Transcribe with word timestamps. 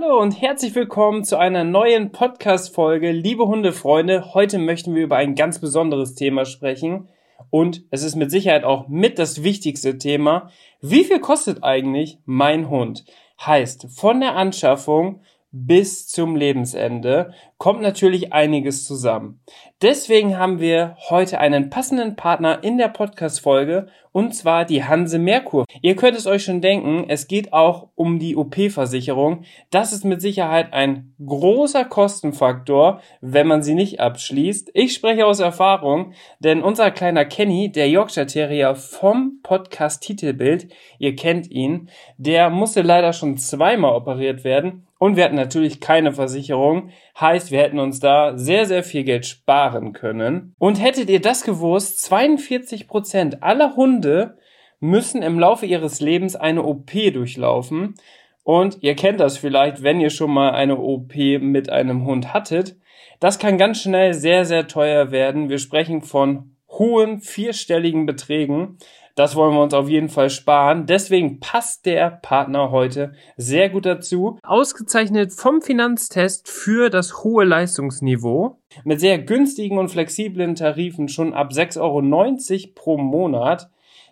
Hallo 0.00 0.20
und 0.20 0.40
herzlich 0.40 0.76
willkommen 0.76 1.24
zu 1.24 1.38
einer 1.38 1.64
neuen 1.64 2.12
Podcast-Folge. 2.12 3.10
Liebe 3.10 3.48
Hundefreunde, 3.48 4.32
heute 4.32 4.58
möchten 4.58 4.94
wir 4.94 5.02
über 5.02 5.16
ein 5.16 5.34
ganz 5.34 5.58
besonderes 5.58 6.14
Thema 6.14 6.44
sprechen. 6.44 7.08
Und 7.50 7.82
es 7.90 8.04
ist 8.04 8.14
mit 8.14 8.30
Sicherheit 8.30 8.62
auch 8.62 8.86
mit 8.86 9.18
das 9.18 9.42
wichtigste 9.42 9.98
Thema. 9.98 10.50
Wie 10.80 11.02
viel 11.02 11.18
kostet 11.18 11.64
eigentlich 11.64 12.18
mein 12.26 12.70
Hund? 12.70 13.06
Heißt, 13.44 13.88
von 13.90 14.20
der 14.20 14.36
Anschaffung 14.36 15.20
bis 15.50 16.06
zum 16.06 16.36
Lebensende 16.36 17.32
kommt 17.56 17.80
natürlich 17.80 18.32
einiges 18.32 18.84
zusammen. 18.84 19.40
Deswegen 19.80 20.38
haben 20.38 20.60
wir 20.60 20.96
heute 21.08 21.38
einen 21.40 21.70
passenden 21.70 22.16
Partner 22.16 22.62
in 22.62 22.76
der 22.76 22.88
Podcast-Folge 22.88 23.88
und 24.12 24.34
zwar 24.34 24.64
die 24.64 24.84
Hanse 24.84 25.18
Merkur. 25.18 25.64
Ihr 25.80 25.96
könnt 25.96 26.16
es 26.16 26.26
euch 26.26 26.44
schon 26.44 26.60
denken, 26.60 27.04
es 27.08 27.28
geht 27.28 27.52
auch 27.52 27.88
um 27.94 28.18
die 28.18 28.36
OP-Versicherung. 28.36 29.44
Das 29.70 29.92
ist 29.92 30.04
mit 30.04 30.20
Sicherheit 30.20 30.72
ein 30.72 31.14
großer 31.24 31.84
Kostenfaktor, 31.84 33.00
wenn 33.20 33.46
man 33.46 33.62
sie 33.62 33.74
nicht 33.74 34.00
abschließt. 34.00 34.70
Ich 34.74 34.92
spreche 34.92 35.24
aus 35.24 35.40
Erfahrung, 35.40 36.12
denn 36.40 36.62
unser 36.62 36.90
kleiner 36.90 37.24
Kenny, 37.24 37.72
der 37.72 37.88
Yorkshire 37.88 38.26
Terrier 38.26 38.74
vom 38.74 39.40
Podcast 39.42 40.02
Titelbild, 40.02 40.68
ihr 40.98 41.16
kennt 41.16 41.50
ihn, 41.50 41.88
der 42.18 42.50
musste 42.50 42.82
leider 42.82 43.12
schon 43.12 43.36
zweimal 43.38 43.94
operiert 43.94 44.44
werden 44.44 44.87
und 44.98 45.16
wir 45.16 45.24
hatten 45.24 45.36
natürlich 45.36 45.80
keine 45.80 46.12
Versicherung. 46.12 46.90
Heißt, 47.18 47.52
wir 47.52 47.60
hätten 47.60 47.78
uns 47.78 48.00
da 48.00 48.36
sehr, 48.36 48.66
sehr 48.66 48.82
viel 48.82 49.04
Geld 49.04 49.26
sparen 49.26 49.92
können. 49.92 50.54
Und 50.58 50.82
hättet 50.82 51.08
ihr 51.08 51.20
das 51.20 51.44
gewusst, 51.44 52.02
42 52.02 52.88
Prozent 52.88 53.42
aller 53.42 53.76
Hunde 53.76 54.36
müssen 54.80 55.22
im 55.22 55.38
Laufe 55.38 55.66
ihres 55.66 56.00
Lebens 56.00 56.36
eine 56.36 56.64
OP 56.64 56.90
durchlaufen. 57.12 57.94
Und 58.42 58.78
ihr 58.80 58.96
kennt 58.96 59.20
das 59.20 59.38
vielleicht, 59.38 59.82
wenn 59.82 60.00
ihr 60.00 60.10
schon 60.10 60.32
mal 60.32 60.50
eine 60.50 60.78
OP 60.78 61.14
mit 61.14 61.70
einem 61.70 62.04
Hund 62.04 62.32
hattet. 62.34 62.76
Das 63.20 63.38
kann 63.38 63.58
ganz 63.58 63.82
schnell 63.82 64.14
sehr, 64.14 64.44
sehr 64.44 64.66
teuer 64.66 65.10
werden. 65.10 65.48
Wir 65.48 65.58
sprechen 65.58 66.02
von 66.02 66.56
hohen 66.70 67.20
vierstelligen 67.20 68.06
Beträgen. 68.06 68.78
Das 69.18 69.34
wollen 69.34 69.52
wir 69.52 69.62
uns 69.64 69.74
auf 69.74 69.88
jeden 69.88 70.10
Fall 70.10 70.30
sparen. 70.30 70.86
Deswegen 70.86 71.40
passt 71.40 71.86
der 71.86 72.08
Partner 72.08 72.70
heute 72.70 73.14
sehr 73.36 73.68
gut 73.68 73.84
dazu. 73.84 74.38
Ausgezeichnet 74.44 75.32
vom 75.32 75.60
Finanztest 75.60 76.48
für 76.48 76.88
das 76.88 77.24
hohe 77.24 77.44
Leistungsniveau. 77.44 78.60
Mit 78.84 79.00
sehr 79.00 79.18
günstigen 79.18 79.76
und 79.76 79.88
flexiblen 79.88 80.54
Tarifen 80.54 81.08
schon 81.08 81.34
ab 81.34 81.50
6,90 81.50 81.80
Euro 81.80 82.72
pro 82.76 82.96
Monat. 82.96 83.68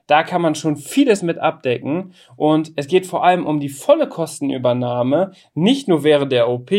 Da 0.08 0.24
kann 0.24 0.42
man 0.42 0.56
schon 0.56 0.76
vieles 0.76 1.22
mit 1.22 1.38
abdecken 1.38 2.12
und 2.36 2.72
es 2.74 2.88
geht 2.88 3.06
vor 3.06 3.24
allem 3.24 3.46
um 3.46 3.60
die 3.60 3.68
volle 3.68 4.08
Kostenübernahme, 4.08 5.30
nicht 5.54 5.86
nur 5.86 6.02
während 6.02 6.32
der 6.32 6.48
OP, 6.48 6.72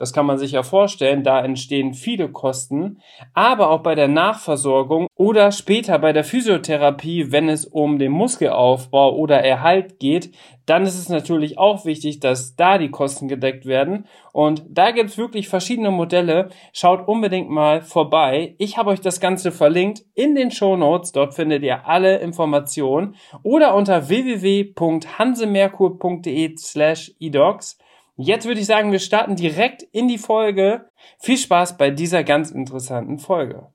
das 0.00 0.12
kann 0.14 0.24
man 0.24 0.38
sich 0.38 0.52
ja 0.52 0.62
vorstellen, 0.62 1.22
da 1.22 1.44
entstehen 1.44 1.92
viele 1.92 2.30
Kosten, 2.30 3.02
aber 3.34 3.68
auch 3.68 3.82
bei 3.82 3.94
der 3.94 4.08
Nachversorgung 4.08 5.08
oder 5.14 5.52
später 5.52 5.98
bei 5.98 6.14
der 6.14 6.24
Physiotherapie, 6.24 7.32
wenn 7.32 7.50
es 7.50 7.66
um 7.66 7.98
den 7.98 8.10
Muskelaufbau 8.10 9.14
oder 9.14 9.44
Erhalt 9.44 9.98
geht, 9.98 10.32
dann 10.64 10.84
ist 10.84 10.98
es 10.98 11.08
natürlich 11.08 11.58
auch 11.58 11.84
wichtig, 11.84 12.20
dass 12.20 12.54
da 12.54 12.78
die 12.78 12.92
Kosten 12.92 13.26
gedeckt 13.28 13.66
werden. 13.66 14.06
Und 14.32 14.62
da 14.70 14.92
gibt's 14.92 15.18
wirklich 15.18 15.48
verschiedene 15.48 15.90
Modelle. 15.90 16.50
Schaut 16.72 17.08
unbedingt 17.08 17.50
mal 17.50 17.82
vorbei. 17.82 18.54
Ich 18.56 18.78
habe 18.78 18.90
euch 18.90 19.00
das 19.00 19.18
Ganze 19.20 19.50
verlinkt 19.52 20.04
in 20.14 20.36
den 20.36 20.52
Show 20.52 20.76
Notes. 20.76 21.10
Dort 21.10 21.34
findet 21.34 21.64
ihr 21.64 21.88
alle 21.88 22.20
Informationen 22.20 23.16
oder 23.42 23.74
unter 23.74 24.08
www.hansemerkur.de 24.08 26.56
slash 26.56 27.12
edocs. 27.18 27.79
Jetzt 28.22 28.44
würde 28.44 28.60
ich 28.60 28.66
sagen, 28.66 28.92
wir 28.92 28.98
starten 28.98 29.34
direkt 29.34 29.82
in 29.82 30.06
die 30.06 30.18
Folge. 30.18 30.90
Viel 31.20 31.38
Spaß 31.38 31.78
bei 31.78 31.90
dieser 31.90 32.22
ganz 32.22 32.50
interessanten 32.50 33.18
Folge. 33.18 33.68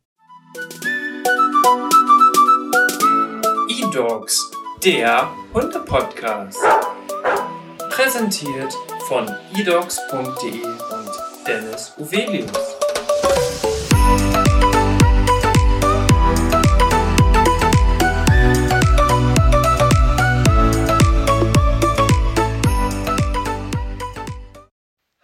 E-Dogs, 3.67 4.51
der 4.83 5.31
Hunde-Podcast. 5.51 6.59
Präsentiert 7.89 8.71
von 9.07 9.27
edogs.de 9.57 10.63
und 10.63 11.47
Dennis 11.47 11.95
Uvelius. 11.97 12.74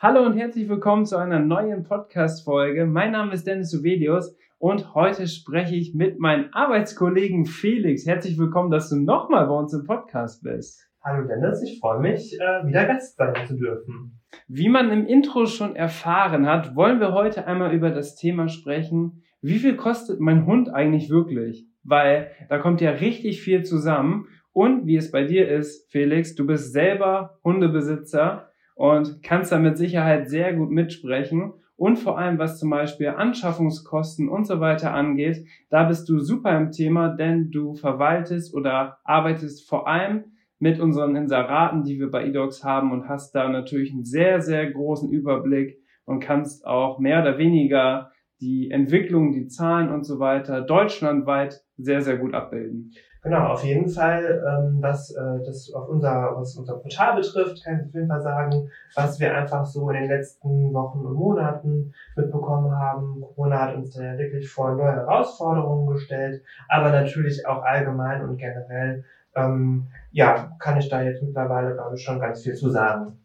Hallo 0.03 0.25
und 0.25 0.35
herzlich 0.35 0.67
willkommen 0.67 1.05
zu 1.05 1.15
einer 1.17 1.37
neuen 1.37 1.83
Podcast-Folge. 1.83 2.87
Mein 2.87 3.11
Name 3.11 3.35
ist 3.35 3.45
Dennis 3.45 3.71
Uvelius 3.71 4.35
und 4.57 4.95
heute 4.95 5.27
spreche 5.27 5.75
ich 5.75 5.93
mit 5.93 6.17
meinem 6.17 6.49
Arbeitskollegen 6.53 7.45
Felix. 7.45 8.07
Herzlich 8.07 8.39
willkommen, 8.39 8.71
dass 8.71 8.89
du 8.89 8.95
nochmal 8.95 9.45
bei 9.45 9.53
uns 9.53 9.75
im 9.75 9.85
Podcast 9.85 10.41
bist. 10.41 10.89
Hallo 11.03 11.27
Dennis, 11.27 11.61
ich 11.61 11.79
freue 11.79 11.99
mich, 11.99 12.33
äh, 12.33 12.65
wieder 12.65 12.85
Gast 12.85 13.15
sein 13.15 13.35
zu 13.45 13.55
dürfen. 13.55 14.19
Wie 14.47 14.69
man 14.69 14.89
im 14.89 15.05
Intro 15.05 15.45
schon 15.45 15.75
erfahren 15.75 16.47
hat, 16.47 16.75
wollen 16.75 16.99
wir 16.99 17.13
heute 17.13 17.45
einmal 17.45 17.71
über 17.71 17.91
das 17.91 18.15
Thema 18.15 18.47
sprechen, 18.47 19.21
wie 19.43 19.59
viel 19.59 19.75
kostet 19.75 20.19
mein 20.19 20.47
Hund 20.47 20.73
eigentlich 20.73 21.11
wirklich? 21.11 21.67
Weil 21.83 22.31
da 22.49 22.57
kommt 22.57 22.81
ja 22.81 22.89
richtig 22.89 23.43
viel 23.43 23.61
zusammen. 23.61 24.25
Und 24.51 24.87
wie 24.87 24.95
es 24.95 25.11
bei 25.11 25.25
dir 25.25 25.47
ist, 25.47 25.91
Felix, 25.91 26.33
du 26.33 26.47
bist 26.47 26.73
selber 26.73 27.37
Hundebesitzer 27.43 28.50
und 28.81 29.21
kannst 29.21 29.51
da 29.51 29.59
mit 29.59 29.77
Sicherheit 29.77 30.27
sehr 30.27 30.55
gut 30.55 30.71
mitsprechen. 30.71 31.53
Und 31.75 31.99
vor 31.99 32.17
allem, 32.17 32.39
was 32.39 32.57
zum 32.57 32.71
Beispiel 32.71 33.09
Anschaffungskosten 33.09 34.27
und 34.27 34.47
so 34.47 34.59
weiter 34.59 34.91
angeht, 34.91 35.45
da 35.69 35.83
bist 35.83 36.09
du 36.09 36.17
super 36.17 36.57
im 36.57 36.71
Thema, 36.71 37.09
denn 37.09 37.51
du 37.51 37.75
verwaltest 37.75 38.55
oder 38.55 38.97
arbeitest 39.03 39.69
vor 39.69 39.87
allem 39.87 40.31
mit 40.57 40.79
unseren 40.79 41.15
Inseraten, 41.15 41.83
die 41.83 41.99
wir 41.99 42.09
bei 42.09 42.25
eDocs 42.25 42.63
haben 42.63 42.91
und 42.91 43.07
hast 43.07 43.35
da 43.35 43.49
natürlich 43.49 43.91
einen 43.91 44.03
sehr, 44.03 44.41
sehr 44.41 44.71
großen 44.71 45.11
Überblick 45.11 45.77
und 46.05 46.19
kannst 46.19 46.65
auch 46.65 46.97
mehr 46.97 47.21
oder 47.21 47.37
weniger 47.37 48.09
die 48.39 48.71
Entwicklung, 48.71 49.31
die 49.31 49.47
Zahlen 49.47 49.89
und 49.89 50.05
so 50.05 50.17
weiter 50.17 50.61
deutschlandweit 50.61 51.61
sehr, 51.77 52.01
sehr 52.01 52.17
gut 52.17 52.33
abbilden. 52.33 52.93
Genau, 53.23 53.49
auf 53.49 53.63
jeden 53.63 53.87
Fall, 53.87 54.43
ähm, 54.47 54.77
was 54.81 55.11
äh, 55.11 55.43
das 55.45 55.71
auf 55.73 55.87
unser, 55.89 56.31
was 56.35 56.55
unser 56.55 56.79
Portal 56.79 57.17
betrifft, 57.17 57.63
kann 57.63 57.79
ich 57.79 57.85
auf 57.87 57.93
jeden 57.93 58.07
Fall 58.07 58.21
sagen, 58.21 58.71
was 58.95 59.19
wir 59.19 59.37
einfach 59.37 59.63
so 59.63 59.87
in 59.91 60.01
den 60.01 60.09
letzten 60.09 60.73
Wochen 60.73 61.05
und 61.05 61.13
Monaten 61.13 61.93
mitbekommen 62.15 62.75
haben. 62.75 63.21
Corona 63.21 63.61
hat 63.61 63.75
uns 63.75 63.91
da 63.91 64.03
ja 64.03 64.17
wirklich 64.17 64.49
vor 64.49 64.75
neue 64.75 64.93
Herausforderungen 64.93 65.93
gestellt, 65.93 66.41
aber 66.67 66.89
natürlich 66.89 67.45
auch 67.45 67.61
allgemein 67.61 68.23
und 68.23 68.37
generell, 68.37 69.05
ähm, 69.35 69.89
ja, 70.11 70.53
kann 70.57 70.79
ich 70.79 70.89
da 70.89 71.03
jetzt 71.03 71.21
mittlerweile, 71.21 71.75
glaube 71.75 71.95
ich, 71.97 72.03
schon 72.03 72.19
ganz 72.19 72.41
viel 72.41 72.55
zu 72.55 72.71
sagen. 72.71 73.19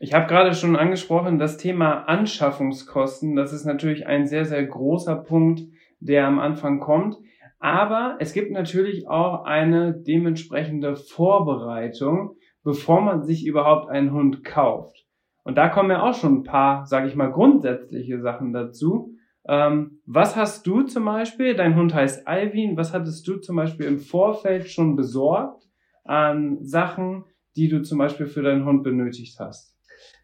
Ich 0.00 0.14
habe 0.14 0.26
gerade 0.26 0.52
schon 0.52 0.74
angesprochen, 0.74 1.38
das 1.38 1.58
Thema 1.58 2.08
Anschaffungskosten, 2.08 3.36
das 3.36 3.52
ist 3.52 3.66
natürlich 3.66 4.08
ein 4.08 4.26
sehr, 4.26 4.44
sehr 4.44 4.64
großer 4.66 5.14
Punkt, 5.14 5.62
der 6.00 6.26
am 6.26 6.40
Anfang 6.40 6.80
kommt. 6.80 7.18
Aber 7.58 8.16
es 8.20 8.32
gibt 8.32 8.50
natürlich 8.50 9.08
auch 9.08 9.44
eine 9.44 9.94
dementsprechende 9.94 10.96
Vorbereitung, 10.96 12.36
bevor 12.62 13.00
man 13.00 13.22
sich 13.22 13.46
überhaupt 13.46 13.88
einen 13.88 14.12
Hund 14.12 14.44
kauft. 14.44 15.06
Und 15.44 15.56
da 15.56 15.68
kommen 15.68 15.90
ja 15.90 16.02
auch 16.02 16.14
schon 16.14 16.38
ein 16.38 16.42
paar, 16.42 16.86
sage 16.86 17.06
ich 17.06 17.14
mal, 17.14 17.30
grundsätzliche 17.30 18.20
Sachen 18.20 18.52
dazu. 18.52 19.14
Ähm, 19.48 20.00
was 20.04 20.34
hast 20.34 20.66
du 20.66 20.82
zum 20.82 21.04
Beispiel, 21.04 21.54
dein 21.54 21.76
Hund 21.76 21.94
heißt 21.94 22.26
Alvin, 22.26 22.76
was 22.76 22.92
hattest 22.92 23.26
du 23.28 23.36
zum 23.36 23.54
Beispiel 23.54 23.86
im 23.86 24.00
Vorfeld 24.00 24.68
schon 24.68 24.96
besorgt 24.96 25.62
an 26.04 26.64
Sachen, 26.64 27.24
die 27.54 27.68
du 27.68 27.82
zum 27.82 27.98
Beispiel 27.98 28.26
für 28.26 28.42
deinen 28.42 28.64
Hund 28.64 28.82
benötigt 28.82 29.38
hast? 29.38 29.75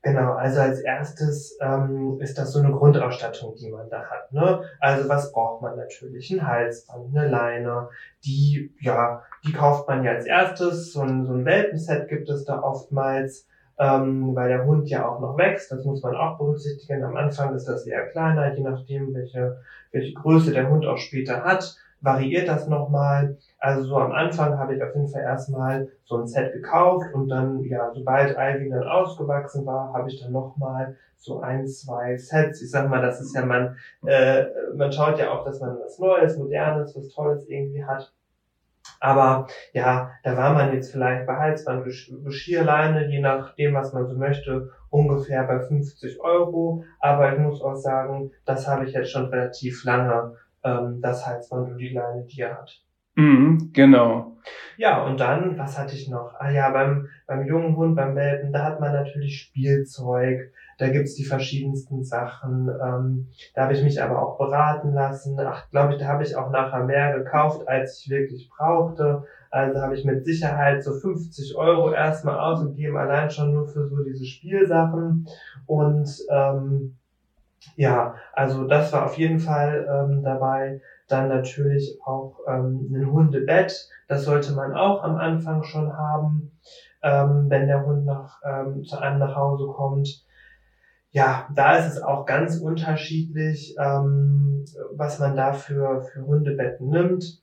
Genau, 0.03 0.33
also 0.33 0.60
als 0.60 0.81
erstes 0.81 1.57
ähm, 1.60 2.19
ist 2.21 2.36
das 2.36 2.53
so 2.53 2.59
eine 2.59 2.72
Grundausstattung, 2.72 3.54
die 3.54 3.71
man 3.71 3.89
da 3.89 4.04
hat. 4.04 4.33
Ne? 4.33 4.63
Also 4.80 5.09
was 5.09 5.33
braucht 5.33 5.63
man 5.63 5.77
natürlich? 5.77 6.30
Ein 6.33 6.47
Halsband, 6.47 7.16
eine 7.16 7.28
Leine, 7.28 7.89
die, 8.24 8.74
ja, 8.80 9.22
die 9.47 9.53
kauft 9.53 9.89
man 9.89 10.03
ja 10.04 10.13
als 10.13 10.27
erstes. 10.27 10.92
So 10.92 11.03
ein, 11.03 11.24
so 11.24 11.33
ein 11.33 11.45
Welpenset 11.45 12.09
gibt 12.09 12.28
es 12.28 12.45
da 12.45 12.60
oftmals, 12.63 13.47
ähm, 13.78 14.34
weil 14.34 14.48
der 14.48 14.65
Hund 14.65 14.89
ja 14.89 15.09
auch 15.09 15.21
noch 15.21 15.39
wächst. 15.39 15.71
Das 15.71 15.84
muss 15.84 16.03
man 16.03 16.16
auch 16.16 16.39
berücksichtigen. 16.39 17.04
Am 17.04 17.16
Anfang 17.16 17.54
ist 17.54 17.68
das 17.68 17.86
eher 17.86 18.09
kleiner, 18.09 18.54
je 18.54 18.63
nachdem, 18.63 19.15
welche, 19.15 19.60
welche 19.92 20.15
Größe 20.15 20.53
der 20.53 20.68
Hund 20.68 20.84
auch 20.84 20.98
später 20.98 21.45
hat 21.45 21.77
variiert 22.03 22.49
das 22.49 22.69
nochmal. 22.69 23.39
Also 23.59 23.84
so 23.84 23.97
am 23.97 24.13
Anfang 24.13 24.59
habe 24.59 24.75
ich 24.75 24.83
auf 24.83 24.95
jeden 24.95 25.09
Fall 25.09 25.22
erstmal 25.22 25.89
so 26.04 26.19
ein 26.19 26.27
Set 26.27 26.53
gekauft 26.53 27.07
und 27.15 27.28
dann, 27.28 27.63
ja, 27.63 27.91
sobald 27.95 28.37
Ivy 28.37 28.69
dann 28.69 28.87
ausgewachsen 28.87 29.65
war, 29.65 29.93
habe 29.95 30.09
ich 30.09 30.21
dann 30.21 30.33
nochmal 30.33 30.97
so 31.16 31.41
ein, 31.41 31.66
zwei 31.66 32.19
Sets. 32.19 32.60
Ich 32.60 32.71
sag 32.71 32.91
mal, 32.91 33.01
das 33.01 33.21
ist 33.21 33.34
ja 33.34 33.47
man, 33.47 33.77
äh, 34.04 34.45
man 34.75 34.93
schaut 34.93 35.19
ja 35.19 35.31
auch, 35.31 35.45
dass 35.45 35.60
man 35.60 35.78
was 35.78 35.99
Neues, 35.99 36.37
Modernes, 36.37 36.95
was 36.97 37.09
Tolles 37.09 37.49
irgendwie 37.49 37.84
hat. 37.84 38.13
Aber 38.99 39.49
ja, 39.72 40.13
da 40.22 40.37
war 40.37 40.54
man 40.54 40.72
jetzt 40.75 40.93
vielleicht 40.93 41.27
bei 41.27 41.37
Halsband, 41.37 41.84
Geschirrleine, 41.84 43.09
je 43.09 43.21
nachdem, 43.21 43.75
was 43.75 43.93
man 43.93 44.07
so 44.07 44.15
möchte, 44.15 44.71
ungefähr 44.91 45.43
bei 45.45 45.60
50 45.60 46.21
Euro. 46.21 46.84
Aber 47.01 47.33
ich 47.33 47.39
muss 47.39 47.63
auch 47.63 47.75
sagen, 47.75 48.31
das 48.45 48.69
habe 48.69 48.84
ich 48.84 48.93
jetzt 48.93 49.10
schon 49.10 49.27
relativ 49.27 49.84
lange, 49.84 50.34
ähm, 50.64 51.00
das 51.00 51.26
Halsband 51.26 51.72
und 51.72 51.78
die 51.78 51.91
Leine, 51.91 52.24
die 52.24 52.41
er 52.41 52.59
hat. 52.59 52.82
Mhm, 53.14 53.70
genau. 53.72 54.36
Ja, 54.76 55.04
und 55.04 55.20
dann, 55.20 55.59
was 55.59 55.78
hatte 55.78 55.94
ich 55.94 56.09
noch? 56.09 56.34
Ah 56.38 56.50
ja, 56.50 56.70
beim, 56.70 57.09
beim 57.26 57.47
jungen 57.47 57.76
Hund, 57.76 57.94
beim 57.94 58.16
Welpen, 58.16 58.53
da 58.53 58.64
hat 58.64 58.80
man 58.80 58.92
natürlich 58.92 59.38
Spielzeug, 59.38 60.50
da 60.78 60.88
gibt's 60.88 61.14
die 61.14 61.24
verschiedensten 61.24 62.03
Sachen. 62.03 62.68
Ähm, 62.68 63.28
da 63.54 63.64
habe 63.64 63.74
ich 63.74 63.82
mich 63.82 64.03
aber 64.03 64.20
auch 64.20 64.38
beraten 64.38 64.92
lassen. 64.92 65.38
Ach, 65.38 65.68
glaube 65.70 65.92
ich, 65.92 65.98
da 66.00 66.06
habe 66.06 66.22
ich 66.22 66.36
auch 66.36 66.50
nachher 66.50 66.84
mehr 66.84 67.16
gekauft, 67.16 67.68
als 67.68 68.00
ich 68.00 68.10
wirklich 68.10 68.48
brauchte. 68.48 69.24
Also 69.50 69.80
habe 69.80 69.94
ich 69.94 70.04
mit 70.04 70.24
Sicherheit 70.24 70.82
so 70.82 70.94
50 70.94 71.54
Euro 71.56 71.92
erstmal 71.92 72.38
ausgegeben, 72.41 72.97
allein 72.97 73.30
schon 73.30 73.53
nur 73.53 73.68
für 73.68 73.86
so 73.86 74.03
diese 74.03 74.24
Spielsachen. 74.24 75.28
Und 75.66 76.08
ähm, 76.30 76.97
ja, 77.76 78.14
also 78.32 78.64
das 78.64 78.92
war 78.92 79.04
auf 79.04 79.16
jeden 79.18 79.38
Fall 79.38 79.86
ähm, 79.91 80.22
dabei. 80.22 80.80
Dann 81.09 81.28
natürlich 81.28 81.98
auch 82.04 82.38
ähm, 82.48 82.88
ein 82.92 83.10
Hundebett. 83.10 83.88
Das 84.09 84.24
sollte 84.24 84.53
man 84.53 84.74
auch 84.74 85.03
am 85.03 85.16
Anfang 85.16 85.62
schon 85.64 85.92
haben, 85.92 86.53
ähm, 87.03 87.47
wenn 87.48 87.66
der 87.66 87.84
Hund 87.84 88.04
nach, 88.04 88.41
ähm, 88.44 88.84
zu 88.84 88.98
einem 88.98 89.18
nach 89.18 89.34
Hause 89.34 89.66
kommt. 89.66 90.24
Ja, 91.10 91.47
da 91.54 91.76
ist 91.76 91.92
es 91.92 92.03
auch 92.03 92.24
ganz 92.24 92.59
unterschiedlich, 92.59 93.76
ähm, 93.78 94.65
was 94.92 95.18
man 95.18 95.36
da 95.36 95.53
für, 95.53 96.00
für 96.00 96.24
Hundebetten 96.24 96.88
nimmt. 96.88 97.42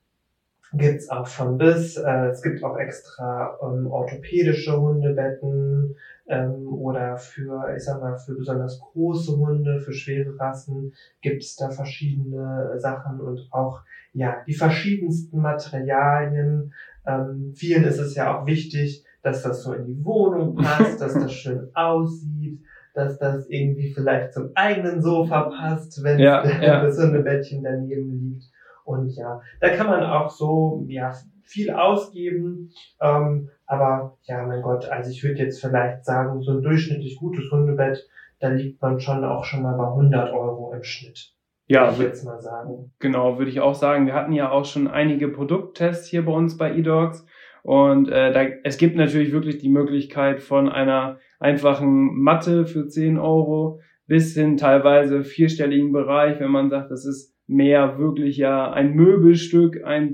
Gibt's 0.74 1.10
auch 1.10 1.28
von 1.28 1.58
bis. 1.58 1.98
Äh, 1.98 2.28
es 2.28 2.42
gibt 2.42 2.64
auch 2.64 2.78
extra 2.78 3.58
ähm, 3.62 3.88
orthopädische 3.88 4.80
Hundebetten 4.80 5.96
ähm, 6.30 6.68
oder 6.68 7.18
für, 7.18 7.74
ich 7.76 7.84
sag 7.84 8.00
mal, 8.00 8.16
für 8.16 8.36
besonders 8.36 8.80
große 8.80 9.36
Hunde, 9.36 9.80
für 9.80 9.94
schwere 9.94 10.40
Rassen 10.40 10.94
gibt's 11.22 11.56
da 11.56 11.70
verschiedene 11.70 12.76
Sachen 12.78 13.20
und 13.20 13.48
auch 13.52 13.82
ja 14.14 14.38
die 14.48 14.54
verschiedensten 14.54 15.42
Materialien. 15.42 16.72
Ähm, 17.06 17.54
vielen 17.56 17.84
ist 17.84 17.98
es 17.98 18.16
ja 18.16 18.38
auch 18.38 18.46
wichtig, 18.46 19.04
dass 19.24 19.42
das 19.42 19.64
so 19.64 19.74
in 19.74 19.86
die 19.86 20.06
Wohnung 20.06 20.56
passt, 20.64 21.02
dass 21.02 21.14
das 21.14 21.34
schön 21.34 21.72
aussieht, 21.74 22.62
dass 22.94 23.18
das 23.18 23.50
irgendwie 23.50 23.92
vielleicht 23.92 24.34
zum 24.34 24.52
eigenen 24.54 25.02
Sofa 25.02 25.50
passt, 25.50 26.04
wenn 26.04 26.20
ja, 26.20 26.46
ja. 26.62 26.84
das 26.84 27.00
Hundebettchen 27.00 27.64
daneben 27.64 28.12
liegt. 28.12 28.46
Und 28.86 29.10
ja, 29.16 29.42
da 29.62 29.70
kann 29.70 29.88
man 29.88 30.04
auch 30.04 30.30
so 30.30 30.84
ja 30.88 31.12
viel 31.50 31.72
ausgeben. 31.72 32.72
Ähm, 33.02 33.50
aber 33.66 34.18
ja, 34.24 34.46
mein 34.46 34.62
Gott, 34.62 34.90
also 34.90 35.12
ich 35.12 35.24
würde 35.24 35.40
jetzt 35.40 35.62
vielleicht 35.62 36.06
sagen, 36.06 36.42
so 36.42 36.52
ein 36.52 36.62
durchschnittlich 36.62 37.18
gutes 37.18 37.52
Hundebett, 37.52 38.08
da 38.40 38.50
liegt 38.50 38.82
man 38.82 39.00
schon 39.00 39.24
auch 39.26 39.44
schon 39.44 39.64
mal 39.64 39.76
bei 39.78 39.88
100 39.88 40.34
Euro 40.34 40.74
im 40.74 40.84
Schnitt. 40.84 41.34
Ja, 41.68 41.92
würde 41.92 42.04
ich 42.04 42.10
jetzt 42.10 42.26
mal 42.26 42.40
sagen. 42.40 42.92
Genau, 43.00 43.38
würde 43.38 43.52
ich 43.52 43.60
auch 43.60 43.76
sagen. 43.76 44.08
Wir 44.08 44.16
hatten 44.16 44.34
ja 44.34 44.50
auch 44.50 44.66
schon 44.66 44.88
einige 44.88 45.28
Produkttests 45.28 46.08
hier 46.08 46.26
bei 46.26 46.32
uns 46.32 46.58
bei 46.58 46.74
eDogs. 46.74 47.26
Und 47.62 48.10
äh, 48.10 48.32
da, 48.32 48.42
es 48.64 48.78
gibt 48.78 48.96
natürlich 48.96 49.32
wirklich 49.32 49.60
die 49.60 49.70
Möglichkeit 49.70 50.42
von 50.42 50.70
einer 50.70 51.20
einfachen 51.40 52.20
Matte 52.20 52.66
für 52.66 52.88
10 52.88 53.20
Euro 53.20 53.82
bis 54.08 54.34
hin 54.34 54.58
teilweise 54.58 55.24
vierstelligen 55.24 55.92
Bereich, 55.92 56.40
wenn 56.40 56.50
man 56.50 56.72
sagt, 56.72 56.90
das 56.90 57.06
ist 57.06 57.36
mehr 57.46 58.00
wirklich 58.00 58.38
ja 58.38 58.72
ein 58.72 58.94
Möbelstück, 58.94 59.84
ein 59.84 60.14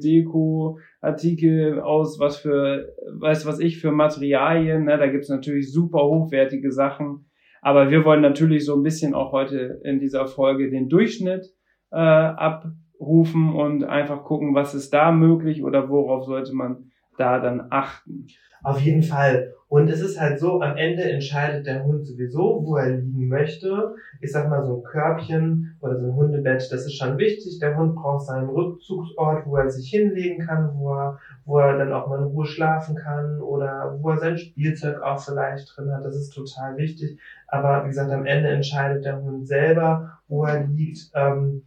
Dekoartikel 1.06 1.80
aus 1.80 2.20
was 2.20 2.38
für, 2.38 2.94
weiß 3.20 3.46
was 3.46 3.60
ich, 3.60 3.80
für 3.80 3.92
Materialien. 3.92 4.86
Ne? 4.86 4.98
Da 4.98 5.08
gibt's 5.08 5.30
natürlich 5.30 5.72
super 5.72 6.04
hochwertige 6.04 6.72
Sachen. 6.72 7.26
Aber 7.62 7.90
wir 7.90 8.06
wollen 8.06 8.22
natürlich 8.22 8.66
so 8.66 8.76
ein 8.76 8.84
bisschen 8.84 9.14
auch 9.14 9.32
heute 9.32 9.80
in 9.84 10.00
dieser 10.00 10.28
Folge 10.28 10.70
den 10.70 10.90
Durchschnitt 10.90 11.46
äh, 11.92 11.98
abrufen 11.98 13.54
und 13.54 13.84
einfach 13.84 14.24
gucken, 14.24 14.54
was 14.54 14.76
ist 14.76 14.94
da 14.94 15.12
möglich 15.12 15.64
oder 15.64 15.90
worauf 15.90 16.26
sollte 16.26 16.54
man 16.54 16.92
da 17.18 17.40
dann 17.40 17.68
achten. 17.70 18.28
Auf 18.64 18.80
jeden 18.82 19.04
Fall. 19.04 19.54
Und 19.76 19.90
es 19.90 20.00
ist 20.00 20.18
halt 20.18 20.40
so, 20.40 20.62
am 20.62 20.78
Ende 20.78 21.04
entscheidet 21.04 21.68
der 21.68 21.84
Hund 21.84 22.08
sowieso, 22.08 22.62
wo 22.64 22.78
er 22.78 22.92
liegen 22.92 23.28
möchte. 23.28 23.96
Ich 24.22 24.32
sag 24.32 24.50
mal, 24.50 24.64
so 24.64 24.78
ein 24.78 24.84
Körbchen 24.84 25.76
oder 25.82 26.00
so 26.00 26.06
ein 26.06 26.16
Hundebett, 26.16 26.72
das 26.72 26.86
ist 26.86 26.96
schon 26.96 27.18
wichtig. 27.18 27.60
Der 27.60 27.76
Hund 27.76 27.94
braucht 27.94 28.26
seinen 28.26 28.48
Rückzugsort, 28.48 29.46
wo 29.46 29.58
er 29.58 29.70
sich 29.70 29.90
hinlegen 29.90 30.46
kann, 30.46 30.72
wo 30.76 30.94
er, 30.94 31.20
wo 31.44 31.60
er 31.60 31.78
dann 31.78 31.92
auch 31.92 32.08
mal 32.08 32.20
in 32.20 32.28
Ruhe 32.28 32.46
schlafen 32.46 32.96
kann 32.96 33.42
oder 33.42 34.00
wo 34.00 34.12
er 34.12 34.18
sein 34.18 34.38
Spielzeug 34.38 35.02
auch 35.02 35.20
vielleicht 35.20 35.76
drin 35.76 35.92
hat. 35.92 36.06
Das 36.06 36.16
ist 36.16 36.30
total 36.30 36.78
wichtig. 36.78 37.20
Aber 37.50 37.84
wie 37.84 37.90
gesagt, 37.90 38.12
am 38.12 38.26
Ende 38.26 38.48
entscheidet 38.48 39.04
der 39.04 39.22
Hund 39.22 39.46
selber, 39.46 40.20
wo 40.30 40.46
er 40.46 40.66
liegt. 40.68 41.12
Ähm, 41.16 41.64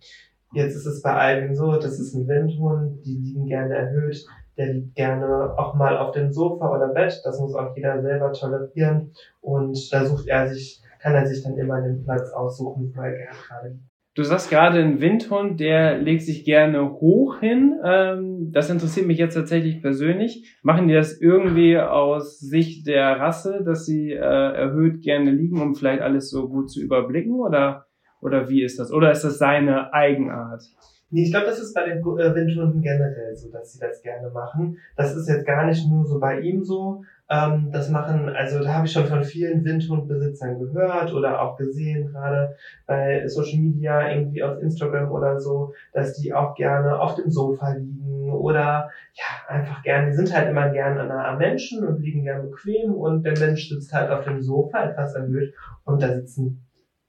jetzt 0.55 0.77
ist 0.77 0.87
es 0.87 1.03
bei 1.03 1.13
Alvin 1.13 1.55
so, 1.55 1.77
das 1.77 2.01
ist 2.01 2.15
ein 2.15 2.27
Windhund, 2.27 3.05
die 3.05 3.19
liegen 3.19 3.45
gerne 3.45 3.75
erhöht 3.75 4.25
der 4.59 4.75
liegt 4.75 4.97
gerne 4.97 5.55
auch 5.57 5.75
mal 5.75 5.97
auf 5.97 6.13
dem 6.13 6.33
Sofa 6.33 6.69
oder 6.75 6.89
Bett. 6.89 7.21
Das 7.25 7.39
muss 7.41 7.55
auch 7.55 7.75
jeder 7.77 8.03
selber 8.03 8.33
tolerieren. 8.33 9.13
Und 9.41 9.93
da 9.93 10.05
sucht 10.05 10.27
er 10.27 10.49
sich, 10.49 10.83
kann 11.01 11.15
er 11.15 11.27
sich 11.27 11.43
dann 11.43 11.57
immer 11.57 11.81
den 11.81 12.05
Platz 12.05 12.33
aussuchen, 12.33 12.93
wo 12.95 13.01
er 13.01 13.13
gerade 13.13 13.69
liegt. 13.69 13.89
Du 14.19 14.25
sagst 14.25 14.51
gerade, 14.51 14.81
ein 14.81 15.01
Windhund, 15.01 15.61
der 15.61 15.99
legt 15.99 16.23
sich 16.23 16.45
gerne 16.45 16.91
hoch 16.91 17.39
hin. 17.39 17.79
Ähm, 17.85 18.51
das 18.51 18.69
interessiert 18.69 19.07
mich 19.07 19.17
jetzt 19.17 19.35
tatsächlich 19.35 19.81
persönlich. 19.81 20.59
Machen 20.65 20.89
die 20.89 20.95
das 20.95 21.21
irgendwie 21.21 21.79
aus 21.79 22.41
Sicht 22.41 22.89
der 22.89 23.21
Rasse, 23.21 23.63
dass 23.65 23.87
sie 23.87 24.11
äh, 24.11 24.17
erhöht 24.17 25.03
gerne 25.03 25.31
liegen, 25.31 25.63
um 25.63 25.77
vielleicht 25.77 26.03
alles 26.03 26.31
so 26.31 26.49
gut 26.49 26.69
zu 26.69 26.81
überblicken? 26.81 27.35
Oder, 27.35 27.87
oder 28.21 28.49
wie 28.49 28.65
ist 28.65 28.81
das? 28.81 28.93
Oder 28.93 29.13
ist 29.13 29.23
das 29.23 29.39
seine 29.39 29.95
Eigenart? 29.95 30.65
Nee, 31.11 31.23
ich 31.23 31.31
glaube, 31.31 31.47
das 31.47 31.59
ist 31.59 31.75
bei 31.75 31.87
den 31.87 32.01
äh, 32.01 32.35
Windhunden 32.35 32.83
generell 32.83 33.35
so, 33.35 33.51
dass 33.51 33.73
sie 33.73 33.81
das 33.81 34.03
gerne 34.03 34.29
machen. 34.29 34.77
Das 34.95 35.17
ist 35.17 35.27
jetzt 35.27 35.47
gar 35.47 35.65
nicht 35.65 35.89
nur 35.89 36.05
so 36.07 36.21
bei 36.21 36.41
ihm 36.41 36.65
so. 36.65 37.03
Ähm, 37.31 37.71
das 37.73 37.89
machen, 37.89 38.29
also 38.29 38.63
da 38.63 38.75
habe 38.75 38.87
ich 38.87 38.93
schon 38.93 39.07
von 39.07 39.25
vielen 39.25 39.65
Windhundbesitzern 39.65 40.59
gehört 40.59 41.13
oder 41.15 41.41
auch 41.41 41.57
gesehen, 41.57 42.07
gerade 42.13 42.57
bei 42.87 43.27
Social 43.27 43.59
Media, 43.59 44.11
irgendwie 44.11 44.43
auf 44.43 44.61
Instagram 44.61 45.11
oder 45.11 45.41
so, 45.41 45.73
dass 45.93 46.15
die 46.15 46.35
auch 46.35 46.55
gerne 46.55 47.01
auf 47.01 47.15
dem 47.15 47.31
Sofa 47.31 47.73
liegen 47.73 48.31
oder 48.31 48.91
ja, 49.13 49.25
einfach 49.49 49.83
gerne, 49.83 50.09
die 50.09 50.17
sind 50.17 50.35
halt 50.35 50.49
immer 50.49 50.71
gern 50.71 50.97
nah 51.09 51.29
am 51.29 51.39
Menschen 51.39 51.87
und 51.87 52.01
liegen 52.01 52.25
gern 52.25 52.51
bequem 52.51 52.93
und 52.95 53.25
der 53.25 53.39
Mensch 53.39 53.69
sitzt 53.69 53.93
halt 53.93 54.11
auf 54.11 54.25
dem 54.25 54.43
Sofa 54.43 54.85
etwas 54.85 55.15
erhöht 55.15 55.55
und 55.85 56.03
da 56.03 56.15
sitzen 56.15 56.68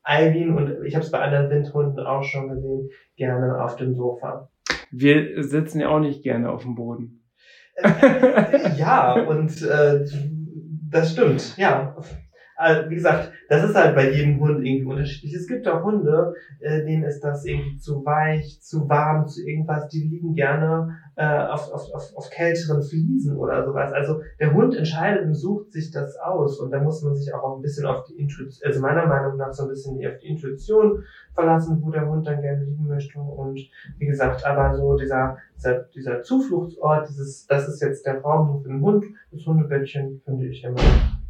Alvin 0.09 0.55
und 0.55 0.85
ich 0.85 0.95
habe 0.95 1.05
es 1.05 1.11
bei 1.11 1.19
anderen 1.19 1.49
Windhunden 1.49 2.05
auch 2.05 2.23
schon 2.23 2.49
gesehen, 2.49 2.89
gerne 3.15 3.63
auf 3.63 3.75
dem 3.75 3.93
Sofa. 3.93 4.49
Wir 4.91 5.43
sitzen 5.43 5.79
ja 5.79 5.89
auch 5.89 5.99
nicht 5.99 6.23
gerne 6.23 6.51
auf 6.51 6.63
dem 6.63 6.75
Boden. 6.75 7.23
Äh, 7.75 8.75
ja, 8.77 9.13
und 9.13 9.61
äh, 9.61 10.05
das 10.89 11.13
stimmt, 11.13 11.55
ja. 11.57 11.95
Also, 12.59 12.89
wie 12.89 12.95
gesagt, 12.95 13.31
das 13.47 13.63
ist 13.63 13.73
halt 13.73 13.95
bei 13.95 14.11
jedem 14.11 14.37
Hund 14.41 14.65
irgendwie 14.65 14.83
unterschiedlich. 14.83 15.33
Es 15.33 15.47
gibt 15.47 15.65
auch 15.65 15.81
Hunde, 15.81 16.33
äh, 16.59 16.83
denen 16.83 17.05
ist 17.05 17.21
das 17.21 17.45
irgendwie 17.45 17.77
zu 17.77 18.03
weich, 18.03 18.61
zu 18.61 18.89
warm, 18.89 19.29
zu 19.29 19.47
irgendwas. 19.47 19.87
Die 19.87 20.03
liegen 20.03 20.33
gerne 20.33 20.97
äh, 21.15 21.45
auf, 21.47 21.71
auf, 21.71 21.89
auf, 21.93 22.11
auf 22.17 22.29
kälteren 22.29 22.83
Fliesen 22.83 23.37
oder 23.37 23.63
sowas. 23.63 23.93
Also 23.93 24.23
der 24.41 24.53
Hund 24.53 24.75
entscheidet 24.75 25.25
und 25.25 25.35
sucht 25.35 25.71
sich 25.71 25.91
das 25.91 26.17
aus. 26.17 26.59
Und 26.59 26.71
da 26.71 26.81
muss 26.81 27.01
man 27.01 27.15
sich 27.15 27.33
auch 27.33 27.55
ein 27.55 27.61
bisschen 27.61 27.85
auf 27.85 28.03
die 28.03 28.19
Intuition, 28.19 28.67
also 28.67 28.81
meiner 28.81 29.05
Meinung 29.05 29.37
nach 29.37 29.53
so 29.53 29.63
ein 29.63 29.69
bisschen 29.69 29.95
auf 30.05 30.17
die 30.21 30.27
Intuition 30.27 31.05
verlassen, 31.33 31.81
wo 31.81 31.91
der 31.91 32.09
Hund 32.09 32.27
dann 32.27 32.41
gerne 32.41 32.65
liegen 32.65 32.87
möchte. 32.87 33.21
Und 33.21 33.57
wie 33.99 34.05
gesagt, 34.05 34.45
aber 34.45 34.75
so 34.75 34.97
dieser, 34.97 35.37
dieser, 35.55 35.83
dieser 35.95 36.21
Zufluchtsort, 36.23 37.07
dieses, 37.07 37.47
das 37.47 37.69
ist 37.69 37.81
jetzt 37.81 38.05
der 38.05 38.19
Raum 38.19 38.61
für 38.61 38.67
den 38.67 38.81
Hund, 38.81 39.05
das 39.31 39.45
Hundebettchen, 39.45 40.19
finde 40.25 40.47
ich 40.47 40.61
immer, 40.65 40.81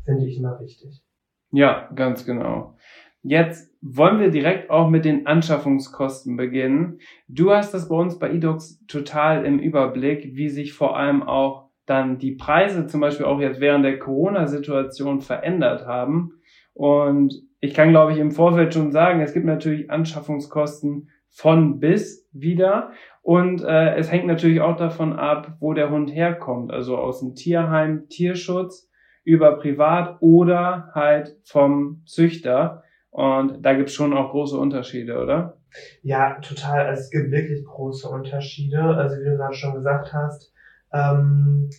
finde 0.05 0.25
ich 0.25 0.36
immer 0.39 0.59
wichtig. 0.59 1.03
Ja, 1.51 1.89
ganz 1.96 2.25
genau. 2.25 2.75
Jetzt 3.22 3.74
wollen 3.82 4.20
wir 4.20 4.29
direkt 4.29 4.70
auch 4.70 4.89
mit 4.89 5.06
den 5.06 5.27
Anschaffungskosten 5.27 6.38
beginnen. 6.38 7.00
Du 7.27 7.51
hast 7.51 7.74
das 7.74 7.89
bei 7.89 7.96
uns 7.96 8.18
bei 8.20 8.32
eDocs 8.32 8.86
total 8.88 9.46
im 9.46 9.60
Überblick, 9.60 10.36
wie 10.36 10.50
sich 10.50 10.74
vor 10.74 10.98
allem 10.98 11.24
auch 11.24 11.70
dann 11.86 12.20
die 12.20 12.34
Preise 12.34 12.88
zum 12.88 13.01
Beispiel 13.01 13.25
auch 13.25 13.39
jetzt 13.39 13.60
während 13.60 13.84
der 13.84 14.00
Corona-Situation 14.00 15.22
verändert 15.22 15.86
haben. 15.86 16.34
Und 16.74 17.34
ich 17.62 17.74
kann, 17.74 17.89
glaube 17.89 18.13
ich, 18.13 18.20
im 18.20 18.32
Vorfeld 18.32 18.74
schon 18.74 18.91
sagen, 18.91 19.22
es 19.22 19.34
gibt 19.34 19.46
natürlich 19.46 19.89
Anschaffungskosten 19.89 21.10
von 21.29 21.79
bis 21.79 22.27
wieder. 22.32 22.91
Und 23.22 23.63
äh, 23.63 23.96
es 23.96 24.12
hängt 24.12 24.27
natürlich 24.27 24.62
auch 24.62 24.77
davon 24.77 25.13
ab, 25.13 25.58
wo 25.60 25.74
der 25.74 25.89
Hund 25.89 26.13
herkommt. 26.13 26.72
Also 26.72 26.98
aus 26.98 27.20
dem 27.20 27.36
Tierheim, 27.36 28.08
Tierschutz 28.08 28.88
über 29.33 29.57
privat 29.59 30.17
oder 30.21 30.89
halt 30.93 31.38
vom 31.43 32.01
Züchter. 32.05 32.83
Und 33.12 33.63
da 33.63 33.74
gibt 33.74 33.89
es 33.89 33.95
schon 33.95 34.13
auch 34.13 34.31
große 34.31 34.57
Unterschiede, 34.57 35.19
oder? 35.24 35.57
Ja, 36.01 36.39
total. 36.41 36.88
Also 36.88 37.01
es 37.01 37.09
gibt 37.12 37.31
wirklich 37.31 37.63
große 37.65 38.07
Unterschiede. 38.09 38.81
Also 38.81 39.17
wie 39.17 39.25
du 39.25 39.38
gerade 39.38 39.53
schon 39.53 39.75
gesagt 39.75 40.13
hast, 40.13 40.51
Ähm, 40.91 41.69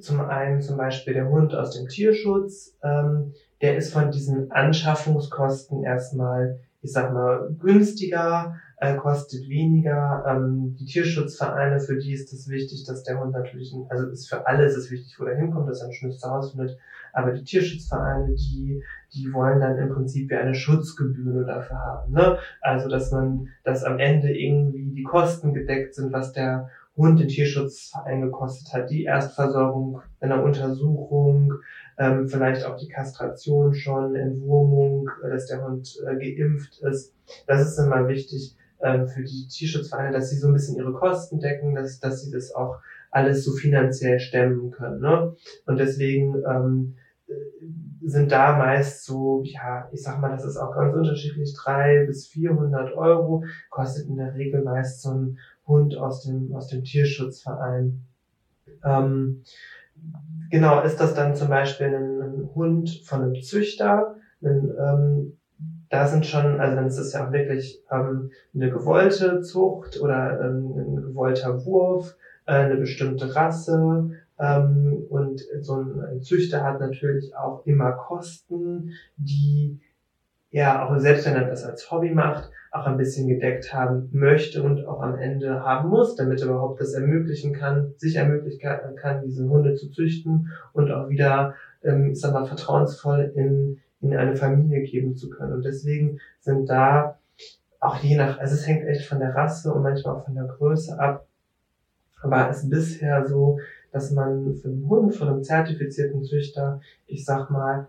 zum 0.00 0.20
einen 0.20 0.60
zum 0.60 0.76
Beispiel 0.76 1.14
der 1.14 1.28
Hund 1.28 1.54
aus 1.54 1.70
dem 1.76 1.88
Tierschutz, 1.88 2.76
ähm, 2.82 3.32
der 3.62 3.76
ist 3.76 3.92
von 3.94 4.10
diesen 4.10 4.50
Anschaffungskosten 4.50 5.84
erstmal, 5.84 6.60
ich 6.82 6.92
sag 6.92 7.12
mal, 7.14 7.48
günstiger, 7.58 8.56
äh, 8.82 8.96
kostet 8.96 9.48
weniger. 9.48 10.24
Ähm, 10.26 10.74
die 10.76 10.84
Tierschutzvereine, 10.84 11.78
für 11.78 11.98
die 11.98 12.12
ist 12.12 12.32
es 12.32 12.48
wichtig, 12.48 12.84
dass 12.84 13.04
der 13.04 13.20
Hund 13.20 13.32
natürlich, 13.32 13.72
also 13.88 14.08
ist 14.08 14.28
für 14.28 14.44
alle 14.44 14.64
ist 14.64 14.76
es 14.76 14.90
wichtig, 14.90 15.14
wo 15.20 15.24
er 15.24 15.36
hinkommt, 15.36 15.68
dass 15.68 15.82
er 15.82 15.86
ein 15.86 15.92
schönes 15.92 16.18
Zuhause 16.18 16.50
findet. 16.50 16.76
Aber 17.12 17.30
die 17.30 17.44
Tierschutzvereine, 17.44 18.34
die, 18.34 18.82
die 19.14 19.32
wollen 19.32 19.60
dann 19.60 19.78
im 19.78 19.90
Prinzip 19.90 20.28
wie 20.30 20.34
eine 20.34 20.56
Schutzgebühr 20.56 21.32
nur 21.32 21.44
dafür 21.44 21.78
haben. 21.78 22.12
Ne? 22.12 22.38
Also, 22.60 22.88
dass 22.88 23.12
man, 23.12 23.50
dass 23.62 23.84
am 23.84 24.00
Ende 24.00 24.36
irgendwie 24.36 24.92
die 24.92 25.04
Kosten 25.04 25.54
gedeckt 25.54 25.94
sind, 25.94 26.12
was 26.12 26.32
der 26.32 26.68
Hund 26.96 27.20
den 27.20 27.28
Tierschutzverein 27.28 28.20
gekostet 28.22 28.74
hat, 28.74 28.90
die 28.90 29.04
Erstversorgung 29.04 30.02
in 30.20 30.30
der 30.30 30.42
Untersuchung, 30.42 31.52
ähm, 31.98 32.26
vielleicht 32.26 32.66
auch 32.66 32.76
die 32.76 32.88
Kastration 32.88 33.74
schon, 33.74 34.16
Entwurmung, 34.16 35.08
dass 35.22 35.46
der 35.46 35.64
Hund 35.64 35.88
äh, 36.04 36.16
geimpft 36.16 36.80
ist. 36.82 37.14
Das 37.46 37.62
ist 37.62 37.78
immer 37.78 38.08
wichtig 38.08 38.56
ähm, 38.82 39.08
für 39.08 39.22
die 39.22 39.46
Tierschutzvereine, 39.48 40.12
dass 40.12 40.30
sie 40.30 40.38
so 40.38 40.48
ein 40.48 40.52
bisschen 40.52 40.76
ihre 40.76 40.92
Kosten 40.92 41.40
decken, 41.40 41.74
dass, 41.74 42.00
dass 42.00 42.22
sie 42.22 42.30
das 42.30 42.54
auch 42.54 42.78
alles 43.10 43.44
so 43.44 43.52
finanziell 43.52 44.18
stemmen 44.18 44.70
können. 44.70 45.00
Ne? 45.00 45.34
Und 45.66 45.78
deswegen 45.78 46.42
ähm, 46.48 46.96
sind 48.04 48.32
da 48.32 48.56
meist 48.56 49.04
so, 49.04 49.42
ja, 49.44 49.88
ich 49.92 50.02
sag 50.02 50.20
mal, 50.20 50.30
das 50.30 50.44
ist 50.44 50.56
auch 50.56 50.74
ganz 50.74 50.94
unterschiedlich, 50.94 51.54
drei 51.54 52.04
bis 52.06 52.26
400 52.28 52.94
Euro, 52.94 53.44
kostet 53.70 54.08
in 54.08 54.16
der 54.16 54.34
Regel 54.34 54.62
meist 54.62 55.02
so 55.02 55.10
ein 55.10 55.38
Hund 55.66 55.96
aus 55.96 56.24
dem, 56.24 56.54
aus 56.54 56.68
dem 56.68 56.82
Tierschutzverein. 56.84 58.02
Ähm, 58.84 59.42
genau, 60.50 60.82
ist 60.82 60.96
das 60.96 61.14
dann 61.14 61.36
zum 61.36 61.48
Beispiel 61.48 61.86
ein, 61.86 62.20
ein 62.20 62.50
Hund 62.54 63.02
von 63.04 63.22
einem 63.22 63.42
Züchter, 63.42 64.16
ein, 64.42 64.72
ähm, 64.78 65.38
da 65.92 66.06
sind 66.06 66.24
schon, 66.24 66.58
also 66.58 66.74
dann 66.74 66.86
ist 66.86 66.98
es 66.98 67.12
ja 67.12 67.28
auch 67.28 67.32
wirklich 67.32 67.84
ähm, 67.90 68.30
eine 68.54 68.70
gewollte 68.70 69.42
Zucht 69.42 70.00
oder 70.00 70.40
ähm, 70.40 70.72
ein 70.76 70.96
gewollter 70.96 71.64
Wurf, 71.66 72.16
äh, 72.46 72.52
eine 72.52 72.76
bestimmte 72.76 73.34
Rasse, 73.36 74.10
ähm, 74.38 75.04
und 75.08 75.42
so 75.60 75.76
ein 75.76 76.22
Züchter 76.22 76.64
hat 76.64 76.80
natürlich 76.80 77.36
auch 77.36 77.64
immer 77.66 77.92
Kosten, 77.92 78.92
die 79.16 79.78
er 80.50 80.86
auch 80.86 80.98
selbst 80.98 81.26
wenn 81.26 81.34
er 81.34 81.48
das 81.48 81.64
als 81.64 81.90
Hobby 81.90 82.10
macht, 82.10 82.50
auch 82.70 82.86
ein 82.86 82.96
bisschen 82.96 83.28
gedeckt 83.28 83.72
haben 83.72 84.08
möchte 84.12 84.62
und 84.62 84.84
auch 84.86 85.00
am 85.00 85.16
Ende 85.16 85.62
haben 85.62 85.90
muss, 85.90 86.16
damit 86.16 86.40
er 86.40 86.48
überhaupt 86.48 86.80
das 86.80 86.94
ermöglichen 86.94 87.52
kann, 87.52 87.94
sich 87.98 88.16
ermöglichen 88.16 88.60
kann, 88.96 89.22
diese 89.24 89.48
Hunde 89.48 89.74
zu 89.74 89.90
züchten 89.90 90.50
und 90.72 90.90
auch 90.90 91.08
wieder, 91.08 91.54
ähm, 91.84 92.10
ich 92.12 92.20
sag 92.20 92.32
mal, 92.32 92.46
vertrauensvoll 92.46 93.32
in, 93.34 93.80
in 94.02 94.16
eine 94.16 94.36
Familie 94.36 94.82
geben 94.82 95.16
zu 95.16 95.30
können. 95.30 95.54
Und 95.54 95.64
deswegen 95.64 96.18
sind 96.40 96.68
da 96.68 97.18
auch 97.80 97.96
je 97.96 98.16
nach, 98.16 98.38
also 98.38 98.54
es 98.54 98.66
hängt 98.66 98.86
echt 98.86 99.06
von 99.06 99.18
der 99.18 99.34
Rasse 99.34 99.72
und 99.72 99.82
manchmal 99.82 100.16
auch 100.16 100.24
von 100.24 100.34
der 100.34 100.44
Größe 100.44 100.98
ab, 100.98 101.26
war 102.22 102.50
es 102.50 102.68
bisher 102.68 103.26
so, 103.26 103.58
dass 103.90 104.10
man 104.10 104.54
für 104.54 104.68
einen 104.68 104.88
Hund 104.88 105.14
von 105.14 105.28
einem 105.28 105.42
zertifizierten 105.42 106.22
Züchter, 106.22 106.80
ich 107.06 107.24
sag 107.24 107.50
mal, 107.50 107.88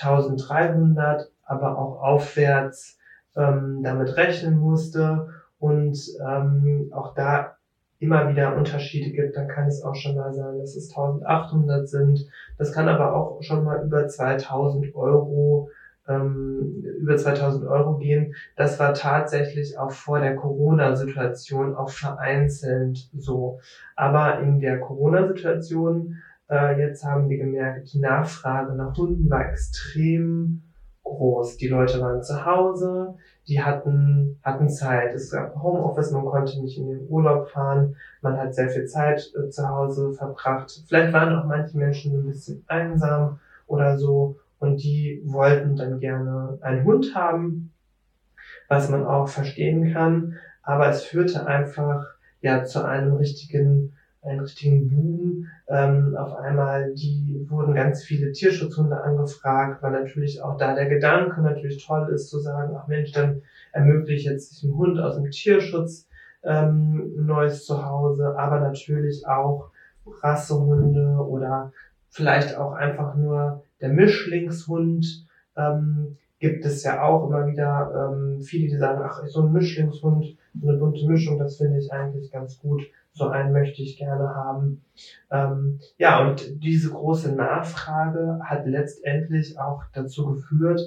1300, 0.00 1.30
aber 1.44 1.78
auch 1.78 2.00
aufwärts 2.00 2.98
ähm, 3.36 3.82
damit 3.82 4.16
rechnen 4.16 4.58
musste 4.58 5.28
und 5.58 5.98
ähm, 6.24 6.90
auch 6.92 7.14
da 7.14 7.56
immer 8.02 8.28
wieder 8.28 8.56
Unterschiede 8.56 9.10
gibt, 9.10 9.36
dann 9.36 9.48
kann 9.48 9.66
es 9.66 9.82
auch 9.82 9.94
schon 9.94 10.16
mal 10.16 10.32
sein, 10.32 10.58
dass 10.58 10.74
es 10.74 10.90
1800 10.90 11.88
sind. 11.88 12.26
Das 12.58 12.72
kann 12.72 12.88
aber 12.88 13.14
auch 13.14 13.42
schon 13.42 13.64
mal 13.64 13.84
über 13.84 14.08
2000 14.08 14.94
Euro 14.94 15.70
ähm, 16.08 16.82
über 17.00 17.16
2000 17.16 17.64
Euro 17.64 17.96
gehen. 17.96 18.34
Das 18.56 18.78
war 18.80 18.94
tatsächlich 18.94 19.78
auch 19.78 19.92
vor 19.92 20.20
der 20.20 20.34
Corona-Situation 20.34 21.76
auch 21.76 21.90
vereinzelt 21.90 23.08
so. 23.16 23.60
Aber 23.94 24.40
in 24.40 24.60
der 24.60 24.80
Corona-Situation, 24.80 26.16
äh, 26.50 26.78
jetzt 26.80 27.04
haben 27.04 27.28
wir 27.28 27.38
gemerkt, 27.38 27.92
die 27.92 28.00
Nachfrage 28.00 28.74
nach 28.74 28.96
Hunden 28.96 29.30
war 29.30 29.48
extrem 29.48 30.62
groß. 31.04 31.56
Die 31.56 31.68
Leute 31.68 32.00
waren 32.00 32.22
zu 32.22 32.44
Hause, 32.44 33.14
die 33.46 33.62
hatten, 33.62 34.38
hatten 34.42 34.68
Zeit. 34.68 35.14
Es 35.14 35.30
gab 35.30 35.60
Homeoffice, 35.62 36.10
man 36.10 36.24
konnte 36.24 36.60
nicht 36.60 36.78
in 36.78 36.88
den 36.88 37.08
Urlaub 37.08 37.48
fahren, 37.48 37.96
man 38.20 38.38
hat 38.38 38.54
sehr 38.54 38.68
viel 38.68 38.86
Zeit 38.86 39.32
äh, 39.36 39.48
zu 39.50 39.68
Hause 39.68 40.12
verbracht. 40.12 40.82
Vielleicht 40.86 41.12
waren 41.12 41.36
auch 41.36 41.44
manche 41.44 41.76
Menschen 41.76 42.12
ein 42.14 42.26
bisschen 42.26 42.64
einsam 42.66 43.40
oder 43.66 43.98
so 43.98 44.36
und 44.58 44.82
die 44.82 45.22
wollten 45.24 45.76
dann 45.76 45.98
gerne 45.98 46.58
einen 46.60 46.84
Hund 46.84 47.14
haben, 47.14 47.72
was 48.68 48.88
man 48.88 49.04
auch 49.04 49.28
verstehen 49.28 49.92
kann, 49.92 50.38
aber 50.62 50.88
es 50.88 51.02
führte 51.02 51.46
einfach 51.46 52.06
ja 52.40 52.64
zu 52.64 52.84
einem 52.84 53.14
richtigen 53.14 53.94
einen 54.22 54.40
richtigen 54.40 54.88
Boom. 54.88 55.46
Ähm, 55.68 56.16
auf 56.16 56.36
einmal, 56.36 56.94
die 56.94 57.44
wurden 57.48 57.74
ganz 57.74 58.04
viele 58.04 58.32
Tierschutzhunde 58.32 59.02
angefragt, 59.02 59.82
weil 59.82 59.92
natürlich 59.92 60.42
auch 60.42 60.56
da 60.56 60.74
der 60.74 60.88
Gedanke 60.88 61.40
natürlich 61.40 61.84
toll 61.84 62.10
ist, 62.14 62.30
zu 62.30 62.38
sagen, 62.38 62.74
ach 62.76 62.86
Mensch, 62.86 63.12
dann 63.12 63.42
ermöglicht 63.72 64.26
jetzt 64.26 64.62
ein 64.62 64.74
Hund 64.74 64.98
aus 65.00 65.16
dem 65.16 65.30
Tierschutz 65.30 66.08
ähm, 66.44 67.26
neues 67.26 67.64
Zuhause, 67.64 68.36
aber 68.36 68.60
natürlich 68.60 69.26
auch 69.26 69.70
Rassehunde 70.06 71.16
oder 71.26 71.72
vielleicht 72.08 72.56
auch 72.56 72.72
einfach 72.72 73.14
nur 73.14 73.62
der 73.80 73.90
Mischlingshund 73.90 75.26
ähm, 75.56 76.16
gibt 76.38 76.64
es 76.64 76.82
ja 76.82 77.02
auch 77.02 77.28
immer 77.28 77.46
wieder 77.46 78.12
ähm, 78.12 78.40
viele, 78.40 78.68
die 78.68 78.76
sagen, 78.76 79.00
ach, 79.04 79.24
so 79.26 79.42
ein 79.42 79.52
Mischlingshund, 79.52 80.36
so 80.60 80.68
eine 80.68 80.78
bunte 80.78 81.06
Mischung, 81.06 81.38
das 81.38 81.56
finde 81.56 81.78
ich 81.78 81.92
eigentlich 81.92 82.30
ganz 82.32 82.58
gut. 82.58 82.82
So 83.12 83.28
einen 83.28 83.52
möchte 83.52 83.82
ich 83.82 83.98
gerne 83.98 84.34
haben. 84.34 84.84
Ähm, 85.30 85.80
ja, 85.98 86.26
und 86.26 86.62
diese 86.62 86.90
große 86.90 87.34
Nachfrage 87.34 88.40
hat 88.42 88.66
letztendlich 88.66 89.58
auch 89.58 89.82
dazu 89.92 90.26
geführt, 90.26 90.80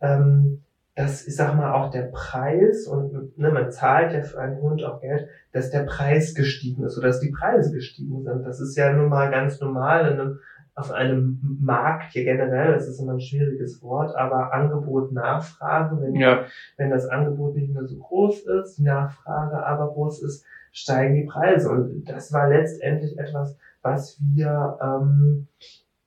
ähm, 0.00 0.62
dass, 0.94 1.26
ich 1.26 1.34
sag 1.34 1.56
mal, 1.56 1.72
auch 1.72 1.90
der 1.90 2.02
Preis, 2.02 2.86
und 2.86 3.36
ne, 3.36 3.50
man 3.50 3.70
zahlt 3.70 4.12
ja 4.12 4.22
für 4.22 4.38
einen 4.38 4.60
Hund 4.60 4.84
auch 4.84 5.00
Geld, 5.00 5.28
dass 5.52 5.70
der 5.70 5.84
Preis 5.84 6.34
gestiegen 6.34 6.84
ist 6.84 6.96
oder 6.98 7.08
dass 7.08 7.20
die 7.20 7.32
Preise 7.32 7.72
gestiegen 7.72 8.22
sind. 8.22 8.44
Das 8.44 8.60
ist 8.60 8.76
ja 8.76 8.92
nun 8.92 9.08
mal 9.08 9.30
ganz 9.30 9.60
normal 9.60 10.12
in 10.12 10.20
einem 10.20 10.38
auf 10.76 10.90
einem 10.90 11.38
Markt 11.60 12.12
hier 12.12 12.24
generell, 12.24 12.72
das 12.72 12.88
ist 12.88 12.98
immer 12.98 13.12
ein 13.12 13.20
schwieriges 13.20 13.80
Wort, 13.80 14.16
aber 14.16 14.52
Angebot, 14.52 15.12
Nachfrage, 15.12 16.00
wenn, 16.00 16.16
ja. 16.16 16.46
wenn 16.76 16.90
das 16.90 17.06
Angebot 17.06 17.54
nicht 17.54 17.72
mehr 17.72 17.86
so 17.86 17.96
groß 17.96 18.40
ist, 18.40 18.78
die 18.78 18.82
Nachfrage 18.82 19.64
aber 19.64 19.92
groß 19.92 20.22
ist, 20.24 20.44
steigen 20.74 21.14
die 21.14 21.24
Preise. 21.24 21.70
Und 21.70 22.04
das 22.04 22.32
war 22.32 22.50
letztendlich 22.50 23.18
etwas, 23.18 23.56
was 23.80 24.18
wir, 24.20 24.78
ähm, 24.82 25.46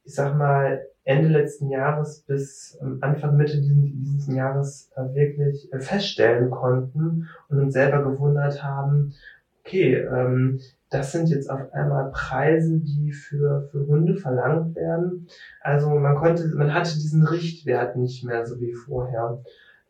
ich 0.04 0.14
sag 0.14 0.38
mal, 0.38 0.86
Ende 1.06 1.30
letzten 1.30 1.70
Jahres 1.70 2.20
bis 2.28 2.78
ähm, 2.82 2.98
Anfang 3.00 3.38
Mitte 3.38 3.62
dieses, 3.62 3.92
dieses 3.94 4.28
Jahres 4.28 4.92
äh, 4.98 5.16
wirklich 5.16 5.72
äh, 5.72 5.80
feststellen 5.80 6.52
konnten 6.52 7.30
und 7.48 7.60
uns 7.60 7.74
selber 7.74 8.04
gewundert 8.04 8.62
haben, 8.62 9.14
okay, 9.62 9.96
ähm, 9.96 10.60
das 10.90 11.14
sind 11.14 11.30
jetzt 11.30 11.50
auf 11.50 11.74
einmal 11.74 12.12
Preise, 12.12 12.80
die 12.80 13.14
für, 13.14 13.70
für 13.72 13.88
Hunde 13.88 14.16
verlangt 14.16 14.76
werden. 14.76 15.28
Also 15.62 15.90
man 15.90 16.16
konnte, 16.16 16.48
man 16.56 16.74
hatte 16.74 16.94
diesen 16.94 17.26
Richtwert 17.26 17.96
nicht 17.96 18.26
mehr 18.26 18.46
so 18.46 18.60
wie 18.60 18.74
vorher. 18.74 19.42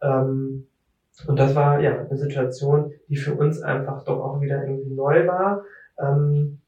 Ähm, 0.01 0.67
und 1.25 1.39
das 1.39 1.55
war 1.55 1.79
ja 1.79 1.99
eine 1.99 2.17
Situation, 2.17 2.91
die 3.09 3.15
für 3.15 3.33
uns 3.33 3.61
einfach 3.61 4.03
doch 4.03 4.19
auch 4.19 4.41
wieder 4.41 4.65
irgendwie 4.65 4.93
neu 4.93 5.25
war. 5.27 5.63
Ähm, 5.99 6.59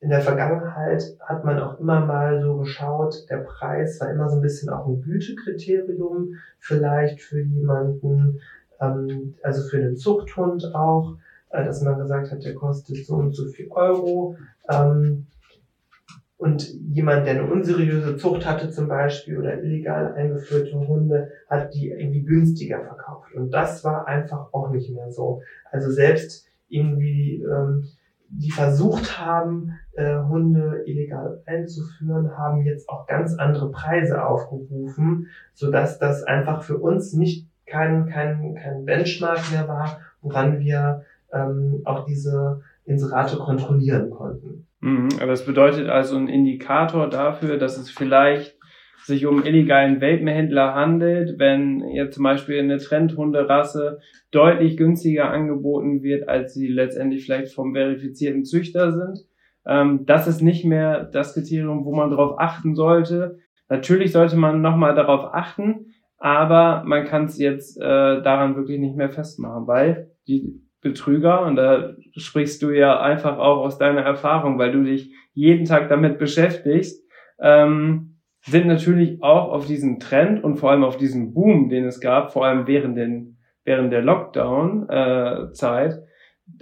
in 0.00 0.10
der 0.10 0.20
Vergangenheit 0.20 1.16
hat 1.20 1.44
man 1.44 1.58
auch 1.58 1.80
immer 1.80 2.04
mal 2.04 2.42
so 2.42 2.56
geschaut, 2.56 3.24
der 3.30 3.38
Preis 3.38 3.98
war 4.00 4.10
immer 4.10 4.28
so 4.28 4.36
ein 4.36 4.42
bisschen 4.42 4.68
auch 4.68 4.86
ein 4.86 5.00
Gütekriterium, 5.00 6.34
vielleicht 6.58 7.22
für 7.22 7.40
jemanden, 7.40 8.40
ähm, 8.80 9.34
also 9.42 9.66
für 9.68 9.78
einen 9.78 9.96
Zuchthund 9.96 10.74
auch 10.74 11.14
äh, 11.54 11.64
dass 11.64 11.82
man 11.82 11.98
gesagt 11.98 12.32
hat, 12.32 12.44
der 12.44 12.54
kostet 12.54 13.06
so 13.06 13.14
und 13.14 13.34
so 13.34 13.46
viel 13.46 13.68
Euro. 13.70 14.36
Ähm, 14.68 15.26
und 16.44 16.74
jemand, 16.92 17.24
der 17.24 17.36
eine 17.36 17.50
unseriöse 17.50 18.18
Zucht 18.18 18.44
hatte 18.44 18.70
zum 18.70 18.86
Beispiel 18.86 19.38
oder 19.38 19.62
illegal 19.62 20.12
eingeführte 20.12 20.78
Hunde, 20.86 21.30
hat 21.48 21.72
die 21.72 21.88
irgendwie 21.88 22.22
günstiger 22.22 22.80
verkauft. 22.84 23.32
Und 23.34 23.50
das 23.50 23.82
war 23.82 24.06
einfach 24.06 24.52
auch 24.52 24.70
nicht 24.70 24.90
mehr 24.94 25.10
so. 25.10 25.40
Also 25.72 25.90
selbst 25.90 26.46
irgendwie, 26.68 27.42
ähm, 27.42 27.84
die 28.28 28.50
versucht 28.50 29.18
haben, 29.18 29.72
äh, 29.92 30.18
Hunde 30.18 30.82
illegal 30.84 31.42
einzuführen, 31.46 32.36
haben 32.36 32.66
jetzt 32.66 32.90
auch 32.90 33.06
ganz 33.06 33.38
andere 33.38 33.70
Preise 33.70 34.26
aufgerufen, 34.26 35.28
so 35.54 35.70
dass 35.70 35.98
das 35.98 36.24
einfach 36.24 36.62
für 36.62 36.76
uns 36.76 37.14
nicht 37.14 37.48
kein, 37.64 38.04
kein, 38.04 38.54
kein 38.56 38.84
Benchmark 38.84 39.40
mehr 39.50 39.66
war, 39.66 39.98
woran 40.20 40.58
wir 40.60 41.04
ähm, 41.32 41.80
auch 41.86 42.04
diese 42.04 42.60
Inserate 42.84 43.38
kontrollieren 43.38 44.10
konnten. 44.10 44.66
Mhm, 44.84 45.08
das 45.18 45.46
bedeutet 45.46 45.88
also 45.88 46.14
ein 46.18 46.28
Indikator 46.28 47.08
dafür, 47.08 47.56
dass 47.56 47.78
es 47.78 47.90
vielleicht 47.90 48.58
sich 48.98 49.24
um 49.24 49.42
illegalen 49.42 50.02
Welpenhändler 50.02 50.74
handelt, 50.74 51.38
wenn 51.38 51.88
jetzt 51.88 52.16
zum 52.16 52.24
Beispiel 52.24 52.58
eine 52.58 52.76
Trendhunderasse 52.76 54.00
deutlich 54.30 54.76
günstiger 54.76 55.30
angeboten 55.30 56.02
wird, 56.02 56.28
als 56.28 56.52
sie 56.52 56.68
letztendlich 56.68 57.24
vielleicht 57.24 57.54
vom 57.54 57.72
verifizierten 57.72 58.44
Züchter 58.44 58.92
sind. 58.92 59.20
Ähm, 59.66 60.04
das 60.04 60.26
ist 60.26 60.42
nicht 60.42 60.66
mehr 60.66 61.04
das 61.04 61.32
Kriterium, 61.32 61.86
wo 61.86 61.94
man 61.94 62.10
darauf 62.10 62.38
achten 62.38 62.74
sollte. 62.74 63.38
Natürlich 63.70 64.12
sollte 64.12 64.36
man 64.36 64.60
nochmal 64.60 64.94
darauf 64.94 65.32
achten, 65.32 65.94
aber 66.18 66.82
man 66.84 67.06
kann 67.06 67.24
es 67.24 67.38
jetzt 67.38 67.78
äh, 67.78 68.20
daran 68.20 68.54
wirklich 68.54 68.80
nicht 68.80 68.96
mehr 68.96 69.08
festmachen, 69.08 69.66
weil 69.66 70.10
die 70.28 70.60
Betrüger, 70.84 71.44
und 71.44 71.56
da 71.56 71.94
sprichst 72.16 72.62
du 72.62 72.70
ja 72.70 73.00
einfach 73.00 73.38
auch 73.38 73.64
aus 73.64 73.78
deiner 73.78 74.02
Erfahrung, 74.02 74.58
weil 74.60 74.70
du 74.70 74.84
dich 74.84 75.12
jeden 75.32 75.64
Tag 75.64 75.88
damit 75.88 76.18
beschäftigst, 76.18 77.04
ähm, 77.40 78.20
sind 78.42 78.68
natürlich 78.68 79.20
auch 79.22 79.50
auf 79.50 79.66
diesen 79.66 79.98
Trend 79.98 80.44
und 80.44 80.56
vor 80.56 80.70
allem 80.70 80.84
auf 80.84 80.96
diesen 80.96 81.34
Boom, 81.34 81.68
den 81.70 81.86
es 81.86 82.00
gab, 82.00 82.32
vor 82.32 82.46
allem 82.46 82.68
während, 82.68 82.96
den, 82.96 83.38
während 83.64 83.92
der 83.92 84.02
Lockdown-Zeit, 84.02 85.92
äh, 85.92 86.03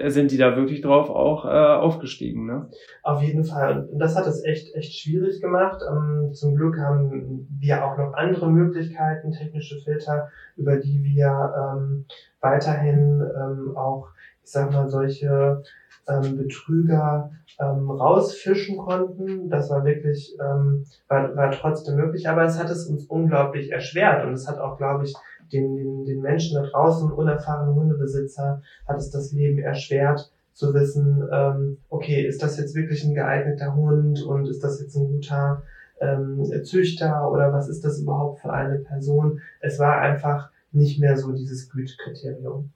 sind 0.07 0.31
die 0.31 0.39
da 0.39 0.57
wirklich 0.57 0.81
drauf 0.81 1.11
auch 1.11 1.45
äh, 1.45 1.49
aufgestiegen. 1.49 2.47
Ne? 2.47 2.71
Auf 3.03 3.23
jeden 3.23 3.45
Fall. 3.45 3.89
Und 3.91 3.99
das 3.99 4.17
hat 4.17 4.27
es 4.27 4.45
echt, 4.45 4.75
echt 4.75 4.95
schwierig 4.95 5.41
gemacht. 5.41 5.83
Ähm, 5.89 6.33
zum 6.33 6.55
Glück 6.55 6.79
haben 6.79 7.49
wir 7.59 7.85
auch 7.85 7.99
noch 7.99 8.15
andere 8.15 8.51
Möglichkeiten, 8.51 9.33
technische 9.33 9.81
Filter, 9.81 10.29
über 10.57 10.77
die 10.77 11.03
wir 11.03 11.55
ähm, 11.57 12.07
weiterhin 12.41 13.21
ähm, 13.21 13.77
auch, 13.77 14.09
ich 14.45 14.51
sag 14.51 14.73
mal, 14.73 14.89
solche 14.89 15.63
ähm, 16.09 16.37
Betrüger 16.37 17.31
ähm, 17.61 17.91
rausfischen 17.91 18.79
konnten. 18.79 19.51
Das 19.51 19.71
war 19.71 19.85
wirklich, 19.85 20.37
ähm, 20.41 20.85
war, 21.09 21.35
war 21.37 21.51
trotzdem 21.51 21.97
möglich, 21.97 22.29
aber 22.29 22.45
es 22.45 22.59
hat 22.59 22.71
es 22.71 22.87
uns 22.87 23.07
unglaublich 23.07 23.71
erschwert 23.71 24.25
und 24.25 24.33
es 24.33 24.49
hat 24.49 24.59
auch, 24.59 24.79
glaube 24.79 25.05
ich, 25.05 25.15
den, 25.53 25.77
den, 25.77 26.05
den 26.05 26.21
Menschen 26.21 26.61
da 26.61 26.69
draußen, 26.69 27.11
unerfahrenen 27.11 27.75
Hundebesitzer, 27.75 28.63
hat 28.87 28.97
es 28.97 29.11
das 29.11 29.33
Leben 29.33 29.59
erschwert, 29.59 30.33
zu 30.53 30.75
wissen, 30.75 31.27
ähm, 31.33 31.79
okay, 31.89 32.27
ist 32.27 32.43
das 32.43 32.59
jetzt 32.59 32.75
wirklich 32.75 33.05
ein 33.05 33.15
geeigneter 33.15 33.75
Hund 33.75 34.23
und 34.23 34.47
ist 34.49 34.63
das 34.63 34.81
jetzt 34.81 34.97
ein 34.97 35.09
guter 35.09 35.63
ähm, 36.01 36.45
Züchter 36.65 37.31
oder 37.31 37.53
was 37.53 37.69
ist 37.69 37.85
das 37.85 38.01
überhaupt 38.01 38.41
für 38.41 38.53
eine 38.53 38.79
Person? 38.79 39.41
Es 39.61 39.79
war 39.79 40.01
einfach 40.01 40.51
nicht 40.73 41.01
mehr 41.01 41.17
so 41.17 41.33
dieses 41.33 41.71
Gütekriterium, 41.71 42.71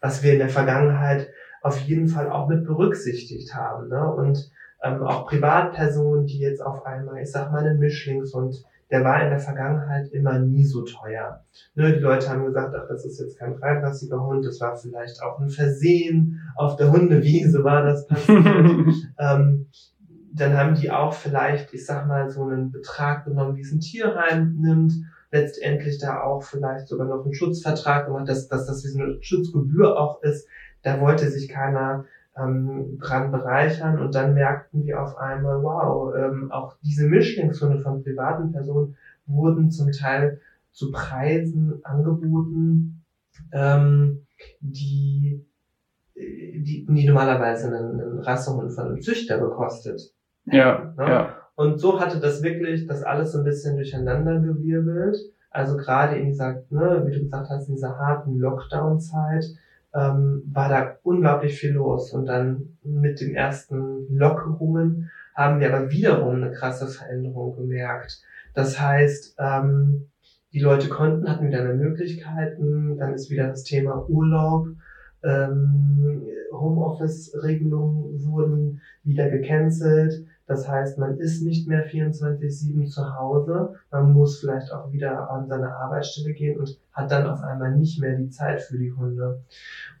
was 0.00 0.22
wir 0.22 0.32
in 0.34 0.38
der 0.38 0.48
Vergangenheit 0.48 1.28
auf 1.62 1.78
jeden 1.80 2.08
Fall 2.08 2.28
auch 2.28 2.48
mit 2.48 2.64
berücksichtigt 2.64 3.54
haben. 3.54 3.88
Ne? 3.88 4.12
Und 4.12 4.50
ähm, 4.82 5.02
auch 5.02 5.26
Privatpersonen, 5.26 6.26
die 6.26 6.40
jetzt 6.40 6.60
auf 6.60 6.84
einmal, 6.84 7.22
ich 7.22 7.30
sag 7.30 7.52
mal, 7.52 7.64
einen 7.64 7.78
Mischlingshund, 7.78 8.64
der 8.92 9.04
war 9.04 9.22
in 9.22 9.30
der 9.30 9.38
Vergangenheit 9.38 10.12
immer 10.12 10.38
nie 10.38 10.64
so 10.64 10.82
teuer. 10.82 11.42
Ne, 11.74 11.94
die 11.94 12.00
Leute 12.00 12.28
haben 12.28 12.44
gesagt, 12.44 12.74
ach, 12.76 12.86
das 12.88 13.06
ist 13.06 13.18
jetzt 13.18 13.38
kein 13.38 13.54
dreiklassiger 13.54 14.22
Hund, 14.22 14.44
das 14.44 14.60
war 14.60 14.76
vielleicht 14.76 15.22
auch 15.22 15.40
ein 15.40 15.48
Versehen, 15.48 16.40
auf 16.56 16.76
der 16.76 16.92
Hundewiese 16.92 17.64
war 17.64 17.82
das 17.82 18.06
passiert. 18.06 18.44
ähm, 19.18 19.66
dann 20.34 20.56
haben 20.56 20.74
die 20.74 20.90
auch 20.90 21.14
vielleicht, 21.14 21.72
ich 21.72 21.86
sag 21.86 22.06
mal, 22.06 22.28
so 22.28 22.44
einen 22.44 22.70
Betrag 22.70 23.24
genommen, 23.24 23.56
wie 23.56 23.62
es 23.62 23.72
ein 23.72 23.80
Tierheim 23.80 24.56
nimmt, 24.60 24.92
letztendlich 25.30 25.98
da 25.98 26.20
auch 26.20 26.42
vielleicht 26.42 26.88
sogar 26.88 27.06
noch 27.06 27.24
einen 27.24 27.34
Schutzvertrag 27.34 28.06
gemacht, 28.06 28.28
dass, 28.28 28.48
dass 28.48 28.66
das 28.66 28.84
wie 28.84 28.88
so 28.88 29.00
eine 29.00 29.16
Schutzgebühr 29.22 29.98
auch 29.98 30.22
ist. 30.22 30.46
Da 30.82 31.00
wollte 31.00 31.30
sich 31.30 31.48
keiner 31.48 32.04
ähm, 32.36 32.98
dran 32.98 33.30
bereichern 33.30 34.00
und 34.00 34.14
dann 34.14 34.34
merkten 34.34 34.84
wir 34.84 35.02
auf 35.02 35.18
einmal, 35.18 35.62
wow, 35.62 36.14
ähm, 36.14 36.50
auch 36.50 36.74
diese 36.82 37.06
Mischlingshunde 37.06 37.80
von 37.80 38.02
privaten 38.02 38.52
Personen 38.52 38.94
wurden 39.26 39.70
zum 39.70 39.92
Teil 39.92 40.40
zu 40.72 40.90
Preisen 40.90 41.80
angeboten, 41.84 43.02
ähm, 43.52 44.22
die, 44.60 45.44
die, 46.16 46.86
die 46.88 47.06
normalerweise 47.06 47.68
einen, 47.68 48.00
einen 48.00 48.18
Rassehund 48.20 48.72
von 48.72 48.86
einem 48.86 49.02
Züchter 49.02 49.38
gekostet. 49.38 50.12
Ja, 50.46 50.94
ne? 50.96 51.04
ja. 51.06 51.36
Und 51.54 51.78
so 51.78 52.00
hatte 52.00 52.18
das 52.18 52.42
wirklich 52.42 52.86
das 52.86 53.02
alles 53.02 53.32
so 53.32 53.38
ein 53.38 53.44
bisschen 53.44 53.76
durcheinander 53.76 54.40
gewirbelt. 54.40 55.16
Also 55.50 55.76
gerade 55.76 56.16
in 56.16 56.28
dieser, 56.28 56.62
ne, 56.70 57.04
wie 57.06 57.12
du 57.12 57.20
gesagt 57.20 57.50
hast, 57.50 57.68
in 57.68 57.74
dieser 57.74 57.98
harten 57.98 58.38
Lockdown-Zeit 58.38 59.44
ähm, 59.94 60.42
war 60.52 60.68
da 60.68 60.98
unglaublich 61.02 61.58
viel 61.58 61.72
los. 61.72 62.12
Und 62.12 62.26
dann 62.26 62.78
mit 62.82 63.20
den 63.20 63.34
ersten 63.34 64.06
Lockerungen 64.14 65.10
haben 65.34 65.60
wir 65.60 65.74
aber 65.74 65.90
wiederum 65.90 66.36
eine 66.36 66.52
krasse 66.52 66.86
Veränderung 66.86 67.56
gemerkt. 67.56 68.22
Das 68.54 68.80
heißt, 68.80 69.36
ähm, 69.38 70.08
die 70.52 70.60
Leute 70.60 70.88
konnten, 70.88 71.28
hatten 71.28 71.46
wieder 71.46 71.64
mehr 71.64 71.74
Möglichkeiten, 71.74 72.98
dann 72.98 73.14
ist 73.14 73.30
wieder 73.30 73.48
das 73.48 73.64
Thema 73.64 74.06
Urlaub, 74.08 74.68
ähm, 75.24 76.22
Homeoffice-Regelungen 76.52 78.24
wurden 78.26 78.80
wieder 79.04 79.30
gecancelt. 79.30 80.26
Das 80.52 80.68
heißt, 80.68 80.98
man 80.98 81.16
ist 81.16 81.42
nicht 81.42 81.66
mehr 81.66 81.88
24-7 81.88 82.86
zu 82.86 83.16
Hause. 83.16 83.76
Man 83.90 84.12
muss 84.12 84.38
vielleicht 84.38 84.70
auch 84.70 84.92
wieder 84.92 85.30
an 85.30 85.48
seine 85.48 85.74
Arbeitsstelle 85.74 86.34
gehen 86.34 86.60
und 86.60 86.78
hat 86.92 87.10
dann 87.10 87.26
auf 87.26 87.40
einmal 87.40 87.74
nicht 87.74 87.98
mehr 88.02 88.18
die 88.18 88.28
Zeit 88.28 88.60
für 88.60 88.76
die 88.76 88.92
Hunde. 88.92 89.42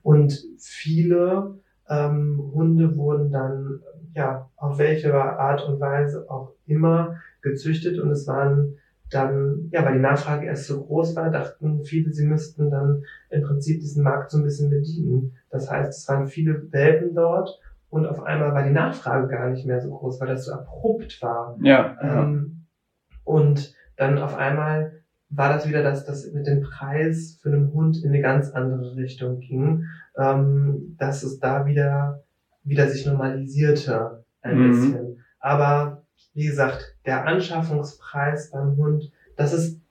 Und 0.02 0.44
viele 0.58 1.54
ähm, 1.88 2.52
Hunde 2.52 2.98
wurden 2.98 3.32
dann, 3.32 3.80
ja, 4.14 4.50
auf 4.56 4.76
welche 4.76 5.14
Art 5.14 5.66
und 5.66 5.80
Weise 5.80 6.30
auch 6.30 6.52
immer 6.66 7.16
gezüchtet 7.40 7.98
und 7.98 8.10
es 8.10 8.26
waren 8.26 8.76
dann, 9.08 9.70
ja, 9.72 9.82
weil 9.86 9.94
die 9.94 10.00
Nachfrage 10.00 10.44
erst 10.44 10.66
so 10.66 10.84
groß 10.84 11.16
war, 11.16 11.30
dachten 11.30 11.82
viele, 11.84 12.12
sie 12.12 12.26
müssten 12.26 12.70
dann 12.70 13.04
im 13.30 13.42
Prinzip 13.42 13.80
diesen 13.80 14.04
Markt 14.04 14.30
so 14.30 14.36
ein 14.36 14.44
bisschen 14.44 14.68
bedienen. 14.68 15.32
Das 15.48 15.70
heißt, 15.70 15.98
es 15.98 16.08
waren 16.08 16.26
viele 16.26 16.70
Welpen 16.70 17.14
dort 17.14 17.58
und 17.92 18.06
auf 18.06 18.22
einmal 18.22 18.54
war 18.54 18.62
die 18.62 18.72
Nachfrage 18.72 19.28
gar 19.28 19.50
nicht 19.50 19.66
mehr 19.66 19.78
so 19.78 19.90
groß, 19.90 20.18
weil 20.18 20.28
das 20.28 20.46
so 20.46 20.52
abrupt 20.54 21.20
war. 21.20 21.58
Ja. 21.60 21.94
Ähm, 22.00 22.64
und 23.22 23.74
dann 23.96 24.16
auf 24.16 24.34
einmal 24.34 25.02
war 25.28 25.52
das 25.52 25.68
wieder, 25.68 25.82
dass 25.82 26.06
das 26.06 26.32
mit 26.32 26.46
dem 26.46 26.62
Preis 26.62 27.38
für 27.42 27.50
einen 27.52 27.70
Hund 27.74 28.02
in 28.02 28.08
eine 28.08 28.22
ganz 28.22 28.50
andere 28.52 28.96
Richtung 28.96 29.40
ging, 29.40 29.84
ähm, 30.16 30.96
dass 30.98 31.22
es 31.22 31.38
da 31.38 31.66
wieder 31.66 32.24
wieder 32.64 32.88
sich 32.88 33.04
normalisierte 33.04 34.24
ein 34.40 34.58
mhm. 34.58 34.70
bisschen. 34.70 35.24
Aber 35.38 36.06
wie 36.32 36.46
gesagt, 36.46 36.96
der 37.04 37.26
Anschaffungspreis 37.26 38.52
beim 38.52 38.74
Hund, 38.78 39.12
das 39.36 39.52
ist 39.52 39.82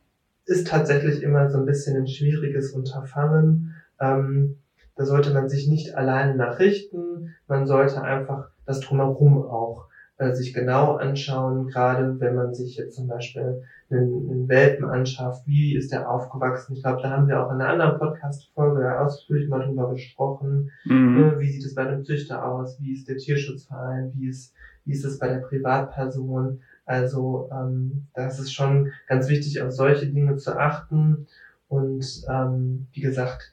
ist 0.46 0.66
tatsächlich 0.68 1.22
immer 1.22 1.52
so 1.52 1.60
ein 1.60 1.68
bisschen 1.68 1.98
ein 1.98 2.08
schwieriges 2.08 2.72
Unterfangen. 2.72 3.76
Ähm, 4.00 4.58
da 5.02 5.06
sollte 5.06 5.34
man 5.34 5.50
sich 5.50 5.68
nicht 5.68 5.96
alleine 5.96 6.36
nachrichten. 6.36 7.34
Man 7.48 7.66
sollte 7.66 8.04
einfach 8.04 8.50
das 8.68 8.82
drumherum 8.82 9.42
auch 9.42 9.88
äh, 10.18 10.32
sich 10.36 10.54
genau 10.54 10.98
anschauen, 10.98 11.70
gerade 11.70 12.20
wenn 12.20 12.36
man 12.36 12.54
sich 12.54 12.76
jetzt 12.78 12.98
zum 12.98 13.08
Beispiel 13.08 13.64
einen, 13.90 14.30
einen 14.30 14.48
Welpen 14.48 14.86
anschafft. 14.86 15.48
Wie 15.48 15.76
ist 15.76 15.92
der 15.92 16.08
aufgewachsen? 16.08 16.76
Ich 16.76 16.84
glaube, 16.84 17.02
da 17.02 17.10
haben 17.10 17.28
wir 17.28 17.44
auch 17.44 17.52
in 17.52 17.60
einer 17.60 17.70
anderen 17.70 17.98
Podcast-Folge 17.98 19.00
ausführlich 19.00 19.50
mal 19.50 19.66
drüber 19.66 19.90
gesprochen. 19.90 20.70
Mhm. 20.86 21.18
Ne, 21.18 21.40
wie 21.40 21.50
sieht 21.52 21.66
es 21.66 21.74
bei 21.74 21.82
einem 21.82 22.04
Züchter 22.04 22.46
aus? 22.46 22.78
Wie 22.80 22.94
ist 22.94 23.10
der 23.10 23.18
Tierschutzverein? 23.18 24.12
Wie 24.14 24.28
ist, 24.28 24.54
wie 24.86 24.92
ist 24.92 25.04
es 25.04 25.18
bei 25.18 25.30
der 25.30 25.40
Privatperson? 25.40 26.60
Also 26.86 27.50
ähm, 27.52 28.06
das 28.14 28.38
ist 28.38 28.54
schon 28.54 28.92
ganz 29.08 29.30
wichtig, 29.30 29.64
auf 29.64 29.72
solche 29.72 30.06
Dinge 30.06 30.38
zu 30.38 30.60
achten. 30.60 31.26
Und 31.70 32.06
ähm, 32.30 32.86
wie 32.92 33.02
gesagt, 33.02 33.52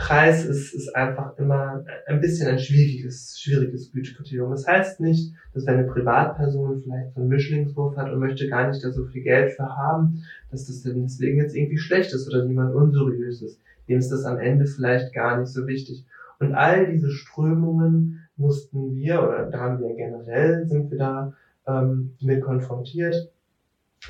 Preis 0.00 0.46
ist, 0.46 0.72
ist 0.72 0.96
einfach 0.96 1.36
immer 1.36 1.84
ein 2.06 2.20
bisschen 2.22 2.48
ein 2.48 2.58
schwieriges, 2.58 3.38
schwieriges 3.38 3.92
Gütekriterium. 3.92 4.50
Das 4.50 4.66
heißt 4.66 4.98
nicht, 5.00 5.34
dass 5.52 5.66
wenn 5.66 5.74
eine 5.74 5.88
Privatperson 5.88 6.80
vielleicht 6.80 7.12
so 7.12 7.20
einen 7.20 7.28
Mischlingswurf 7.28 7.96
hat 7.98 8.10
und 8.10 8.18
möchte 8.18 8.48
gar 8.48 8.66
nicht 8.66 8.82
da 8.82 8.90
so 8.90 9.04
viel 9.04 9.22
Geld 9.22 9.52
für 9.52 9.76
haben, 9.76 10.22
dass 10.50 10.66
das 10.66 10.82
dann 10.82 11.02
deswegen 11.02 11.36
jetzt 11.36 11.54
irgendwie 11.54 11.76
schlecht 11.76 12.14
ist 12.14 12.26
oder 12.28 12.46
jemand 12.46 12.74
unseriös 12.74 13.42
ist. 13.42 13.60
Dem 13.88 13.98
ist 13.98 14.10
das 14.10 14.24
am 14.24 14.38
Ende 14.38 14.64
vielleicht 14.64 15.12
gar 15.12 15.38
nicht 15.38 15.52
so 15.52 15.66
wichtig. 15.66 16.06
Und 16.38 16.54
all 16.54 16.90
diese 16.90 17.10
Strömungen 17.10 18.26
mussten 18.38 18.94
wir, 18.96 19.22
oder 19.22 19.50
da 19.50 19.60
haben 19.60 19.80
wir 19.80 19.94
generell, 19.94 20.66
sind 20.66 20.90
wir 20.90 20.96
da 20.96 21.34
ähm, 21.66 22.16
mit 22.22 22.40
konfrontiert, 22.40 23.30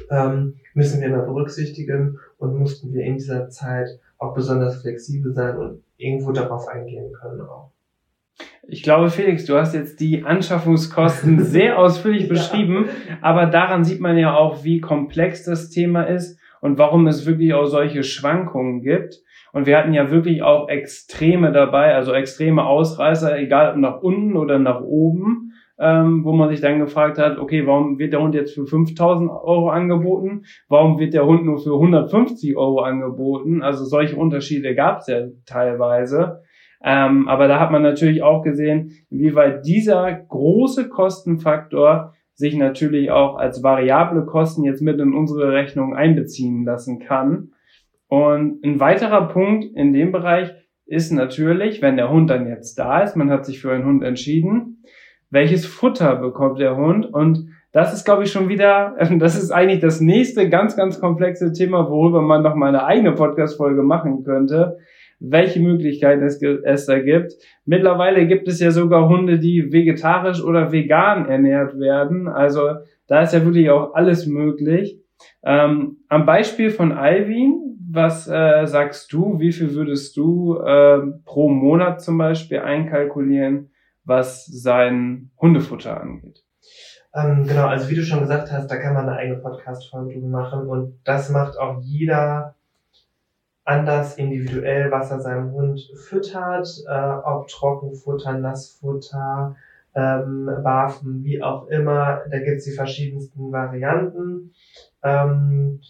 ähm, 0.08 0.54
müssen 0.74 1.00
wir 1.00 1.08
immer 1.08 1.24
berücksichtigen 1.24 2.20
und 2.38 2.56
mussten 2.56 2.92
wir 2.92 3.02
in 3.02 3.14
dieser 3.14 3.48
Zeit 3.48 3.98
auch 4.20 4.34
besonders 4.34 4.82
flexibel 4.82 5.32
sein 5.32 5.56
und 5.56 5.82
irgendwo 5.96 6.30
darauf 6.30 6.68
eingehen 6.68 7.12
können 7.12 7.40
auch. 7.40 7.72
Ich 8.68 8.82
glaube, 8.82 9.10
Felix, 9.10 9.46
du 9.46 9.56
hast 9.56 9.74
jetzt 9.74 9.98
die 10.00 10.24
Anschaffungskosten 10.24 11.40
sehr 11.44 11.78
ausführlich 11.78 12.28
beschrieben, 12.28 12.86
ja. 13.08 13.16
aber 13.22 13.46
daran 13.46 13.82
sieht 13.82 14.00
man 14.00 14.16
ja 14.16 14.36
auch, 14.36 14.62
wie 14.62 14.80
komplex 14.80 15.44
das 15.44 15.70
Thema 15.70 16.04
ist 16.04 16.38
und 16.60 16.78
warum 16.78 17.06
es 17.06 17.26
wirklich 17.26 17.54
auch 17.54 17.64
solche 17.64 18.02
Schwankungen 18.02 18.82
gibt. 18.82 19.16
Und 19.52 19.66
wir 19.66 19.76
hatten 19.76 19.94
ja 19.94 20.10
wirklich 20.10 20.42
auch 20.42 20.68
Extreme 20.68 21.50
dabei, 21.50 21.94
also 21.94 22.12
extreme 22.12 22.64
Ausreißer, 22.64 23.36
egal 23.38 23.72
ob 23.72 23.76
nach 23.78 24.00
unten 24.00 24.36
oder 24.36 24.58
nach 24.58 24.80
oben. 24.80 25.49
Ähm, 25.80 26.24
wo 26.24 26.32
man 26.32 26.50
sich 26.50 26.60
dann 26.60 26.78
gefragt 26.78 27.18
hat, 27.18 27.38
okay, 27.38 27.66
warum 27.66 27.98
wird 27.98 28.12
der 28.12 28.20
Hund 28.20 28.34
jetzt 28.34 28.54
für 28.54 28.66
5000 28.66 29.30
Euro 29.30 29.70
angeboten? 29.70 30.44
Warum 30.68 30.98
wird 30.98 31.14
der 31.14 31.26
Hund 31.26 31.44
nur 31.46 31.58
für 31.58 31.72
150 31.72 32.56
Euro 32.56 32.80
angeboten? 32.80 33.62
Also 33.62 33.84
solche 33.84 34.16
Unterschiede 34.16 34.74
gab 34.74 34.98
es 34.98 35.06
ja 35.06 35.28
teilweise. 35.46 36.42
Ähm, 36.84 37.28
aber 37.28 37.48
da 37.48 37.58
hat 37.58 37.70
man 37.70 37.82
natürlich 37.82 38.22
auch 38.22 38.42
gesehen, 38.42 38.92
wie 39.08 39.34
weit 39.34 39.64
dieser 39.64 40.12
große 40.12 40.90
Kostenfaktor 40.90 42.14
sich 42.34 42.54
natürlich 42.56 43.10
auch 43.10 43.36
als 43.36 43.62
variable 43.62 44.24
Kosten 44.26 44.64
jetzt 44.64 44.82
mit 44.82 44.98
in 44.98 45.14
unsere 45.14 45.52
Rechnung 45.52 45.94
einbeziehen 45.94 46.64
lassen 46.64 46.98
kann. 46.98 47.52
Und 48.08 48.64
ein 48.64 48.80
weiterer 48.80 49.28
Punkt 49.28 49.64
in 49.64 49.92
dem 49.92 50.12
Bereich 50.12 50.50
ist 50.84 51.12
natürlich, 51.12 51.80
wenn 51.80 51.96
der 51.96 52.10
Hund 52.10 52.28
dann 52.28 52.48
jetzt 52.48 52.78
da 52.78 53.00
ist, 53.02 53.16
man 53.16 53.30
hat 53.30 53.46
sich 53.46 53.60
für 53.60 53.72
einen 53.72 53.84
Hund 53.84 54.02
entschieden, 54.02 54.82
welches 55.30 55.66
Futter 55.66 56.16
bekommt 56.16 56.60
der 56.60 56.76
Hund 56.76 57.06
und 57.06 57.48
das 57.72 57.94
ist, 57.94 58.04
glaube 58.04 58.24
ich, 58.24 58.32
schon 58.32 58.48
wieder, 58.48 58.96
das 59.18 59.40
ist 59.40 59.50
eigentlich 59.50 59.80
das 59.80 60.00
nächste 60.00 60.48
ganz, 60.48 60.76
ganz 60.76 61.00
komplexe 61.00 61.52
Thema, 61.52 61.88
worüber 61.88 62.20
man 62.20 62.42
noch 62.42 62.54
mal 62.54 62.68
eine 62.68 62.84
eigene 62.84 63.12
Podcast-Folge 63.12 63.82
machen 63.82 64.24
könnte 64.24 64.78
welche 65.20 65.60
Möglichkeiten 65.60 66.24
es, 66.24 66.42
es 66.42 66.86
da 66.86 66.98
gibt. 66.98 67.34
Mittlerweile 67.66 68.26
gibt 68.26 68.48
es 68.48 68.58
ja 68.58 68.70
sogar 68.70 69.08
Hunde, 69.08 69.38
die 69.38 69.70
vegetarisch 69.70 70.42
oder 70.42 70.72
vegan 70.72 71.26
ernährt 71.26 71.78
werden. 71.78 72.26
Also 72.26 72.62
da 73.06 73.22
ist 73.22 73.34
ja 73.34 73.44
wirklich 73.44 73.70
auch 73.70 73.94
alles 73.94 74.26
möglich. 74.26 74.98
Ähm, 75.44 75.98
am 76.08 76.24
Beispiel 76.24 76.70
von 76.70 76.92
Alvin, 76.92 77.76
was 77.92 78.26
äh, 78.28 78.66
sagst 78.66 79.12
du, 79.12 79.38
wie 79.38 79.52
viel 79.52 79.74
würdest 79.74 80.16
du 80.16 80.56
äh, 80.56 81.00
pro 81.24 81.50
Monat 81.50 82.00
zum 82.00 82.16
Beispiel 82.16 82.60
einkalkulieren, 82.60 83.69
was 84.04 84.46
sein 84.46 85.30
Hundefutter 85.40 86.00
angeht? 86.00 86.44
Ähm, 87.14 87.46
genau, 87.46 87.66
also 87.66 87.90
wie 87.90 87.96
du 87.96 88.02
schon 88.02 88.20
gesagt 88.20 88.52
hast, 88.52 88.68
da 88.68 88.76
kann 88.76 88.94
man 88.94 89.08
eine 89.08 89.18
eigene 89.18 89.38
Podcast-Folge 89.38 90.20
machen 90.20 90.68
und 90.68 91.00
das 91.04 91.28
macht 91.30 91.58
auch 91.58 91.80
jeder 91.82 92.54
anders 93.64 94.16
individuell, 94.16 94.90
was 94.90 95.10
er 95.10 95.20
seinem 95.20 95.52
Hund 95.52 95.80
füttert, 96.08 96.68
äh, 96.88 97.12
ob 97.24 97.48
Trockenfutter, 97.48 98.34
Nassfutter, 98.34 99.56
ähm, 99.94 100.46
Waffen, 100.62 101.24
wie 101.24 101.42
auch 101.42 101.66
immer. 101.66 102.22
Da 102.30 102.38
gibt's 102.38 102.64
die 102.64 102.72
verschiedensten 102.72 103.52
Varianten. 103.52 104.52
Ähm, 105.02 105.80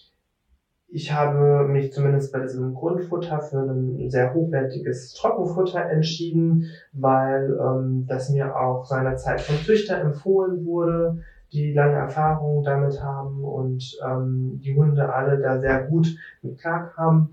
ich 0.92 1.12
habe 1.12 1.66
mich 1.68 1.92
zumindest 1.92 2.33
bei 2.33 2.40
diesem 2.40 2.74
Grundfutter 2.74 3.40
für 3.40 3.61
ein 3.61 4.11
sehr 4.11 4.35
hochwertiges 4.35 5.14
Trockenfutter 5.14 5.85
entschieden, 5.88 6.66
weil 6.92 7.57
ähm, 7.61 8.07
das 8.09 8.29
mir 8.29 8.57
auch 8.57 8.85
seinerzeit 8.85 9.40
vom 9.40 9.57
Züchter 9.64 10.00
empfohlen 10.00 10.64
wurde, 10.64 11.22
die 11.53 11.72
lange 11.72 11.96
Erfahrung 11.96 12.64
damit 12.64 13.00
haben 13.00 13.44
und 13.44 13.98
ähm, 14.05 14.61
die 14.64 14.74
Hunde 14.74 15.12
alle 15.12 15.38
da 15.40 15.59
sehr 15.59 15.85
gut 15.85 16.14
mit 16.42 16.59
klarkamen. 16.59 17.29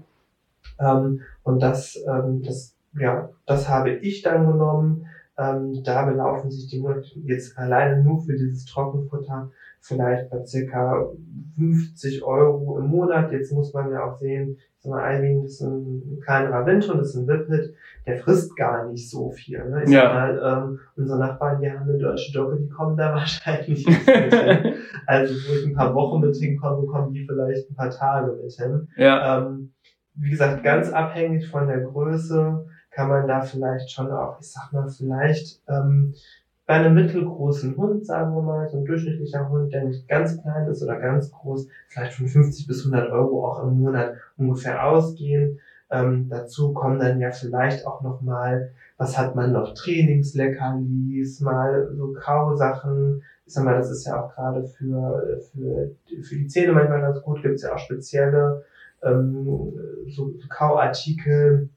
Ähm, 0.80 1.22
und 1.44 1.62
das, 1.62 2.00
ähm, 2.08 2.44
das, 2.44 2.74
ja, 2.94 3.30
das 3.46 3.68
habe 3.68 3.92
ich 3.92 4.22
dann 4.22 4.46
genommen. 4.46 5.06
Ähm, 5.38 5.84
da 5.84 6.04
belaufen 6.04 6.52
sich 6.52 6.68
die 6.68 6.80
Monate 6.80 7.08
jetzt 7.24 7.58
alleine 7.58 8.02
nur 8.02 8.22
für 8.22 8.36
dieses 8.36 8.66
Trockenfutter 8.66 9.50
vielleicht 9.88 10.30
bei 10.30 10.46
circa 10.46 11.08
50 11.56 12.24
Euro 12.24 12.78
im 12.80 12.88
Monat. 12.88 13.32
Jetzt 13.32 13.52
muss 13.52 13.74
man 13.74 13.92
ja 13.92 14.06
auch 14.06 14.18
sehen, 14.18 14.58
so 14.80 14.94
ein 14.94 15.00
Alvin 15.00 15.44
ist 15.44 15.62
ein 15.62 16.20
kleinerer 16.24 16.66
Windhund, 16.66 17.00
das 17.00 17.10
ist 17.10 17.16
ein 17.16 17.28
Whippet, 17.28 17.74
der 18.06 18.18
frisst 18.18 18.56
gar 18.56 18.88
nicht 18.90 19.10
so 19.10 19.32
viel. 19.32 19.64
Ne? 19.70 19.84
Ich 19.84 19.90
ja. 19.90 20.14
mal, 20.14 20.42
ähm, 20.44 20.80
unsere 20.96 21.20
Nachbarn, 21.20 21.62
die 21.62 21.72
haben 21.72 21.90
eine 21.90 21.98
deutsche 21.98 22.32
Dogge, 22.32 22.58
die 22.58 22.70
kommen 22.70 22.96
da 22.96 23.14
wahrscheinlich 23.16 23.88
nicht 23.88 24.08
mit 24.08 24.34
hin. 24.34 24.74
Also 25.06 25.34
wo 25.34 25.54
ich 25.56 25.66
ein 25.66 25.74
paar 25.74 25.96
Wochen 25.96 26.22
mit 26.22 26.36
hinkomme, 26.36 26.86
kommen 26.88 27.14
die 27.14 27.26
vielleicht 27.26 27.70
ein 27.70 27.76
paar 27.76 27.90
Tage 27.90 28.34
mit 28.34 28.52
hin. 28.52 28.88
Ja. 28.98 29.40
Ähm, 29.40 29.74
wie 30.16 30.30
gesagt, 30.30 30.64
ganz 30.64 30.92
abhängig 30.92 31.48
von 31.48 31.68
der 31.68 31.82
Größe 31.82 32.66
kann 32.92 33.10
man 33.10 33.28
da 33.28 33.42
vielleicht 33.42 33.92
schon 33.92 34.12
auch, 34.12 34.40
ich 34.40 34.52
sag 34.52 34.74
mal, 34.74 34.90
vielleicht 34.90 35.62
ähm, 35.68 36.16
bei 36.68 36.74
einem 36.74 36.96
mittelgroßen 36.96 37.78
Hund, 37.78 38.06
sagen 38.06 38.36
wir 38.36 38.42
mal, 38.42 38.68
so 38.68 38.78
ein 38.78 38.86
durchschnittlicher 38.86 39.50
Hund, 39.50 39.72
der 39.72 39.86
nicht 39.86 40.08
ganz 40.08 40.42
klein 40.42 40.68
ist 40.68 40.84
oder 40.84 41.00
ganz 41.00 41.32
groß, 41.32 41.68
vielleicht 41.88 42.14
von 42.14 42.28
50 42.28 42.68
bis 42.68 42.86
100 42.86 43.10
Euro 43.10 43.48
auch 43.48 43.64
im 43.64 43.80
Monat 43.80 44.16
ungefähr 44.38 44.86
ausgehen. 44.86 45.60
Ähm, 45.90 46.28
dazu 46.30 46.74
kommen 46.74 47.00
dann 47.00 47.22
ja 47.22 47.32
vielleicht 47.32 47.88
auch 47.88 48.02
noch 48.02 48.22
mal, 48.22 48.72
was 48.98 49.18
hat 49.18 49.34
man 49.34 49.54
noch, 49.54 49.74
Trainingsleckerlis, 49.76 51.40
mal 51.40 51.90
so 51.96 52.12
Kausachen. 52.12 53.24
Ich 53.46 53.54
sag 53.54 53.64
mal, 53.64 53.78
das 53.78 53.90
ist 53.90 54.06
ja 54.06 54.22
auch 54.22 54.36
gerade 54.36 54.66
für, 54.66 55.40
für, 55.50 55.92
für 56.22 56.36
die 56.36 56.48
Zähne 56.48 56.74
manchmal 56.74 57.00
ganz 57.00 57.22
gut, 57.22 57.42
gibt's 57.42 57.64
ja 57.64 57.74
auch 57.74 57.80
spezielle 57.80 58.66
ähm, 59.04 59.74
so 60.10 60.34
Kauartikel, 60.50 61.70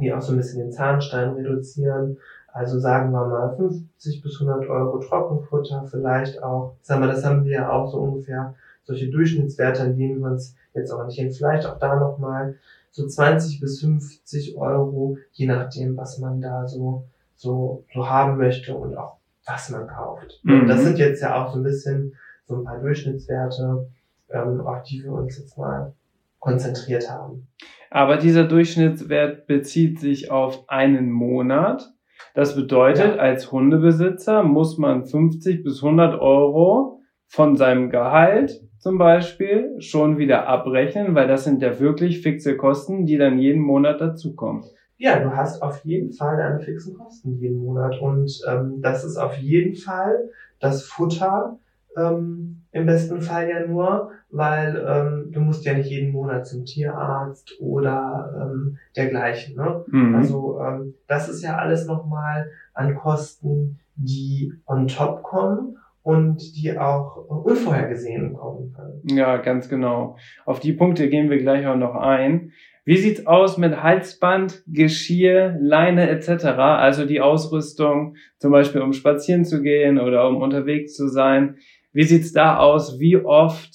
die 0.00 0.12
auch 0.12 0.20
so 0.20 0.32
ein 0.32 0.38
bisschen 0.38 0.60
den 0.60 0.72
Zahnstein 0.72 1.30
reduzieren. 1.34 2.16
Also 2.54 2.78
sagen 2.78 3.10
wir 3.10 3.26
mal 3.26 3.56
50 3.56 4.22
bis 4.22 4.40
100 4.40 4.70
Euro 4.70 4.98
Trockenfutter 4.98 5.88
vielleicht 5.90 6.40
auch. 6.40 6.76
Sagen 6.82 7.00
wir, 7.00 7.08
das 7.08 7.24
haben 7.24 7.44
wir 7.44 7.52
ja 7.52 7.72
auch 7.72 7.90
so 7.90 7.98
ungefähr 7.98 8.54
solche 8.84 9.10
Durchschnittswerte, 9.10 9.82
an 9.82 9.96
denen 9.96 10.20
wir 10.20 10.30
uns 10.30 10.54
jetzt 10.72 10.92
auch 10.92 11.04
nicht 11.04 11.18
hin. 11.18 11.32
Vielleicht 11.32 11.66
auch 11.66 11.80
da 11.80 11.98
nochmal 11.98 12.54
so 12.92 13.08
20 13.08 13.58
bis 13.58 13.80
50 13.80 14.56
Euro, 14.56 15.18
je 15.32 15.48
nachdem, 15.48 15.96
was 15.96 16.20
man 16.20 16.40
da 16.40 16.68
so, 16.68 17.08
so, 17.34 17.82
so 17.92 18.08
haben 18.08 18.36
möchte 18.36 18.76
und 18.76 18.96
auch 18.96 19.16
was 19.44 19.70
man 19.70 19.88
kauft. 19.88 20.38
Mhm. 20.44 20.68
Das 20.68 20.84
sind 20.84 20.98
jetzt 20.98 21.22
ja 21.22 21.42
auch 21.42 21.52
so 21.52 21.58
ein 21.58 21.64
bisschen 21.64 22.14
so 22.46 22.54
ein 22.54 22.64
paar 22.64 22.78
Durchschnittswerte, 22.78 23.88
ähm, 24.30 24.60
auf 24.60 24.84
die 24.84 25.02
wir 25.02 25.10
uns 25.10 25.38
jetzt 25.38 25.58
mal 25.58 25.92
konzentriert 26.38 27.10
haben. 27.10 27.48
Aber 27.90 28.16
dieser 28.16 28.44
Durchschnittswert 28.44 29.48
bezieht 29.48 29.98
sich 29.98 30.30
auf 30.30 30.68
einen 30.68 31.10
Monat. 31.10 31.93
Das 32.34 32.56
bedeutet, 32.56 33.16
ja. 33.16 33.20
als 33.20 33.52
Hundebesitzer 33.52 34.42
muss 34.42 34.78
man 34.78 35.04
50 35.04 35.62
bis 35.62 35.82
100 35.82 36.20
Euro 36.20 37.00
von 37.26 37.56
seinem 37.56 37.90
Gehalt 37.90 38.60
zum 38.78 38.98
Beispiel 38.98 39.76
schon 39.78 40.18
wieder 40.18 40.46
abrechnen, 40.46 41.14
weil 41.14 41.26
das 41.26 41.44
sind 41.44 41.62
ja 41.62 41.80
wirklich 41.80 42.20
fixe 42.20 42.56
Kosten, 42.56 43.06
die 43.06 43.16
dann 43.16 43.38
jeden 43.38 43.62
Monat 43.62 44.00
dazukommen. 44.00 44.64
Ja, 44.96 45.18
du 45.18 45.34
hast 45.34 45.62
auf 45.62 45.84
jeden 45.84 46.12
Fall 46.12 46.36
deine 46.36 46.60
fixen 46.60 46.94
Kosten 46.96 47.38
jeden 47.38 47.58
Monat 47.58 48.00
und 48.00 48.30
ähm, 48.48 48.80
das 48.80 49.04
ist 49.04 49.16
auf 49.16 49.36
jeden 49.38 49.74
Fall 49.74 50.30
das 50.60 50.84
Futter, 50.84 51.58
ähm, 51.96 52.62
im 52.72 52.86
besten 52.86 53.20
Fall 53.20 53.48
ja 53.48 53.66
nur, 53.66 54.10
weil 54.30 54.84
ähm, 54.86 55.30
du 55.30 55.40
musst 55.40 55.64
ja 55.64 55.74
nicht 55.74 55.90
jeden 55.90 56.12
Monat 56.12 56.46
zum 56.46 56.64
Tierarzt 56.64 57.60
oder 57.60 58.34
ähm, 58.40 58.78
dergleichen. 58.96 59.56
Ne? 59.56 59.84
Mhm. 59.86 60.14
Also 60.16 60.60
ähm, 60.60 60.94
das 61.06 61.28
ist 61.28 61.42
ja 61.42 61.56
alles 61.56 61.86
nochmal 61.86 62.50
an 62.72 62.96
Kosten, 62.96 63.78
die 63.94 64.52
on 64.66 64.88
top 64.88 65.22
kommen 65.22 65.78
und 66.02 66.56
die 66.56 66.76
auch 66.76 67.16
unvorhergesehen 67.28 68.34
kommen 68.34 68.72
können. 68.72 69.00
Ja, 69.16 69.36
ganz 69.38 69.68
genau. 69.68 70.16
Auf 70.44 70.60
die 70.60 70.72
Punkte 70.72 71.08
gehen 71.08 71.30
wir 71.30 71.38
gleich 71.38 71.66
auch 71.66 71.76
noch 71.76 71.94
ein. 71.94 72.52
Wie 72.84 72.98
sieht's 72.98 73.26
aus 73.26 73.56
mit 73.56 73.82
Halsband, 73.82 74.62
Geschirr, 74.66 75.56
Leine 75.58 76.10
etc.? 76.10 76.44
Also 76.44 77.06
die 77.06 77.22
Ausrüstung, 77.22 78.16
zum 78.38 78.52
Beispiel 78.52 78.82
um 78.82 78.92
spazieren 78.92 79.46
zu 79.46 79.62
gehen 79.62 79.98
oder 79.98 80.28
um 80.28 80.36
unterwegs 80.36 80.94
zu 80.94 81.08
sein. 81.08 81.56
Wie 81.94 82.02
sieht's 82.02 82.32
da 82.32 82.58
aus? 82.58 82.98
Wie 82.98 83.16
oft, 83.16 83.70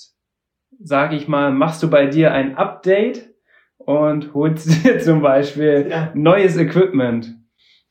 sag 0.78 1.14
ich 1.14 1.30
mal, 1.30 1.52
machst 1.52 1.82
du 1.82 1.90
bei 1.90 2.06
dir 2.06 2.34
ein 2.34 2.56
Update 2.58 3.34
und 3.78 4.34
holst 4.34 4.68
dir 4.84 5.00
zum 5.00 5.22
Beispiel 5.22 5.88
ja. 5.90 6.12
neues 6.14 6.58
Equipment? 6.58 7.34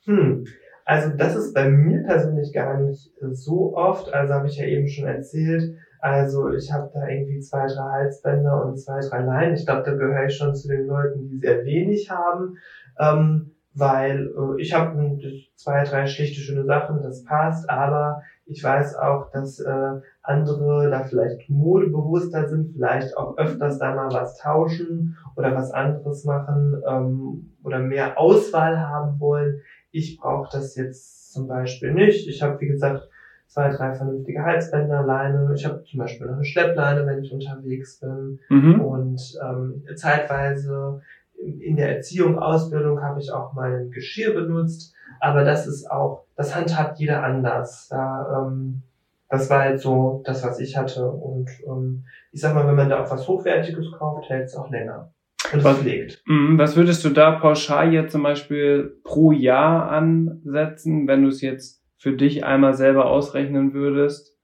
Hm. 0.04 0.44
Also 0.84 1.16
das 1.16 1.34
ist 1.34 1.54
bei 1.54 1.68
mir 1.68 2.02
persönlich 2.02 2.52
gar 2.52 2.78
nicht 2.78 3.10
so 3.32 3.74
oft. 3.74 4.12
Also 4.12 4.34
habe 4.34 4.48
ich 4.48 4.58
ja 4.58 4.66
eben 4.66 4.86
schon 4.86 5.06
erzählt. 5.06 5.74
Also 6.00 6.50
ich 6.52 6.70
habe 6.72 6.90
da 6.92 7.08
irgendwie 7.08 7.40
zwei, 7.40 7.66
drei 7.66 7.90
Halsbänder 7.90 8.66
und 8.66 8.78
zwei, 8.78 9.00
drei 9.00 9.22
Leinen. 9.22 9.54
Ich 9.54 9.64
glaube, 9.64 9.82
da 9.82 9.92
gehöre 9.92 10.26
ich 10.26 10.36
schon 10.36 10.54
zu 10.54 10.68
den 10.68 10.86
Leuten, 10.86 11.26
die 11.26 11.38
sehr 11.38 11.64
wenig 11.64 12.10
haben. 12.10 12.58
Ähm, 13.00 13.52
weil 13.74 14.26
äh, 14.26 14.60
ich 14.60 14.74
habe 14.74 15.18
zwei, 15.54 15.84
drei 15.84 16.06
schlichte, 16.06 16.40
schöne 16.40 16.64
Sachen, 16.64 17.02
das 17.02 17.24
passt, 17.24 17.68
aber 17.70 18.22
ich 18.44 18.64
weiß 18.64 18.96
auch, 18.96 19.30
dass 19.30 19.60
äh, 19.60 20.00
andere 20.28 20.90
da 20.90 21.04
vielleicht 21.04 21.48
modebewusster 21.48 22.48
sind, 22.48 22.72
vielleicht 22.72 23.16
auch 23.16 23.36
öfters 23.38 23.78
da 23.78 23.94
mal 23.94 24.12
was 24.12 24.38
tauschen 24.38 25.16
oder 25.36 25.54
was 25.54 25.70
anderes 25.72 26.24
machen 26.24 26.82
ähm, 26.86 27.50
oder 27.64 27.78
mehr 27.78 28.18
Auswahl 28.18 28.78
haben 28.78 29.18
wollen. 29.20 29.60
Ich 29.90 30.18
brauche 30.18 30.48
das 30.52 30.76
jetzt 30.76 31.32
zum 31.32 31.48
Beispiel 31.48 31.92
nicht. 31.92 32.28
Ich 32.28 32.42
habe, 32.42 32.60
wie 32.60 32.68
gesagt, 32.68 33.08
zwei, 33.46 33.70
drei 33.70 33.94
vernünftige 33.94 34.44
Halsbänder, 34.44 35.02
Leine. 35.02 35.52
Ich 35.54 35.64
habe 35.64 35.82
zum 35.84 35.98
Beispiel 36.00 36.26
noch 36.26 36.34
eine 36.34 36.44
Schleppleine, 36.44 37.06
wenn 37.06 37.22
ich 37.22 37.32
unterwegs 37.32 37.98
bin. 37.98 38.38
Mhm. 38.50 38.80
Und 38.80 39.38
ähm, 39.42 39.84
zeitweise 39.96 41.00
in 41.38 41.76
der 41.76 41.96
Erziehung, 41.96 42.38
Ausbildung 42.38 43.02
habe 43.02 43.20
ich 43.20 43.32
auch 43.32 43.54
mal 43.54 43.72
ein 43.72 43.90
Geschirr 43.90 44.34
benutzt, 44.34 44.94
aber 45.20 45.44
das 45.44 45.66
ist 45.66 45.90
auch, 45.90 46.24
das 46.36 46.54
handhabt 46.54 46.98
jeder 46.98 47.22
anders. 47.22 47.88
Da, 47.88 48.46
ähm, 48.46 48.82
das 49.28 49.50
war 49.50 49.60
halt 49.60 49.80
so 49.80 50.22
das, 50.24 50.42
was 50.44 50.58
ich 50.60 50.76
hatte. 50.76 51.06
Und 51.10 51.50
ähm, 51.66 52.04
ich 52.32 52.40
sag 52.40 52.54
mal, 52.54 52.66
wenn 52.66 52.76
man 52.76 52.88
da 52.88 53.02
auch 53.02 53.10
was 53.10 53.26
Hochwertiges 53.28 53.92
kauft, 53.98 54.28
hält 54.28 54.46
es 54.46 54.56
auch 54.56 54.70
länger. 54.70 55.12
Und 55.52 55.64
Was- 55.64 55.78
pflegt. 55.78 56.22
Mhm, 56.26 56.58
Was 56.58 56.76
würdest 56.76 57.04
du 57.04 57.10
da 57.10 57.32
pauschal 57.32 57.92
jetzt 57.92 58.12
zum 58.12 58.22
Beispiel 58.22 58.98
pro 59.04 59.32
Jahr 59.32 59.90
ansetzen, 59.90 61.06
wenn 61.06 61.22
du 61.22 61.28
es 61.28 61.40
jetzt 61.40 61.82
für 61.96 62.12
dich 62.12 62.44
einmal 62.44 62.74
selber 62.74 63.06
ausrechnen 63.06 63.72
würdest 63.74 64.36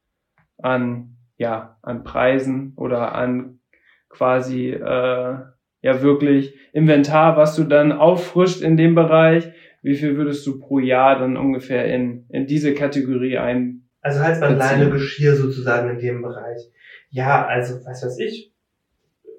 an 0.62 1.16
ja 1.36 1.78
an 1.82 2.04
Preisen 2.04 2.74
oder 2.76 3.14
an 3.14 3.60
quasi 4.08 4.70
äh, 4.70 5.34
ja 5.82 6.02
wirklich 6.02 6.54
Inventar, 6.72 7.36
was 7.36 7.56
du 7.56 7.64
dann 7.64 7.92
auffrischt 7.92 8.60
in 8.62 8.76
dem 8.76 8.94
Bereich? 8.94 9.48
Wie 9.82 9.96
viel 9.96 10.16
würdest 10.16 10.46
du 10.46 10.58
pro 10.58 10.78
Jahr 10.78 11.18
dann 11.18 11.36
ungefähr 11.36 11.84
in 11.92 12.26
in 12.30 12.46
diese 12.46 12.72
Kategorie 12.74 13.38
ein? 13.38 13.83
Also 14.04 14.20
Halsband, 14.20 14.58
Beziehen. 14.58 14.78
Leine, 14.80 14.90
Geschirr 14.90 15.34
sozusagen 15.34 15.90
in 15.90 15.98
dem 15.98 16.22
Bereich. 16.22 16.70
Ja, 17.10 17.46
also 17.46 17.84
was 17.84 18.04
weiß 18.04 18.18
ich, 18.20 18.52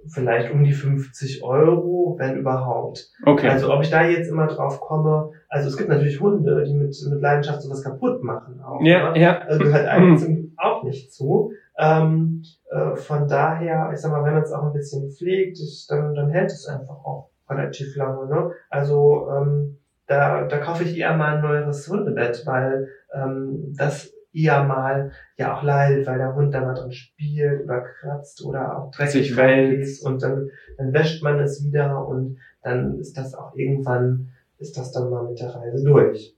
vielleicht 0.07 0.51
um 0.51 0.63
die 0.63 0.73
50 0.73 1.43
Euro, 1.43 2.15
wenn 2.19 2.37
überhaupt. 2.37 3.11
Okay. 3.25 3.47
Also 3.49 3.71
ob 3.73 3.81
ich 3.83 3.89
da 3.89 4.03
jetzt 4.03 4.27
immer 4.29 4.47
drauf 4.47 4.79
komme, 4.81 5.31
also 5.49 5.67
es 5.67 5.77
gibt 5.77 5.89
natürlich 5.89 6.19
Hunde, 6.19 6.63
die 6.63 6.73
mit, 6.73 6.95
mit 7.09 7.21
Leidenschaft 7.21 7.61
sowas 7.61 7.83
kaputt 7.83 8.23
machen 8.23 8.61
auch. 8.61 8.81
ja, 8.81 9.11
ne? 9.11 9.19
ja. 9.21 9.39
Also 9.39 9.59
gehört 9.63 9.87
eigentlich 9.87 10.21
zum- 10.23 10.53
auch 10.57 10.83
nicht 10.83 11.13
zu. 11.13 11.51
Ähm, 11.77 12.43
äh, 12.71 12.95
von 12.95 13.27
daher, 13.27 13.91
ich 13.93 13.99
sag 13.99 14.11
mal, 14.11 14.23
wenn 14.23 14.33
man 14.33 14.43
es 14.43 14.51
auch 14.53 14.63
ein 14.63 14.73
bisschen 14.73 15.11
pflegt, 15.11 15.59
ich, 15.59 15.85
dann, 15.89 16.13
dann 16.15 16.29
hält 16.29 16.51
es 16.51 16.65
einfach 16.67 16.95
auch 17.05 17.29
relativ 17.49 17.95
lange. 17.97 18.27
Ne? 18.27 18.51
Also 18.69 19.27
ähm, 19.31 19.77
da, 20.07 20.45
da 20.45 20.57
kaufe 20.59 20.83
ich 20.83 20.97
eher 20.97 21.15
mal 21.17 21.35
ein 21.35 21.41
neueres 21.41 21.87
Hundebett, 21.89 22.43
weil 22.45 22.87
ähm, 23.13 23.73
das 23.77 24.11
eher 24.35 24.63
mal 24.63 25.11
ja 25.37 25.55
auch 25.55 25.63
leidet, 25.63 26.05
weil 26.05 26.17
der 26.17 26.35
Hund 26.35 26.53
da 26.53 26.61
mal 26.61 26.73
drin 26.73 26.91
spielt 26.91 27.63
oder 27.63 27.81
kratzt 27.81 28.43
oder 28.45 28.77
auch 28.77 28.91
dreckig 28.91 29.37
reingeht 29.37 30.01
und 30.03 30.21
dann, 30.21 30.49
dann 30.77 30.93
wäscht 30.93 31.23
man 31.23 31.39
es 31.39 31.63
wieder 31.65 32.05
und 32.07 32.37
dann 32.61 32.99
ist 32.99 33.17
das 33.17 33.33
auch 33.33 33.55
irgendwann, 33.55 34.29
ist 34.57 34.77
das 34.77 34.91
dann 34.91 35.09
mal 35.09 35.27
mit 35.27 35.39
der 35.39 35.49
Reise 35.49 35.83
durch. 35.83 36.35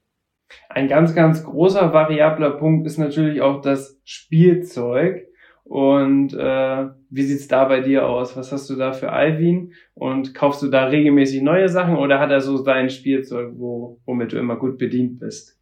Ein 0.69 0.87
ganz, 0.87 1.13
ganz 1.13 1.43
großer 1.43 1.91
variabler 1.93 2.51
Punkt 2.51 2.87
ist 2.87 2.97
natürlich 2.97 3.41
auch 3.41 3.61
das 3.61 3.99
Spielzeug. 4.03 5.27
Und 5.63 6.33
äh, 6.33 6.87
wie 7.09 7.23
sieht's 7.23 7.49
da 7.49 7.65
bei 7.65 7.81
dir 7.81 8.07
aus? 8.07 8.37
Was 8.37 8.53
hast 8.53 8.69
du 8.69 8.75
da 8.75 8.93
für 8.93 9.11
Alvin? 9.11 9.73
Und 9.95 10.33
kaufst 10.33 10.61
du 10.61 10.69
da 10.69 10.85
regelmäßig 10.85 11.41
neue 11.41 11.67
Sachen 11.67 11.97
oder 11.97 12.19
hat 12.19 12.31
er 12.31 12.39
so 12.39 12.55
sein 12.55 12.89
Spielzeug, 12.89 13.51
wo, 13.57 13.99
womit 14.05 14.31
du 14.31 14.37
immer 14.37 14.55
gut 14.55 14.77
bedient 14.77 15.19
bist? 15.19 15.59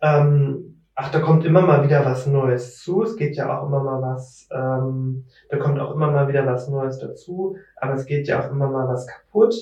Ähm, 0.00 0.81
ach, 0.94 1.10
da 1.10 1.20
kommt 1.20 1.44
immer 1.44 1.62
mal 1.62 1.84
wieder 1.84 2.04
was 2.04 2.26
Neues 2.26 2.78
zu. 2.78 3.02
Es 3.02 3.16
geht 3.16 3.36
ja 3.36 3.58
auch 3.58 3.66
immer 3.66 3.82
mal 3.82 4.02
was, 4.02 4.48
ähm, 4.52 5.24
da 5.48 5.58
kommt 5.58 5.78
auch 5.78 5.94
immer 5.94 6.10
mal 6.10 6.28
wieder 6.28 6.46
was 6.46 6.68
Neues 6.68 6.98
dazu, 6.98 7.56
aber 7.76 7.94
es 7.94 8.06
geht 8.06 8.28
ja 8.28 8.40
auch 8.40 8.50
immer 8.50 8.68
mal 8.68 8.88
was 8.88 9.06
kaputt. 9.06 9.54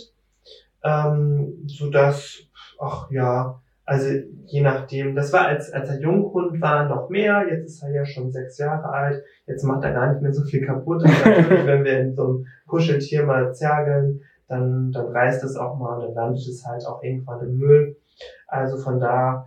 Ähm, 0.83 1.65
so 1.67 1.91
dass, 1.91 2.39
ach 2.81 3.11
ja, 3.11 3.61
also 3.85 4.09
je 4.47 4.61
nachdem, 4.61 5.15
das 5.15 5.33
war 5.33 5.47
als, 5.47 5.73
als 5.73 5.89
er 5.91 6.01
Junghund 6.01 6.61
war 6.61 6.89
noch 6.89 7.11
mehr, 7.11 7.47
jetzt 7.51 7.67
ist 7.67 7.83
er 7.83 7.91
ja 7.91 8.05
schon 8.05 8.31
sechs 8.31 8.57
Jahre 8.59 8.89
alt, 8.89 9.25
jetzt 9.47 9.65
macht 9.65 9.85
er 9.85 9.93
gar 9.93 10.13
nicht 10.13 10.23
mehr 10.23 10.33
so 10.33 10.45
viel 10.45 10.65
kaputt. 10.65 11.03
Natürlich, 11.03 11.49
wenn 11.67 11.85
wir 11.85 11.99
in 11.99 12.15
so 12.15 12.25
einem 12.25 12.47
Kuscheltier 12.67 13.25
mal 13.25 13.53
zergeln, 13.53 14.23
dann, 14.47 14.93
dann 14.93 15.07
reißt 15.07 15.43
es 15.45 15.57
auch 15.57 15.77
mal 15.77 15.95
und 15.97 16.03
dann 16.03 16.15
landet 16.15 16.47
es 16.47 16.65
halt 16.65 16.87
auch 16.87 17.03
irgendwann 17.03 17.41
im 17.41 17.57
Müll. 17.59 17.97
Also 18.47 18.79
von 18.79 19.01
da, 19.01 19.47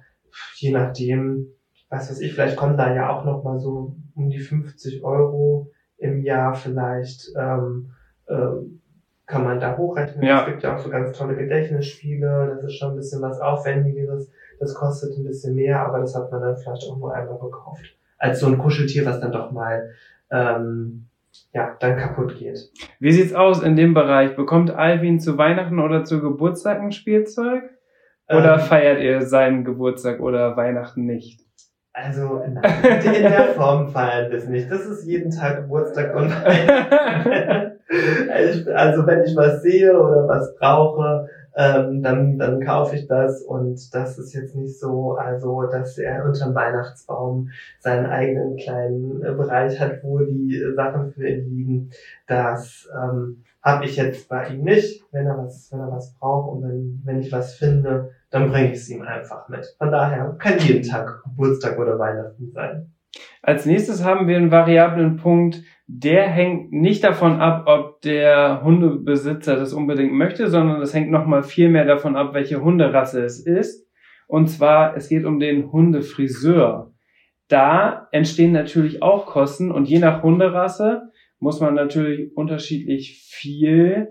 je 0.56 0.72
nachdem, 0.72 1.48
was 1.94 2.10
weiß 2.10 2.22
ich, 2.22 2.34
vielleicht 2.34 2.58
kommen 2.58 2.76
da 2.76 2.94
ja 2.94 3.10
auch 3.10 3.24
noch 3.24 3.44
mal 3.44 3.60
so 3.60 3.96
um 4.16 4.30
die 4.30 4.40
50 4.40 5.04
Euro 5.04 5.72
im 5.98 6.24
Jahr 6.24 6.56
vielleicht, 6.56 7.32
ähm, 7.38 7.92
ähm, 8.28 8.82
kann 9.28 9.44
man 9.44 9.60
da 9.60 9.78
hochrechnen. 9.78 10.26
Ja. 10.26 10.42
Es 10.42 10.48
gibt 10.48 10.64
ja 10.64 10.76
auch 10.76 10.80
so 10.80 10.90
ganz 10.90 11.16
tolle 11.16 11.36
Gedächtnisspiele, 11.36 12.56
das 12.56 12.64
ist 12.64 12.78
schon 12.78 12.92
ein 12.92 12.96
bisschen 12.96 13.22
was 13.22 13.40
Aufwendigeres, 13.40 14.32
das 14.60 14.74
kostet 14.74 15.16
ein 15.18 15.24
bisschen 15.24 15.54
mehr, 15.56 15.86
aber 15.86 16.00
das 16.00 16.16
hat 16.16 16.32
man 16.32 16.42
dann 16.42 16.58
vielleicht 16.58 16.90
auch 16.90 16.98
nur 16.98 17.14
einmal 17.14 17.38
gekauft. 17.38 17.96
Als 18.18 18.40
so 18.40 18.48
ein 18.48 18.58
Kuscheltier, 18.58 19.06
was 19.06 19.20
dann 19.20 19.32
doch 19.32 19.52
mal, 19.52 19.92
ähm, 20.32 21.06
ja, 21.54 21.78
dann 21.80 21.98
kaputt 21.98 22.36
geht. 22.38 22.72
Wie 23.00 23.12
sieht's 23.12 23.34
aus 23.34 23.62
in 23.62 23.76
dem 23.76 23.94
Bereich? 23.94 24.36
Bekommt 24.36 24.72
Alvin 24.72 25.20
zu 25.20 25.38
Weihnachten 25.38 25.80
oder 25.80 26.04
zu 26.04 26.22
Geburtstag 26.22 26.80
ein 26.80 26.92
Spielzeug? 26.92 27.64
Oder 28.30 28.56
Ähm, 28.56 28.60
feiert 28.62 29.02
ihr 29.02 29.22
seinen 29.22 29.64
Geburtstag 29.64 30.22
oder 30.22 30.58
Weihnachten 30.58 31.06
nicht? 31.06 31.42
Also 31.96 32.38
in, 32.46 32.56
in 32.58 33.22
der 33.24 33.54
Form 33.56 33.88
feiern 33.90 34.32
wir 34.32 34.40
es 34.40 34.48
nicht. 34.48 34.72
Das 34.72 34.82
ist 34.86 35.06
jeden 35.06 35.30
Tag 35.30 35.58
Geburtstag 35.58 36.16
und. 36.16 36.32
Ich- 37.94 38.76
also 38.76 39.06
wenn 39.06 39.24
ich 39.24 39.36
was 39.36 39.62
sehe 39.62 39.94
oder 39.96 40.28
was 40.28 40.56
brauche, 40.56 41.28
ähm, 41.56 42.02
dann, 42.02 42.38
dann 42.38 42.60
kaufe 42.62 42.96
ich 42.96 43.08
das 43.08 43.42
und 43.42 43.94
das 43.94 44.18
ist 44.18 44.34
jetzt 44.34 44.56
nicht 44.56 44.80
so, 44.80 45.14
also 45.14 45.64
dass 45.64 45.98
er 45.98 46.26
unterm 46.26 46.56
Weihnachtsbaum 46.56 47.50
seinen 47.80 48.08
eigenen 48.08 48.58
kleinen 48.58 49.24
äh, 49.24 49.34
Bereich 49.34 49.80
hat, 49.80 50.04
wo 50.04 50.20
die 50.20 50.58
äh, 50.58 50.74
Sachen 50.74 51.12
für 51.12 51.28
ihn 51.28 51.56
liegen. 51.56 51.90
Das 52.28 52.90
ähm, 52.94 53.44
habe 53.62 53.86
ich 53.86 53.96
jetzt 53.96 54.28
bei 54.30 54.48
ihm 54.48 54.64
nicht. 54.64 55.04
Wenn 55.12 55.28
er 55.28 55.38
was, 55.38 55.72
wenn 55.72 55.80
er 55.80 55.92
was 55.92 56.14
braucht 56.16 56.52
und 56.52 56.64
wenn, 56.64 57.02
wenn 57.06 57.20
ich 57.20 57.32
was 57.32 57.56
finde, 57.56 58.12
dann 58.30 58.50
bringe 58.50 58.72
ich 58.72 58.80
es 58.80 58.90
ihm 58.90 59.04
einfach 59.04 59.48
mit. 59.48 59.76
Von 59.78 59.92
daher 59.92 60.36
kann 60.40 60.58
jeden 60.58 60.84
Tag 60.84 61.24
Geburtstag 61.24 61.78
oder 61.78 62.00
Weihnachten 62.00 62.52
sein. 62.52 62.92
Als 63.42 63.66
nächstes 63.66 64.04
haben 64.04 64.28
wir 64.28 64.38
einen 64.38 64.52
variablen 64.52 65.18
Punkt, 65.18 65.62
der 65.88 66.28
hängt 66.28 66.72
nicht 66.72 67.04
davon 67.04 67.40
ab, 67.40 67.66
ob 67.68 68.02
der 68.02 68.62
Hundebesitzer 68.64 69.56
das 69.56 69.74
unbedingt 69.74 70.14
möchte, 70.14 70.50
sondern 70.50 70.80
das 70.80 70.94
hängt 70.94 71.12
nochmal 71.12 71.44
viel 71.44 71.70
mehr 71.70 71.86
davon 71.86 72.16
ab, 72.16 72.34
welche 72.34 72.62
Hunderasse 72.62 73.24
es 73.24 73.46
ist. 73.46 73.88
Und 74.28 74.48
zwar, 74.48 74.96
es 74.96 75.10
geht 75.10 75.26
um 75.26 75.40
den 75.40 75.72
Hundefriseur. 75.72 76.94
Da 77.50 78.08
entstehen 78.12 78.54
natürlich 78.54 79.04
auch 79.04 79.26
Kosten 79.26 79.72
und 79.72 79.90
je 79.90 80.00
nach 80.00 80.24
Hunderasse 80.24 81.12
muss 81.40 81.60
man 81.60 81.76
natürlich 81.76 82.36
unterschiedlich 82.36 83.28
viel 83.30 84.08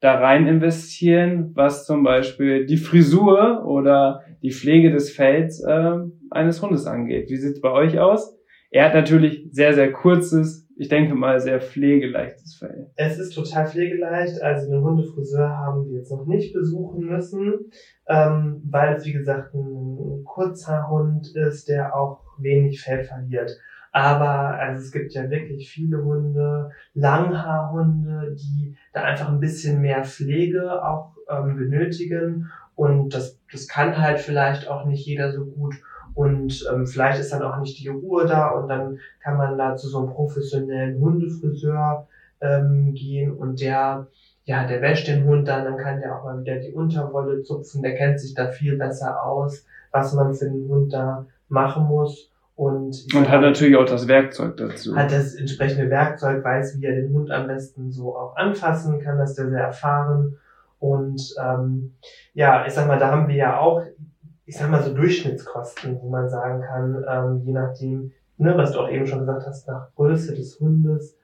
da 0.00 0.14
rein 0.14 0.46
investieren, 0.46 1.52
was 1.54 1.84
zum 1.84 2.02
Beispiel 2.02 2.64
die 2.64 2.78
Frisur 2.78 3.66
oder 3.66 4.22
die 4.42 4.50
Pflege 4.50 4.90
des 4.90 5.12
Fells 5.12 5.62
äh, 5.62 5.96
eines 6.30 6.62
Hundes 6.62 6.86
angeht. 6.86 7.28
Wie 7.28 7.36
sieht's 7.36 7.60
bei 7.60 7.70
euch 7.70 7.98
aus? 7.98 8.34
Er 8.70 8.86
hat 8.86 8.94
natürlich 8.94 9.46
sehr, 9.50 9.74
sehr 9.74 9.92
kurzes, 9.92 10.69
ich 10.80 10.88
denke 10.88 11.14
mal 11.14 11.38
sehr 11.40 11.60
pflegeleichtes 11.60 12.54
Fell. 12.54 12.88
Es 12.96 13.18
ist 13.18 13.34
total 13.34 13.66
pflegeleicht, 13.66 14.40
also 14.40 14.72
einen 14.72 14.82
Hundefriseur 14.82 15.58
haben 15.58 15.84
wir 15.84 15.98
jetzt 15.98 16.10
noch 16.10 16.24
nicht 16.24 16.54
besuchen 16.54 17.04
müssen, 17.04 17.70
ähm, 18.08 18.62
weil 18.64 18.94
es 18.96 19.04
wie 19.04 19.12
gesagt 19.12 19.52
ein 19.52 20.24
Kurzhaarhund 20.24 21.36
ist, 21.36 21.68
der 21.68 21.94
auch 21.94 22.22
wenig 22.38 22.80
Fell 22.80 23.04
verliert. 23.04 23.58
Aber 23.92 24.58
also 24.58 24.80
es 24.82 24.90
gibt 24.90 25.12
ja 25.12 25.28
wirklich 25.28 25.70
viele 25.70 26.02
Hunde, 26.02 26.70
Langhaarhunde, 26.94 28.34
die 28.36 28.74
da 28.94 29.02
einfach 29.02 29.28
ein 29.28 29.40
bisschen 29.40 29.82
mehr 29.82 30.02
Pflege 30.02 30.82
auch 30.82 31.12
ähm, 31.28 31.56
benötigen. 31.56 32.46
Und 32.74 33.12
das, 33.12 33.36
das 33.52 33.68
kann 33.68 33.98
halt 33.98 34.18
vielleicht 34.18 34.66
auch 34.66 34.86
nicht 34.86 35.04
jeder 35.04 35.30
so 35.30 35.44
gut. 35.44 35.74
Und 36.20 36.66
ähm, 36.70 36.86
vielleicht 36.86 37.18
ist 37.18 37.32
dann 37.32 37.42
auch 37.42 37.58
nicht 37.60 37.78
die 37.78 37.88
Ruhe 37.88 38.26
da 38.26 38.50
und 38.50 38.68
dann 38.68 38.98
kann 39.22 39.38
man 39.38 39.56
da 39.56 39.74
zu 39.74 39.88
so 39.88 40.00
einem 40.00 40.10
professionellen 40.10 41.00
Hundefriseur 41.00 42.06
ähm, 42.42 42.92
gehen 42.92 43.32
und 43.32 43.62
der, 43.62 44.06
ja, 44.44 44.66
der 44.66 44.82
wäscht 44.82 45.08
den 45.08 45.24
Hund 45.24 45.48
dann, 45.48 45.64
dann 45.64 45.78
kann 45.78 45.98
der 45.98 46.14
auch 46.14 46.24
mal 46.24 46.38
wieder 46.42 46.56
die 46.56 46.74
Unterwolle 46.74 47.40
zupfen, 47.40 47.80
der 47.80 47.94
kennt 47.94 48.20
sich 48.20 48.34
da 48.34 48.48
viel 48.48 48.76
besser 48.76 49.24
aus, 49.24 49.64
was 49.92 50.12
man 50.12 50.34
für 50.34 50.44
den 50.44 50.68
Hund 50.68 50.92
da 50.92 51.24
machen 51.48 51.84
muss. 51.86 52.30
Und, 52.54 53.06
Und 53.14 53.30
hat 53.30 53.40
natürlich 53.40 53.76
auch 53.76 53.86
das 53.86 54.06
Werkzeug 54.06 54.58
dazu. 54.58 54.94
hat 54.94 55.10
das 55.12 55.34
entsprechende 55.34 55.88
Werkzeug, 55.88 56.44
weiß, 56.44 56.78
wie 56.78 56.84
er 56.84 56.96
den 56.96 57.14
Hund 57.14 57.30
am 57.30 57.46
besten 57.46 57.90
so 57.90 58.14
auch 58.14 58.36
anfassen 58.36 59.00
kann, 59.00 59.16
das 59.16 59.30
ist 59.30 59.38
der 59.38 59.48
sehr 59.48 59.62
erfahren. 59.62 60.36
Und 60.80 61.34
ähm, 61.42 61.94
ja, 62.34 62.66
ich 62.66 62.74
sag 62.74 62.86
mal, 62.86 62.98
da 62.98 63.10
haben 63.10 63.26
wir 63.26 63.36
ja 63.36 63.58
auch, 63.58 63.82
ich 64.46 64.56
sag 64.56 64.70
mal, 64.70 64.82
so 64.82 64.92
Durchschnittskosten, 64.94 65.98
wo 66.00 66.08
man 66.08 66.28
sagen 66.28 66.60
kann, 66.60 67.04
ähm, 67.08 67.40
je 67.44 67.52
nachdem, 67.52 68.12
ne, 68.36 68.56
was 68.56 68.72
du 68.72 68.80
auch 68.80 68.88
eben 68.88 69.06
schon 69.06 69.20
gesagt 69.20 69.46
hast, 69.46 69.66
nach 69.68 69.94
Größe 69.94 70.34
des 70.34 70.58
Hundes, 70.60 71.16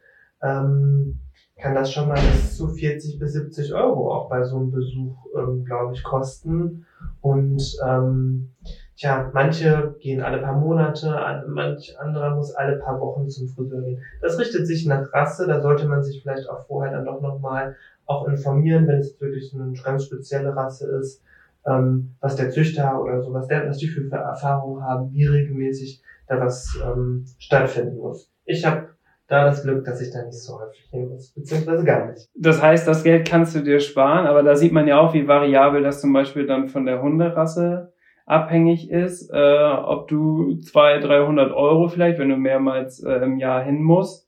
ähm, 0.42 1.20
kann 1.58 1.74
das 1.74 1.90
schon 1.90 2.08
mal 2.08 2.18
bis 2.20 2.54
zu 2.56 2.68
40 2.68 3.18
bis 3.18 3.32
70 3.32 3.72
Euro 3.72 4.12
auch 4.12 4.28
bei 4.28 4.44
so 4.44 4.56
einem 4.58 4.70
Besuch, 4.70 5.16
ähm, 5.36 5.64
glaube 5.64 5.94
ich, 5.94 6.02
kosten. 6.02 6.84
Und 7.22 7.62
ähm, 7.82 8.50
tja, 8.94 9.30
manche 9.32 9.96
gehen 10.00 10.20
alle 10.22 10.42
paar 10.42 10.58
Monate, 10.58 11.16
an- 11.16 11.44
manch 11.48 11.98
anderer 11.98 12.34
muss 12.36 12.54
alle 12.54 12.76
paar 12.76 13.00
Wochen 13.00 13.28
zum 13.30 13.48
Friseur 13.48 13.80
gehen. 13.80 14.02
Das 14.20 14.38
richtet 14.38 14.66
sich 14.66 14.86
nach 14.86 15.10
Rasse, 15.14 15.46
da 15.46 15.60
sollte 15.62 15.86
man 15.88 16.02
sich 16.02 16.20
vielleicht 16.20 16.48
auch 16.50 16.66
vorher 16.66 16.92
dann 16.92 17.06
doch 17.06 17.22
nochmal 17.22 17.74
auch 18.04 18.28
informieren, 18.28 18.86
wenn 18.86 18.98
es 19.00 19.18
wirklich 19.20 19.54
eine 19.54 19.72
ganz 19.82 20.04
spezielle 20.04 20.54
Rasse 20.54 20.86
ist, 20.98 21.22
ähm, 21.68 22.16
was 22.20 22.36
der 22.36 22.50
Züchter 22.50 23.00
oder 23.00 23.22
so, 23.22 23.32
was, 23.32 23.48
der, 23.48 23.68
was 23.68 23.78
die 23.78 23.88
für 23.88 24.10
Erfahrungen 24.10 24.82
haben, 24.82 25.12
wie 25.12 25.26
regelmäßig 25.26 26.02
da 26.28 26.40
was 26.40 26.78
ähm, 26.84 27.24
stattfinden 27.38 27.98
muss. 27.98 28.32
Ich 28.44 28.64
habe 28.64 28.88
da 29.28 29.44
das 29.44 29.62
Glück, 29.62 29.84
dass 29.84 30.00
ich 30.00 30.12
da 30.12 30.24
nicht 30.24 30.40
so 30.40 30.58
häufig 30.60 30.88
hin 30.90 31.08
muss, 31.08 31.32
beziehungsweise 31.34 31.84
gar 31.84 32.10
nicht. 32.10 32.28
Das 32.36 32.62
heißt, 32.62 32.86
das 32.86 33.02
Geld 33.02 33.28
kannst 33.28 33.54
du 33.56 33.60
dir 33.60 33.80
sparen, 33.80 34.26
aber 34.26 34.42
da 34.42 34.54
sieht 34.54 34.72
man 34.72 34.86
ja 34.86 34.98
auch, 35.00 35.14
wie 35.14 35.26
variabel 35.26 35.82
das 35.82 36.00
zum 36.00 36.12
Beispiel 36.12 36.46
dann 36.46 36.68
von 36.68 36.86
der 36.86 37.02
Hunderasse 37.02 37.92
abhängig 38.24 38.90
ist, 38.90 39.30
äh, 39.32 39.72
ob 39.84 40.08
du 40.08 40.56
zwei, 40.58 40.98
300 40.98 41.52
Euro 41.52 41.88
vielleicht, 41.88 42.18
wenn 42.18 42.28
du 42.28 42.36
mehrmals 42.36 43.02
äh, 43.02 43.14
im 43.14 43.38
Jahr 43.38 43.62
hin 43.62 43.82
musst, 43.82 44.25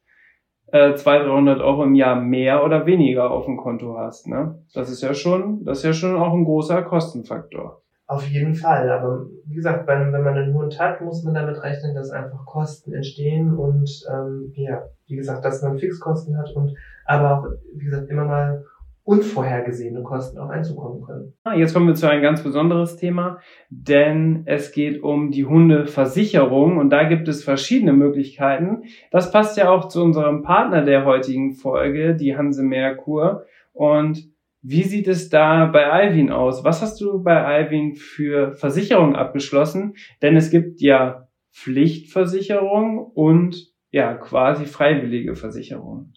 äh, 0.73 0.95
200, 0.95 1.29
300 1.29 1.61
Euro 1.61 1.85
im 1.85 1.95
Jahr 1.95 2.21
mehr 2.21 2.65
oder 2.65 2.87
weniger 2.87 3.31
auf 3.31 3.47
dem 3.47 3.57
Konto 3.57 3.97
hast. 3.99 4.27
Ne? 4.27 4.63
Das 4.75 4.91
ist 4.91 5.03
ja 5.03 5.15
schon, 5.15 5.65
das 5.65 5.79
ist 5.79 5.85
ja 5.85 5.93
schon 5.93 6.17
auch 6.17 6.33
ein 6.33 6.45
großer 6.45 6.83
Kostenfaktor. 6.83 7.83
Auf 8.07 8.27
jeden 8.27 8.55
Fall. 8.55 8.91
Aber 8.91 9.27
wie 9.45 9.57
gesagt, 9.57 9.87
wenn, 9.87 10.13
wenn 10.13 10.23
man 10.23 10.35
einen 10.35 10.55
Hund 10.55 10.81
hat, 10.81 11.03
muss 11.03 11.23
man 11.25 11.35
damit 11.35 11.63
rechnen, 11.63 11.95
dass 11.95 12.11
einfach 12.11 12.45
Kosten 12.47 12.95
entstehen 12.95 13.55
und 13.55 13.91
ähm, 14.11 14.51
ja, 14.55 14.83
wie 15.07 15.17
gesagt, 15.17 15.45
dass 15.45 15.63
man 15.63 15.79
Fixkosten 15.79 16.39
hat 16.39 16.51
und 16.55 16.75
aber 17.05 17.39
auch, 17.39 17.47
wie 17.75 17.85
gesagt, 17.85 18.09
immer 18.09 18.25
mal 18.25 18.65
unvorhergesehene 19.09 20.03
Kosten 20.03 20.39
auch 20.39 20.51
einzukommen 20.51 21.03
können. 21.03 21.33
Ah, 21.43 21.55
jetzt 21.55 21.73
kommen 21.73 21.87
wir 21.87 21.95
zu 21.95 22.11
ein 22.11 22.21
ganz 22.21 22.43
besonderes 22.43 22.97
Thema, 22.97 23.39
denn 23.71 24.43
es 24.45 24.71
geht 24.71 25.03
um 25.03 25.31
die 25.31 25.47
Hundeversicherung 25.47 26.77
und 26.77 26.91
da 26.91 27.05
gibt 27.05 27.27
es 27.27 27.43
verschiedene 27.43 27.95
Möglichkeiten. 27.95 28.83
Das 29.11 29.33
passt 29.33 29.57
ja 29.57 29.71
auch 29.71 29.89
zu 29.89 30.03
unserem 30.03 30.43
Partner 30.43 30.85
der 30.85 31.07
heutigen 31.07 31.55
Folge, 31.55 32.17
die 32.17 32.37
Hanse 32.37 32.63
Merkur. 32.63 33.47
Und 33.73 34.29
wie 34.61 34.83
sieht 34.83 35.09
es 35.09 35.31
da 35.31 35.65
bei 35.65 35.87
Alvin 35.91 36.31
aus? 36.31 36.63
Was 36.63 36.83
hast 36.83 37.01
du 37.01 37.23
bei 37.23 37.43
Alvin 37.43 37.95
für 37.95 38.53
Versicherung 38.53 39.17
abgeschlossen? 39.17 39.95
Denn 40.21 40.37
es 40.37 40.51
gibt 40.51 40.83
ja 40.83 41.29
Pflichtversicherung 41.55 42.99
und 42.99 43.73
ja 43.91 44.13
quasi 44.13 44.67
freiwillige 44.67 45.35
Versicherung. 45.35 46.13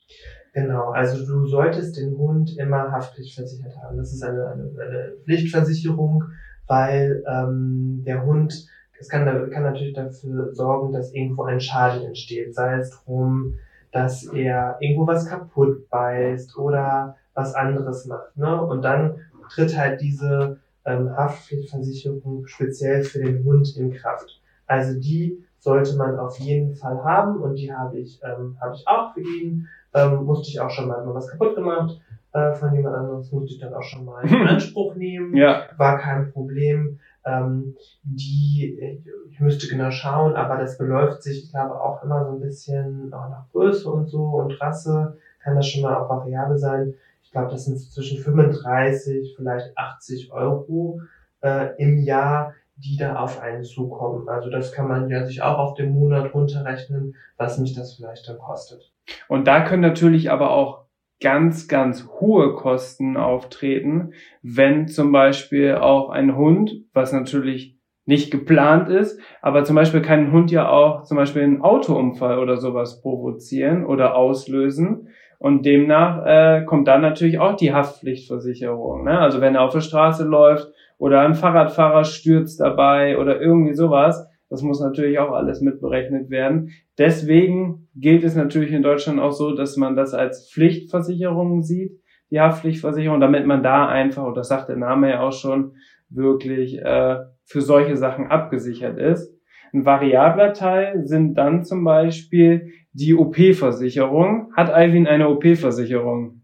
Genau, 0.53 0.89
also 0.89 1.25
du 1.25 1.47
solltest 1.47 1.95
den 1.97 2.17
Hund 2.17 2.57
immer 2.57 2.91
haftpflichtversichert 2.91 3.77
haben. 3.77 3.97
Das 3.97 4.11
ist 4.11 4.21
eine, 4.21 4.47
eine, 4.47 4.63
eine 4.63 5.13
Pflichtversicherung, 5.23 6.25
weil 6.67 7.23
ähm, 7.25 8.03
der 8.05 8.25
Hund, 8.25 8.67
es 8.99 9.07
kann, 9.07 9.25
kann 9.49 9.63
natürlich 9.63 9.93
dafür 9.93 10.53
sorgen, 10.53 10.91
dass 10.91 11.13
irgendwo 11.13 11.43
ein 11.43 11.61
Schaden 11.61 12.03
entsteht, 12.03 12.53
sei 12.53 12.75
es 12.75 12.91
drum, 12.91 13.55
dass 13.93 14.25
er 14.25 14.77
irgendwo 14.81 15.07
was 15.07 15.25
kaputt 15.25 15.89
beißt 15.89 16.57
oder 16.57 17.15
was 17.33 17.55
anderes 17.55 18.05
macht. 18.05 18.35
Ne? 18.35 18.61
Und 18.61 18.83
dann 18.83 19.21
tritt 19.49 19.77
halt 19.77 20.01
diese 20.01 20.59
ähm, 20.83 21.15
Haftpflichtversicherung 21.15 22.45
speziell 22.47 23.03
für 23.03 23.19
den 23.19 23.43
Hund 23.45 23.75
in 23.77 23.91
Kraft. 23.91 24.41
Also 24.67 24.99
die 24.99 25.43
sollte 25.59 25.95
man 25.95 26.19
auf 26.19 26.39
jeden 26.39 26.75
Fall 26.75 27.03
haben 27.03 27.41
und 27.41 27.55
die 27.55 27.73
habe 27.73 27.99
ich, 27.99 28.19
ähm, 28.23 28.57
habe 28.59 28.75
ich 28.75 28.87
auch 28.87 29.13
für 29.13 29.21
ihn 29.21 29.67
ähm, 29.93 30.23
musste 30.23 30.49
ich 30.49 30.59
auch 30.59 30.69
schon 30.69 30.87
mal 30.87 31.03
was 31.13 31.27
kaputt 31.29 31.55
gemacht 31.55 31.99
äh, 32.33 32.53
von 32.53 32.73
jemand 32.73 32.95
anderes, 32.95 33.31
musste 33.31 33.53
ich 33.53 33.59
dann 33.59 33.73
auch 33.73 33.83
schon 33.83 34.05
mal 34.05 34.21
in 34.25 34.47
Anspruch 34.47 34.95
nehmen. 34.95 35.35
Ja. 35.35 35.63
War 35.77 35.97
kein 35.97 36.31
Problem. 36.31 36.99
Ähm, 37.23 37.75
die, 38.03 39.03
ich 39.29 39.39
müsste 39.39 39.67
genau 39.67 39.91
schauen, 39.91 40.35
aber 40.35 40.57
das 40.57 40.77
beläuft 40.77 41.21
sich, 41.21 41.43
ich 41.43 41.51
glaube, 41.51 41.79
auch 41.79 42.03
immer 42.03 42.25
so 42.25 42.31
ein 42.31 42.39
bisschen 42.39 43.13
auch 43.13 43.29
nach 43.29 43.49
Größe 43.51 43.89
und 43.89 44.07
so 44.07 44.23
und 44.23 44.59
Rasse 44.59 45.17
kann 45.43 45.55
das 45.55 45.67
schon 45.67 45.83
mal 45.83 45.95
auch 45.95 46.09
variabel 46.09 46.57
sein. 46.57 46.95
Ich 47.23 47.31
glaube, 47.31 47.51
das 47.51 47.65
sind 47.65 47.79
zwischen 47.79 48.19
35, 48.19 49.35
vielleicht 49.37 49.77
80 49.77 50.31
Euro 50.31 50.99
äh, 51.41 51.75
im 51.77 51.99
Jahr, 51.99 52.53
die 52.83 52.97
da 52.97 53.15
auf 53.15 53.39
einen 53.41 53.63
zukommen. 53.63 54.27
Also 54.27 54.49
das 54.49 54.71
kann 54.71 54.87
man 54.87 55.09
ja 55.09 55.23
sich 55.23 55.41
auch 55.41 55.57
auf 55.57 55.73
den 55.75 55.93
Monat 55.93 56.33
runterrechnen, 56.33 57.15
was 57.37 57.57
mich 57.59 57.73
das 57.73 57.95
vielleicht 57.95 58.27
dann 58.27 58.37
kostet. 58.37 58.91
Und 59.27 59.47
da 59.47 59.61
können 59.63 59.81
natürlich 59.81 60.31
aber 60.31 60.51
auch 60.51 60.85
ganz, 61.21 61.67
ganz 61.67 62.07
hohe 62.19 62.55
Kosten 62.55 63.15
auftreten, 63.15 64.13
wenn 64.41 64.87
zum 64.87 65.11
Beispiel 65.11 65.75
auch 65.75 66.09
ein 66.09 66.35
Hund, 66.35 66.71
was 66.93 67.13
natürlich 67.13 67.77
nicht 68.05 68.31
geplant 68.31 68.89
ist, 68.89 69.21
aber 69.41 69.63
zum 69.63 69.75
Beispiel 69.75 70.01
kann 70.01 70.19
ein 70.19 70.31
Hund 70.31 70.49
ja 70.49 70.69
auch 70.69 71.03
zum 71.03 71.17
Beispiel 71.17 71.43
einen 71.43 71.61
Autounfall 71.61 72.39
oder 72.39 72.57
sowas 72.57 73.01
provozieren 73.01 73.85
oder 73.85 74.15
auslösen. 74.15 75.09
Und 75.37 75.65
demnach 75.65 76.25
äh, 76.25 76.65
kommt 76.65 76.87
dann 76.87 77.01
natürlich 77.01 77.39
auch 77.39 77.55
die 77.55 77.73
Haftpflichtversicherung. 77.73 79.05
Ne? 79.05 79.19
Also 79.19 79.41
wenn 79.41 79.55
er 79.55 79.61
auf 79.61 79.73
der 79.73 79.81
Straße 79.81 80.23
läuft 80.23 80.71
oder 81.01 81.21
ein 81.21 81.33
Fahrradfahrer 81.33 82.03
stürzt 82.03 82.59
dabei 82.59 83.17
oder 83.17 83.41
irgendwie 83.41 83.73
sowas, 83.73 84.29
das 84.49 84.61
muss 84.61 84.79
natürlich 84.79 85.17
auch 85.17 85.31
alles 85.31 85.59
mitberechnet 85.59 86.29
werden. 86.29 86.73
Deswegen 86.99 87.87
gilt 87.95 88.23
es 88.23 88.35
natürlich 88.35 88.71
in 88.71 88.83
Deutschland 88.83 89.19
auch 89.19 89.31
so, 89.31 89.55
dass 89.55 89.77
man 89.77 89.95
das 89.95 90.13
als 90.13 90.51
Pflichtversicherung 90.53 91.63
sieht, 91.63 91.99
die 92.29 92.39
Haftpflichtversicherung, 92.39 93.19
damit 93.19 93.47
man 93.47 93.63
da 93.63 93.87
einfach, 93.87 94.23
und 94.23 94.37
das 94.37 94.49
sagt 94.49 94.69
der 94.69 94.75
Name 94.75 95.09
ja 95.09 95.21
auch 95.21 95.33
schon, 95.33 95.73
wirklich 96.09 96.77
äh, 96.77 97.17
für 97.45 97.61
solche 97.61 97.97
Sachen 97.97 98.27
abgesichert 98.27 98.99
ist. 98.99 99.33
Ein 99.73 99.85
variabler 99.85 100.53
Teil 100.53 101.07
sind 101.07 101.33
dann 101.33 101.63
zum 101.63 101.83
Beispiel 101.83 102.73
die 102.93 103.15
OP-Versicherung. 103.15 104.51
Hat 104.55 104.69
Alvin 104.69 105.07
eine 105.07 105.29
OP-Versicherung? 105.29 106.43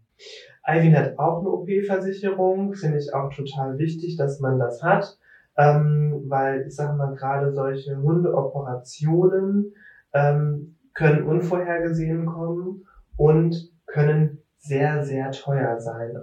Alvin 0.68 0.96
hat 0.96 1.18
auch 1.18 1.40
eine 1.40 1.48
OP-Versicherung, 1.48 2.74
finde 2.74 2.98
ich 2.98 3.14
auch 3.14 3.32
total 3.32 3.78
wichtig, 3.78 4.16
dass 4.16 4.40
man 4.40 4.58
das 4.58 4.82
hat 4.82 5.18
ähm, 5.58 6.24
weil 6.28 6.66
ich 6.66 6.76
sage 6.76 6.96
mal 6.96 7.14
gerade 7.14 7.52
solche 7.52 7.96
Hundeoperationen 8.00 9.74
ähm, 10.14 10.76
können 10.94 11.24
unvorhergesehen 11.24 12.26
kommen 12.26 12.86
und 13.16 13.70
können 13.86 14.38
sehr, 14.58 15.02
sehr 15.02 15.32
teuer 15.32 15.80
sein. 15.80 16.16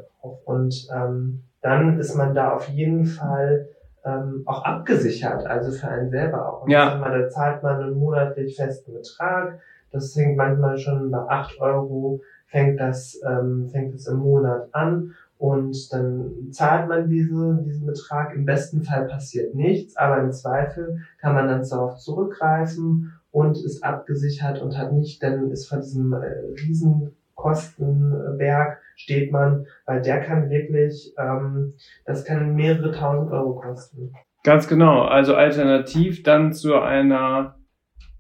Und 0.46 0.88
ähm, 0.94 1.44
dann 1.62 2.00
ist 2.00 2.16
man 2.16 2.34
da 2.34 2.54
auf 2.54 2.70
jeden 2.70 3.06
Fall 3.06 3.68
ähm, 4.06 4.44
auch 4.46 4.64
abgesichert, 4.64 5.46
also 5.46 5.72
für 5.72 5.90
einen 5.90 6.10
selber 6.10 6.48
auch. 6.48 6.64
Und 6.64 6.72
ja. 6.72 6.96
Mal, 6.96 7.22
da 7.22 7.30
zahlt 7.30 7.62
man 7.62 7.82
einen 7.82 7.98
monatlich 7.98 8.56
festen 8.56 8.94
Betrag. 8.94 9.60
Das 9.92 10.14
fängt 10.14 10.38
manchmal 10.38 10.78
schon 10.78 11.12
bei 11.12 11.20
acht 11.28 11.60
Euro, 11.60 12.22
fängt 12.48 12.80
das, 12.80 13.20
ähm, 13.28 13.70
fängt 13.70 13.94
es 13.96 14.08
im 14.08 14.18
Monat 14.18 14.70
an. 14.74 15.14
Und 15.38 15.92
dann 15.92 16.32
zahlt 16.52 16.88
man 16.88 17.10
diese, 17.10 17.62
diesen 17.66 17.86
Betrag. 17.86 18.34
Im 18.34 18.46
besten 18.46 18.84
Fall 18.84 19.06
passiert 19.06 19.54
nichts, 19.54 19.98
aber 19.98 20.22
im 20.22 20.32
Zweifel 20.32 21.02
kann 21.20 21.36
man 21.36 21.48
dann 21.48 21.68
darauf 21.68 21.98
zurückgreifen 21.98 23.12
und 23.32 23.58
ist 23.58 23.84
abgesichert 23.84 24.62
und 24.62 24.78
hat 24.78 24.94
nicht, 24.94 25.22
dann 25.22 25.52
ist 25.52 25.68
von 25.68 25.82
diesem 25.82 26.14
äh, 26.14 26.32
Riesenkostenberg 26.58 28.80
steht 28.96 29.34
man, 29.34 29.68
weil 29.86 30.02
der 30.02 30.22
kann 30.22 30.50
wirklich, 30.50 31.14
ähm, 31.18 31.74
das 32.06 32.24
kann 32.24 32.56
mehrere 32.56 32.94
tausend 32.94 33.30
Euro 33.32 33.56
kosten. 33.56 34.14
Ganz 34.46 34.70
genau. 34.70 35.02
Also 35.02 35.36
alternativ 35.36 36.24
dann 36.24 36.54
zu 36.54 36.76
einer 36.76 37.56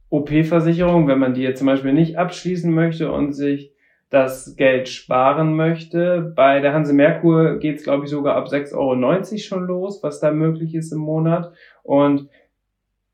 OP-Versicherung, 0.09 1.07
wenn 1.07 1.19
man 1.19 1.33
die 1.33 1.43
jetzt 1.43 1.59
zum 1.59 1.67
Beispiel 1.67 1.93
nicht 1.93 2.17
abschließen 2.17 2.73
möchte 2.73 3.11
und 3.11 3.31
sich 3.31 3.71
das 4.15 4.55
Geld 4.55 4.87
sparen 4.87 5.55
möchte. 5.55 6.33
Bei 6.35 6.61
der 6.61 6.73
Hanse 6.73 6.93
Merkur 6.93 7.59
geht 7.59 7.77
es, 7.77 7.83
glaube 7.83 8.05
ich, 8.05 8.09
sogar 8.09 8.37
ab 8.37 8.47
6,90 8.47 8.73
Euro 8.75 9.37
schon 9.37 9.67
los, 9.67 10.01
was 10.03 10.21
da 10.21 10.31
möglich 10.31 10.73
ist 10.73 10.93
im 10.93 10.99
Monat. 10.99 11.51
Und 11.83 12.29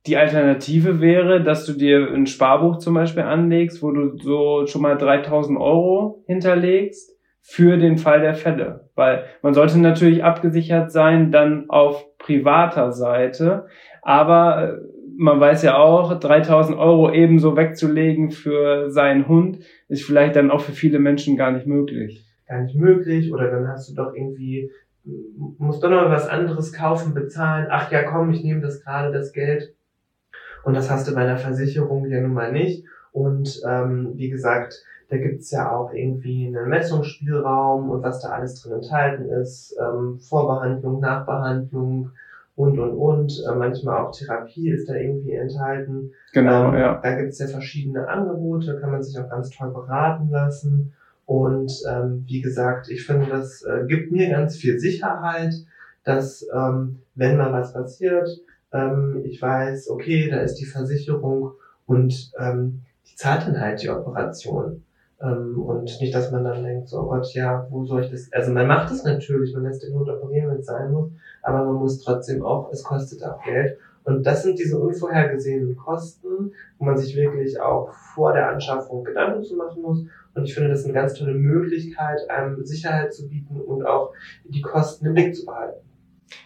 die 0.05 0.15
Alternative 0.17 1.01
wäre, 1.01 1.43
dass 1.43 1.65
du 1.65 1.73
dir 1.73 2.11
ein 2.13 2.27
Sparbuch 2.27 2.77
zum 2.77 2.93
Beispiel 2.93 3.23
anlegst, 3.23 3.81
wo 3.81 3.91
du 3.91 4.15
so 4.17 4.67
schon 4.67 4.83
mal 4.83 4.95
3000 4.95 5.59
Euro 5.59 6.23
hinterlegst 6.27 7.17
für 7.41 7.77
den 7.77 7.97
Fall 7.97 8.21
der 8.21 8.35
Fälle. 8.35 8.89
Weil 8.93 9.25
man 9.41 9.55
sollte 9.55 9.79
natürlich 9.79 10.23
abgesichert 10.23 10.91
sein, 10.91 11.31
dann 11.31 11.65
auf 11.69 12.05
privater 12.19 12.91
Seite. 12.91 13.65
Aber 14.03 14.77
man 15.17 15.39
weiß 15.39 15.63
ja 15.63 15.77
auch, 15.77 16.19
3000 16.19 16.77
Euro 16.77 17.11
ebenso 17.11 17.55
wegzulegen 17.55 18.31
für 18.31 18.89
seinen 18.89 19.28
Hund 19.28 19.59
ist 19.91 20.05
vielleicht 20.05 20.37
dann 20.37 20.51
auch 20.51 20.61
für 20.61 20.71
viele 20.71 20.99
Menschen 20.99 21.35
gar 21.35 21.51
nicht 21.51 21.67
möglich. 21.67 22.25
Gar 22.47 22.61
nicht 22.61 22.75
möglich 22.75 23.33
oder 23.33 23.51
dann 23.51 23.67
hast 23.67 23.89
du 23.89 23.93
doch 23.93 24.13
irgendwie, 24.13 24.71
musst 25.57 25.83
doch 25.83 25.89
noch 25.89 26.09
was 26.09 26.29
anderes 26.29 26.71
kaufen, 26.71 27.13
bezahlen. 27.13 27.67
Ach 27.69 27.91
ja, 27.91 28.03
komm, 28.03 28.31
ich 28.31 28.41
nehme 28.41 28.61
das 28.61 28.81
gerade, 28.81 29.11
das 29.11 29.33
Geld. 29.33 29.73
Und 30.63 30.75
das 30.75 30.89
hast 30.89 31.09
du 31.09 31.13
bei 31.13 31.21
einer 31.21 31.37
Versicherung 31.37 32.07
ja 32.09 32.21
nun 32.21 32.33
mal 32.33 32.53
nicht. 32.53 32.85
Und 33.11 33.61
ähm, 33.67 34.13
wie 34.15 34.29
gesagt, 34.29 34.81
da 35.09 35.17
gibt's 35.17 35.51
ja 35.51 35.69
auch 35.69 35.91
irgendwie 35.91 36.47
einen 36.47 36.69
Messungsspielraum 36.69 37.89
und 37.89 38.01
was 38.01 38.21
da 38.21 38.29
alles 38.29 38.61
drin 38.61 38.81
enthalten 38.81 39.29
ist. 39.29 39.75
Ähm, 39.77 40.19
Vorbehandlung, 40.19 41.01
Nachbehandlung, 41.01 42.11
und 42.56 42.80
und 42.80 42.91
und. 42.91 43.43
Äh, 43.47 43.56
manchmal 43.56 44.02
auch 44.02 44.12
Therapie 44.12 44.70
ist 44.70 44.89
da 44.89 44.95
irgendwie 44.95 45.34
enthalten. 45.34 46.12
Genau, 46.34 46.70
ähm, 46.70 46.80
ja. 46.80 46.99
Da 47.02 47.16
gibt 47.16 47.30
es 47.30 47.39
ja 47.39 47.47
verschiedene 47.47 48.08
Angebote, 48.08 48.80
kann 48.80 48.91
man 48.91 49.04
sich 49.04 49.20
auch 49.20 49.30
ganz 49.30 49.49
toll 49.49 49.72
beraten 49.72 50.30
lassen. 50.30 50.93
Und 51.26 51.72
ähm, 51.89 52.26
wie 52.28 52.41
gesagt, 52.41 52.89
ich 52.89 53.06
finde, 53.06 53.28
das 53.28 53.64
äh, 53.64 53.86
gibt 53.88 54.12
mir 54.12 54.30
ganz 54.30 54.58
viel 54.58 54.80
Sicherheit, 54.80 55.54
dass 56.04 56.45
ähm, 56.54 56.99
wenn 57.16 57.38
mal 57.38 57.54
was 57.54 57.74
passiert, 57.74 58.28
ähm, 58.74 59.22
ich 59.26 59.41
weiß, 59.41 59.89
okay, 59.89 60.30
da 60.30 60.41
ist 60.41 60.56
die 60.56 60.66
Versicherung 60.66 61.52
und 61.86 62.32
ähm, 62.39 62.82
die 63.10 63.16
zahlt 63.16 63.47
dann 63.47 63.60
halt 63.60 63.82
die 63.82 63.89
Operation. 63.89 64.84
Ähm, 65.22 65.61
und 65.61 65.84
nicht, 65.84 66.13
dass 66.13 66.32
man 66.32 66.43
dann 66.43 66.63
denkt, 66.63 66.89
so, 66.89 67.01
oh 67.01 67.09
Gott, 67.09 67.34
ja, 67.34 67.67
wo 67.69 67.86
soll 67.86 68.03
ich 68.03 68.11
das? 68.11 68.32
Also 68.32 68.51
man 68.51 68.67
macht 68.67 68.91
es 68.91 69.03
natürlich, 69.03 69.53
man 69.53 69.63
lässt 69.63 69.84
den 69.84 69.93
Hund 69.93 70.09
operieren, 70.09 70.49
wenn 70.49 70.59
es 70.59 70.65
sein 70.65 70.91
muss, 70.91 71.11
aber 71.43 71.65
man 71.65 71.76
muss 71.76 71.99
trotzdem 71.99 72.43
auch, 72.43 72.72
es 72.72 72.84
kostet 72.84 73.24
auch 73.24 73.41
Geld. 73.43 73.78
Und 74.03 74.26
das 74.26 74.41
sind 74.41 74.57
diese 74.57 74.80
unvorhergesehenen 74.80 75.76
Kosten, 75.76 76.53
wo 76.80 76.86
man 76.86 76.97
sich 76.97 77.15
wirklich 77.15 77.59
auch 77.59 77.93
vor 78.15 78.34
der 78.34 78.49
Anschaffung 78.49 79.03
Gedanken 79.03 79.43
zu 79.43 79.55
machen 79.55 79.82
muss. 79.84 80.05
Und 80.34 80.43
ich 80.43 80.55
finde, 80.55 80.69
das 80.69 80.80
ist 80.80 80.86
eine 80.86 80.93
ganz 80.93 81.13
tolle 81.13 81.36
Möglichkeit, 81.36 82.28
einem 82.30 82.65
Sicherheit 82.65 83.13
zu 83.13 83.30
bieten 83.30 83.61
und 83.61 83.86
auch 83.86 84.13
die 84.45 84.61
Kosten 84.61 85.05
im 85.05 85.13
Blick 85.13 85.36
zu 85.36 85.45
behalten. 85.45 85.82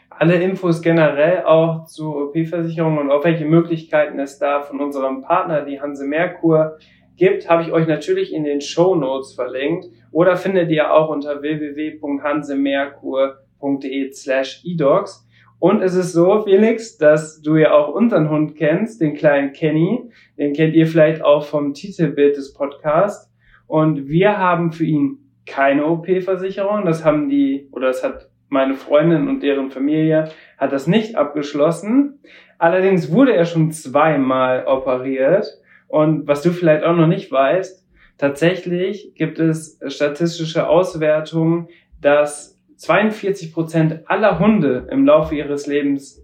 Alle 0.09 0.36
Infos 0.41 0.82
generell 0.82 1.43
auch 1.43 1.86
zu 1.86 2.15
OP-Versicherungen 2.15 2.99
und 2.99 3.11
auf 3.11 3.23
welche 3.23 3.45
Möglichkeiten 3.45 4.19
es 4.19 4.38
da 4.38 4.61
von 4.61 4.80
unserem 4.80 5.21
Partner, 5.21 5.63
die 5.63 5.80
Hanse 5.80 6.05
Merkur, 6.05 6.78
gibt, 7.18 7.49
habe 7.49 7.63
ich 7.63 7.72
euch 7.72 7.88
natürlich 7.88 8.32
in 8.34 8.43
den 8.43 8.61
Show 8.61 8.93
Notes 8.95 9.34
verlinkt 9.34 9.88
oder 10.11 10.38
findet 10.38 10.70
ihr 10.72 10.93
auch 10.93 11.09
unter 11.09 11.41
www.hansemerkur.de 11.41 14.11
slash 14.11 14.61
edogs. 14.66 15.26
Und 15.59 15.82
es 15.82 15.95
ist 15.95 16.13
so, 16.13 16.43
Felix, 16.43 16.97
dass 16.97 17.41
du 17.41 17.55
ja 17.55 17.74
auch 17.74 17.93
unseren 17.93 18.30
Hund 18.30 18.55
kennst, 18.55 19.01
den 19.01 19.16
kleinen 19.16 19.53
Kenny. 19.53 20.11
Den 20.38 20.53
kennt 20.53 20.76
ihr 20.76 20.86
vielleicht 20.86 21.24
auch 21.24 21.45
vom 21.45 21.74
Titelbild 21.74 22.38
des 22.38 22.53
Podcasts. 22.53 23.34
Und 23.68 24.07
wir 24.07 24.38
haben 24.38 24.72
für 24.72 24.86
ihn 24.86 25.26
keine 25.45 25.86
OP-Versicherung. 25.86 26.86
Das 26.86 27.03
haben 27.03 27.30
die, 27.30 27.68
oder 27.72 27.88
das 27.88 28.03
hat 28.03 28.30
meine 28.49 28.76
Freundin 28.76 29.28
und 29.28 29.41
deren 29.41 29.72
Familie, 29.72 30.30
hat 30.57 30.72
das 30.72 30.88
nicht 30.88 31.16
abgeschlossen. 31.16 32.20
Allerdings 32.57 33.11
wurde 33.11 33.34
er 33.34 33.45
schon 33.45 33.72
zweimal 33.72 34.66
operiert. 34.66 35.45
Und 35.95 36.27
was 36.27 36.41
du 36.41 36.51
vielleicht 36.51 36.83
auch 36.83 36.93
noch 36.93 37.07
nicht 37.07 37.31
weißt, 37.31 37.87
tatsächlich 38.17 39.15
gibt 39.15 39.39
es 39.39 39.79
statistische 39.87 40.67
Auswertungen, 40.67 41.69
dass 42.01 42.59
42 42.75 43.53
Prozent 43.53 44.01
aller 44.07 44.39
Hunde 44.39 44.89
im 44.91 45.05
Laufe 45.05 45.35
ihres 45.35 45.67
Lebens 45.67 46.21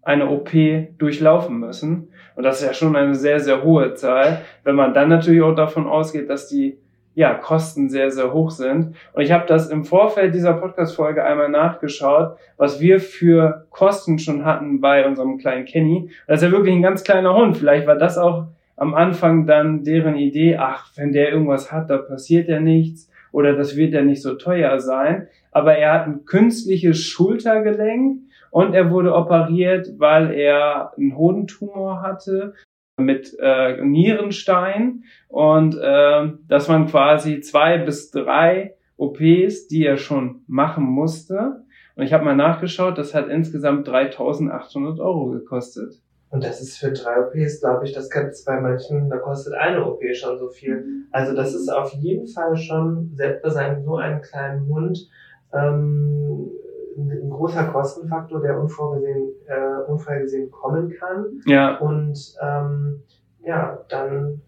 eine 0.00 0.30
OP 0.30 0.52
durchlaufen 0.96 1.58
müssen. 1.58 2.08
Und 2.34 2.44
das 2.44 2.62
ist 2.62 2.66
ja 2.66 2.72
schon 2.72 2.96
eine 2.96 3.14
sehr, 3.14 3.40
sehr 3.40 3.62
hohe 3.62 3.92
Zahl, 3.92 4.40
wenn 4.62 4.74
man 4.74 4.94
dann 4.94 5.10
natürlich 5.10 5.42
auch 5.42 5.54
davon 5.54 5.86
ausgeht, 5.86 6.30
dass 6.30 6.48
die 6.48 6.78
ja, 7.14 7.34
Kosten 7.34 7.90
sehr, 7.90 8.10
sehr 8.10 8.32
hoch 8.32 8.52
sind. 8.52 8.96
Und 9.12 9.22
ich 9.22 9.32
habe 9.32 9.44
das 9.46 9.68
im 9.68 9.84
Vorfeld 9.84 10.32
dieser 10.32 10.54
Podcast-Folge 10.54 11.22
einmal 11.22 11.50
nachgeschaut, 11.50 12.38
was 12.56 12.80
wir 12.80 13.00
für 13.00 13.66
Kosten 13.68 14.18
schon 14.18 14.46
hatten 14.46 14.80
bei 14.80 15.06
unserem 15.06 15.36
kleinen 15.36 15.66
Kenny. 15.66 16.10
Das 16.26 16.40
ist 16.40 16.48
ja 16.48 16.56
wirklich 16.56 16.74
ein 16.74 16.80
ganz 16.80 17.04
kleiner 17.04 17.34
Hund. 17.34 17.58
Vielleicht 17.58 17.86
war 17.86 17.96
das 17.96 18.16
auch 18.16 18.46
am 18.76 18.94
Anfang 18.94 19.46
dann 19.46 19.84
deren 19.84 20.16
Idee, 20.16 20.56
ach, 20.56 20.90
wenn 20.96 21.12
der 21.12 21.30
irgendwas 21.30 21.70
hat, 21.70 21.90
da 21.90 21.98
passiert 21.98 22.48
ja 22.48 22.60
nichts 22.60 23.10
oder 23.32 23.54
das 23.54 23.76
wird 23.76 23.92
ja 23.92 24.02
nicht 24.02 24.22
so 24.22 24.34
teuer 24.34 24.78
sein. 24.80 25.28
Aber 25.50 25.76
er 25.76 25.92
hat 25.92 26.06
ein 26.06 26.24
künstliches 26.24 26.98
Schultergelenk 27.00 28.20
und 28.50 28.74
er 28.74 28.90
wurde 28.90 29.14
operiert, 29.14 29.88
weil 29.98 30.32
er 30.32 30.92
einen 30.96 31.16
Hodentumor 31.16 32.02
hatte 32.02 32.54
mit 32.96 33.36
äh, 33.40 33.82
Nierenstein 33.84 35.04
und 35.28 35.76
äh, 35.76 36.28
das 36.48 36.68
waren 36.68 36.86
quasi 36.86 37.40
zwei 37.40 37.78
bis 37.78 38.10
drei 38.10 38.74
OPs, 38.96 39.66
die 39.66 39.84
er 39.84 39.96
schon 39.96 40.42
machen 40.46 40.84
musste. 40.84 41.64
Und 41.96 42.04
ich 42.04 42.12
habe 42.12 42.24
mal 42.24 42.36
nachgeschaut, 42.36 42.98
das 42.98 43.14
hat 43.14 43.28
insgesamt 43.28 43.88
3.800 43.88 45.00
Euro 45.00 45.30
gekostet. 45.30 46.00
Und 46.34 46.42
das 46.42 46.60
ist 46.60 46.78
für 46.78 46.90
drei 46.90 47.20
OPs, 47.20 47.60
glaube 47.60 47.84
ich, 47.84 47.92
das 47.92 48.10
kann 48.10 48.26
es 48.26 48.44
bei 48.44 48.60
manchen, 48.60 49.08
da 49.08 49.18
kostet 49.18 49.54
eine 49.54 49.86
OP 49.86 50.02
schon 50.14 50.36
so 50.36 50.48
viel. 50.48 50.80
Mhm. 50.80 51.06
Also 51.12 51.32
das 51.32 51.54
ist 51.54 51.68
auf 51.68 51.92
jeden 51.92 52.26
Fall 52.26 52.56
schon, 52.56 53.12
selbst 53.14 53.40
bei 53.44 53.50
seinem 53.50 53.84
so 53.84 53.94
einen 53.98 54.20
kleinen 54.20 54.66
Hund, 54.66 55.08
ähm, 55.52 56.50
ein 56.98 57.30
großer 57.30 57.66
Kostenfaktor, 57.66 58.40
der 58.40 58.58
unvorgesehen, 58.58 59.30
äh, 59.46 59.88
unvorhergesehen 59.88 60.50
kommen 60.50 60.90
kann. 60.98 61.40
Ja. 61.46 61.78
Und 61.78 62.18
ähm, 62.42 63.04
ja, 63.44 63.84
dann 63.88 64.42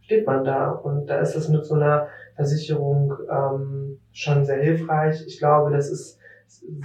steht 0.00 0.24
man 0.24 0.44
da 0.44 0.70
und 0.70 1.06
da 1.10 1.18
ist 1.18 1.34
es 1.34 1.48
mit 1.48 1.64
so 1.64 1.74
einer 1.74 2.06
Versicherung 2.36 3.14
ähm, 3.28 3.98
schon 4.12 4.44
sehr 4.44 4.62
hilfreich. 4.62 5.24
Ich 5.26 5.40
glaube, 5.40 5.72
das 5.72 5.90
ist 5.90 6.20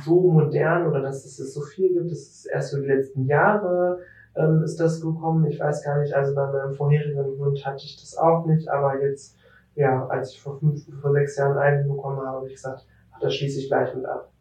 so 0.04 0.32
modern 0.32 0.88
oder 0.88 1.04
dass 1.04 1.26
es 1.26 1.54
so 1.54 1.62
viel 1.62 1.94
gibt, 1.94 2.10
das 2.10 2.22
ist 2.22 2.46
erst 2.52 2.72
so 2.72 2.82
die 2.82 2.88
letzten 2.88 3.26
Jahre 3.28 4.00
ähm, 4.38 4.64
ist 4.64 4.80
das 4.80 5.02
gekommen. 5.02 5.46
Ich 5.46 5.60
weiß 5.60 5.84
gar 5.84 6.00
nicht, 6.00 6.14
also 6.14 6.34
bei 6.36 6.52
meinem 6.52 6.74
vorherigen 6.74 7.24
Hund 7.40 7.66
hatte 7.66 7.84
ich 7.86 7.98
das 8.00 8.18
auch 8.18 8.46
nicht, 8.46 8.68
aber 8.70 9.02
jetzt, 9.02 9.38
ja, 9.76 10.06
als 10.08 10.32
ich 10.32 10.42
vor 10.42 10.60
fünf, 10.60 10.86
vor 11.02 11.12
sechs 11.12 11.38
Jahren 11.38 11.58
einen 11.58 11.88
bekommen 11.88 12.18
habe, 12.18 12.38
habe 12.38 12.48
ich 12.48 12.54
gesagt, 12.54 12.86
ach, 13.14 13.20
das 13.20 13.36
schließe 13.36 13.60
ich 13.60 13.68
gleich 13.68 13.94
mit 13.96 14.06
ab. 14.06 14.32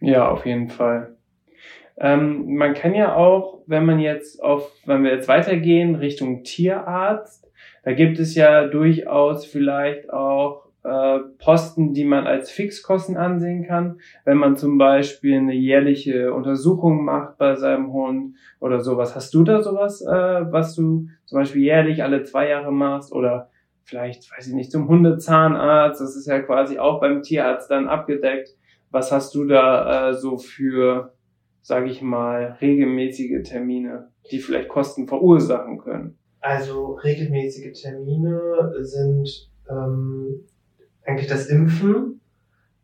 Ja, 0.00 0.28
auf 0.28 0.46
jeden 0.46 0.68
Fall. 0.68 1.16
Ähm, 2.00 2.54
man 2.54 2.74
kann 2.74 2.94
ja 2.94 3.16
auch, 3.16 3.62
wenn 3.66 3.84
man 3.84 3.98
jetzt 3.98 4.42
auf, 4.42 4.70
wenn 4.86 5.02
wir 5.02 5.12
jetzt 5.12 5.28
weitergehen 5.28 5.96
Richtung 5.96 6.44
Tierarzt, 6.44 7.50
da 7.82 7.92
gibt 7.92 8.18
es 8.18 8.34
ja 8.34 8.66
durchaus 8.68 9.44
vielleicht 9.44 10.12
auch 10.12 10.67
äh, 10.84 11.18
Posten, 11.38 11.92
die 11.92 12.04
man 12.04 12.26
als 12.26 12.50
Fixkosten 12.50 13.16
ansehen 13.16 13.66
kann, 13.66 14.00
wenn 14.24 14.36
man 14.36 14.56
zum 14.56 14.78
Beispiel 14.78 15.36
eine 15.36 15.54
jährliche 15.54 16.32
Untersuchung 16.32 17.04
macht 17.04 17.38
bei 17.38 17.56
seinem 17.56 17.92
Hund 17.92 18.36
oder 18.60 18.80
sowas. 18.80 19.14
Hast 19.14 19.34
du 19.34 19.42
da 19.44 19.62
sowas, 19.62 20.02
äh, 20.02 20.06
was 20.52 20.74
du 20.74 21.08
zum 21.26 21.38
Beispiel 21.38 21.62
jährlich 21.62 22.02
alle 22.02 22.22
zwei 22.22 22.48
Jahre 22.48 22.72
machst 22.72 23.12
oder 23.12 23.50
vielleicht, 23.84 24.30
weiß 24.30 24.48
ich 24.48 24.54
nicht, 24.54 24.70
zum 24.70 24.88
Hundezahnarzt, 24.88 26.00
das 26.00 26.14
ist 26.14 26.26
ja 26.26 26.40
quasi 26.40 26.78
auch 26.78 27.00
beim 27.00 27.22
Tierarzt 27.22 27.70
dann 27.70 27.88
abgedeckt. 27.88 28.50
Was 28.90 29.12
hast 29.12 29.34
du 29.34 29.44
da 29.44 30.10
äh, 30.10 30.14
so 30.14 30.38
für, 30.38 31.12
sage 31.62 31.90
ich 31.90 32.02
mal, 32.02 32.56
regelmäßige 32.60 33.42
Termine, 33.42 34.10
die 34.30 34.38
vielleicht 34.38 34.68
Kosten 34.68 35.08
verursachen 35.08 35.78
können? 35.78 36.18
Also 36.40 36.94
regelmäßige 36.94 37.72
Termine 37.80 38.72
sind 38.80 39.50
ähm, 39.68 40.44
eigentlich 41.08 41.28
das 41.28 41.46
Impfen, 41.46 42.20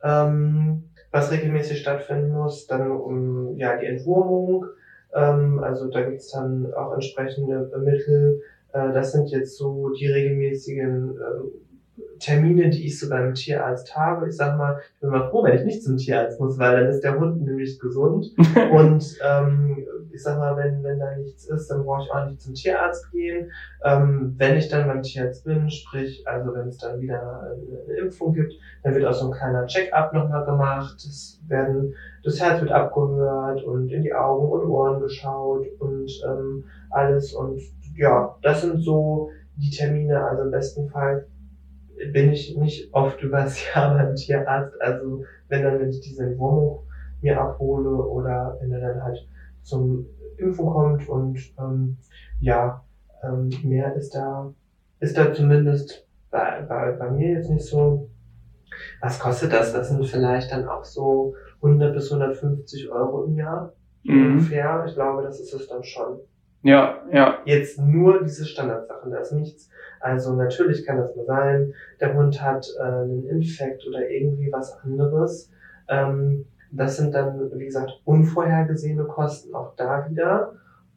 ähm, 0.02 0.84
was 1.10 1.30
regelmäßig 1.30 1.80
stattfinden 1.80 2.32
muss, 2.32 2.66
dann 2.66 2.90
um 2.90 3.56
ja 3.58 3.76
die 3.76 3.86
Entwurmung, 3.86 4.66
ähm, 5.14 5.60
also 5.62 5.88
da 5.88 6.02
gibt's 6.02 6.32
dann 6.32 6.72
auch 6.74 6.94
entsprechende 6.94 7.70
Mittel. 7.78 8.42
Äh, 8.72 8.92
das 8.92 9.12
sind 9.12 9.30
jetzt 9.30 9.56
so 9.56 9.90
die 9.90 10.06
regelmäßigen 10.06 11.16
äh, 11.16 12.00
Termine, 12.18 12.70
die 12.70 12.86
ich 12.86 12.98
so 12.98 13.08
beim 13.08 13.34
Tierarzt 13.34 13.94
habe. 13.94 14.28
Ich 14.28 14.36
sag 14.36 14.56
mal, 14.56 14.80
ich 14.94 15.00
bin 15.00 15.10
mal 15.10 15.28
froh, 15.28 15.44
wenn 15.44 15.56
ich 15.56 15.64
nicht 15.64 15.82
zum 15.82 15.98
Tierarzt 15.98 16.40
muss, 16.40 16.58
weil 16.58 16.80
dann 16.80 16.90
ist 16.90 17.04
der 17.04 17.18
Hund 17.18 17.42
nämlich 17.42 17.78
gesund. 17.78 18.32
und 18.72 19.18
ähm, 19.22 19.86
ich 20.14 20.22
sag 20.22 20.38
mal, 20.38 20.56
wenn, 20.56 20.82
wenn 20.84 21.00
da 21.00 21.16
nichts 21.16 21.46
ist, 21.46 21.68
dann 21.68 21.84
brauche 21.84 22.02
ich 22.02 22.10
auch 22.10 22.26
nicht 22.26 22.40
zum 22.40 22.54
Tierarzt 22.54 23.10
gehen. 23.10 23.50
Ähm, 23.82 24.34
wenn 24.38 24.56
ich 24.56 24.68
dann 24.68 24.86
beim 24.86 25.02
Tierarzt 25.02 25.44
bin, 25.44 25.68
sprich, 25.68 26.26
also 26.26 26.54
wenn 26.54 26.68
es 26.68 26.78
dann 26.78 27.00
wieder 27.00 27.56
eine 27.86 27.96
Impfung 27.98 28.32
gibt, 28.32 28.54
dann 28.82 28.94
wird 28.94 29.04
auch 29.04 29.12
so 29.12 29.26
ein 29.26 29.36
kleiner 29.36 29.66
Check-up 29.66 30.12
nochmal 30.12 30.44
gemacht. 30.44 30.96
Es 30.98 31.40
werden, 31.48 31.94
das 32.22 32.40
Herz 32.40 32.60
wird 32.60 32.70
abgehört 32.70 33.62
und 33.64 33.90
in 33.90 34.02
die 34.02 34.14
Augen 34.14 34.48
und 34.48 34.70
Ohren 34.70 35.00
geschaut 35.00 35.66
und 35.80 36.10
ähm, 36.26 36.64
alles. 36.90 37.34
Und 37.34 37.60
ja, 37.96 38.36
das 38.42 38.62
sind 38.62 38.82
so 38.82 39.30
die 39.56 39.70
Termine, 39.70 40.24
also 40.24 40.44
im 40.44 40.50
besten 40.50 40.88
Fall 40.88 41.26
bin 42.12 42.32
ich 42.32 42.56
nicht 42.56 42.92
oft 42.92 43.20
übers 43.22 43.58
Jahr 43.74 43.94
beim 43.94 44.14
Tierarzt. 44.14 44.80
Also 44.80 45.24
wenn 45.48 45.64
dann, 45.64 45.80
wenn 45.80 45.90
ich 45.90 46.00
diese 46.00 46.38
Wohnung 46.38 46.80
mir 47.20 47.40
abhole 47.40 47.90
oder 47.90 48.58
wenn 48.60 48.72
er 48.72 48.80
dann 48.80 49.02
halt 49.02 49.26
zum 49.64 50.06
Impfen 50.36 50.66
kommt 50.66 51.08
und 51.08 51.38
ähm, 51.58 51.96
ja, 52.40 52.84
ähm, 53.22 53.50
mehr 53.62 53.94
ist 53.96 54.14
da, 54.14 54.52
ist 55.00 55.16
da 55.16 55.32
zumindest 55.32 56.06
bei, 56.30 56.62
bei, 56.62 56.92
bei 56.92 57.10
mir 57.10 57.32
jetzt 57.32 57.50
nicht 57.50 57.66
so. 57.66 58.10
Was 59.00 59.18
kostet 59.20 59.52
das? 59.52 59.72
Das 59.72 59.88
sind 59.88 60.04
vielleicht 60.06 60.50
dann 60.50 60.68
auch 60.68 60.84
so 60.84 61.34
100 61.62 61.94
bis 61.94 62.12
150 62.12 62.90
Euro 62.90 63.24
im 63.24 63.36
Jahr 63.36 63.72
mhm. 64.02 64.32
ungefähr. 64.32 64.84
Ich 64.86 64.94
glaube, 64.94 65.22
das 65.22 65.40
ist 65.40 65.54
es 65.54 65.68
dann 65.68 65.84
schon. 65.84 66.18
Ja, 66.62 67.02
ja. 67.12 67.38
Jetzt 67.44 67.78
nur 67.78 68.22
diese 68.22 68.46
Standardsachen, 68.46 69.10
da 69.12 69.18
ist 69.18 69.32
nichts. 69.32 69.70
Also 70.00 70.34
natürlich 70.34 70.84
kann 70.84 70.98
das 70.98 71.14
mal 71.14 71.26
sein, 71.26 71.74
der 72.00 72.14
Hund 72.14 72.40
hat 72.42 72.66
äh, 72.78 72.82
einen 72.82 73.26
Infekt 73.28 73.86
oder 73.86 74.08
irgendwie 74.08 74.50
was 74.50 74.72
anderes. 74.82 75.50
Ähm, 75.88 76.46
das 76.76 76.96
sind 76.96 77.14
dann, 77.14 77.50
wie 77.54 77.64
gesagt, 77.64 78.00
unvorhergesehene 78.04 79.04
Kosten 79.04 79.54
auch 79.54 79.74
da 79.76 80.08
wieder. 80.08 80.52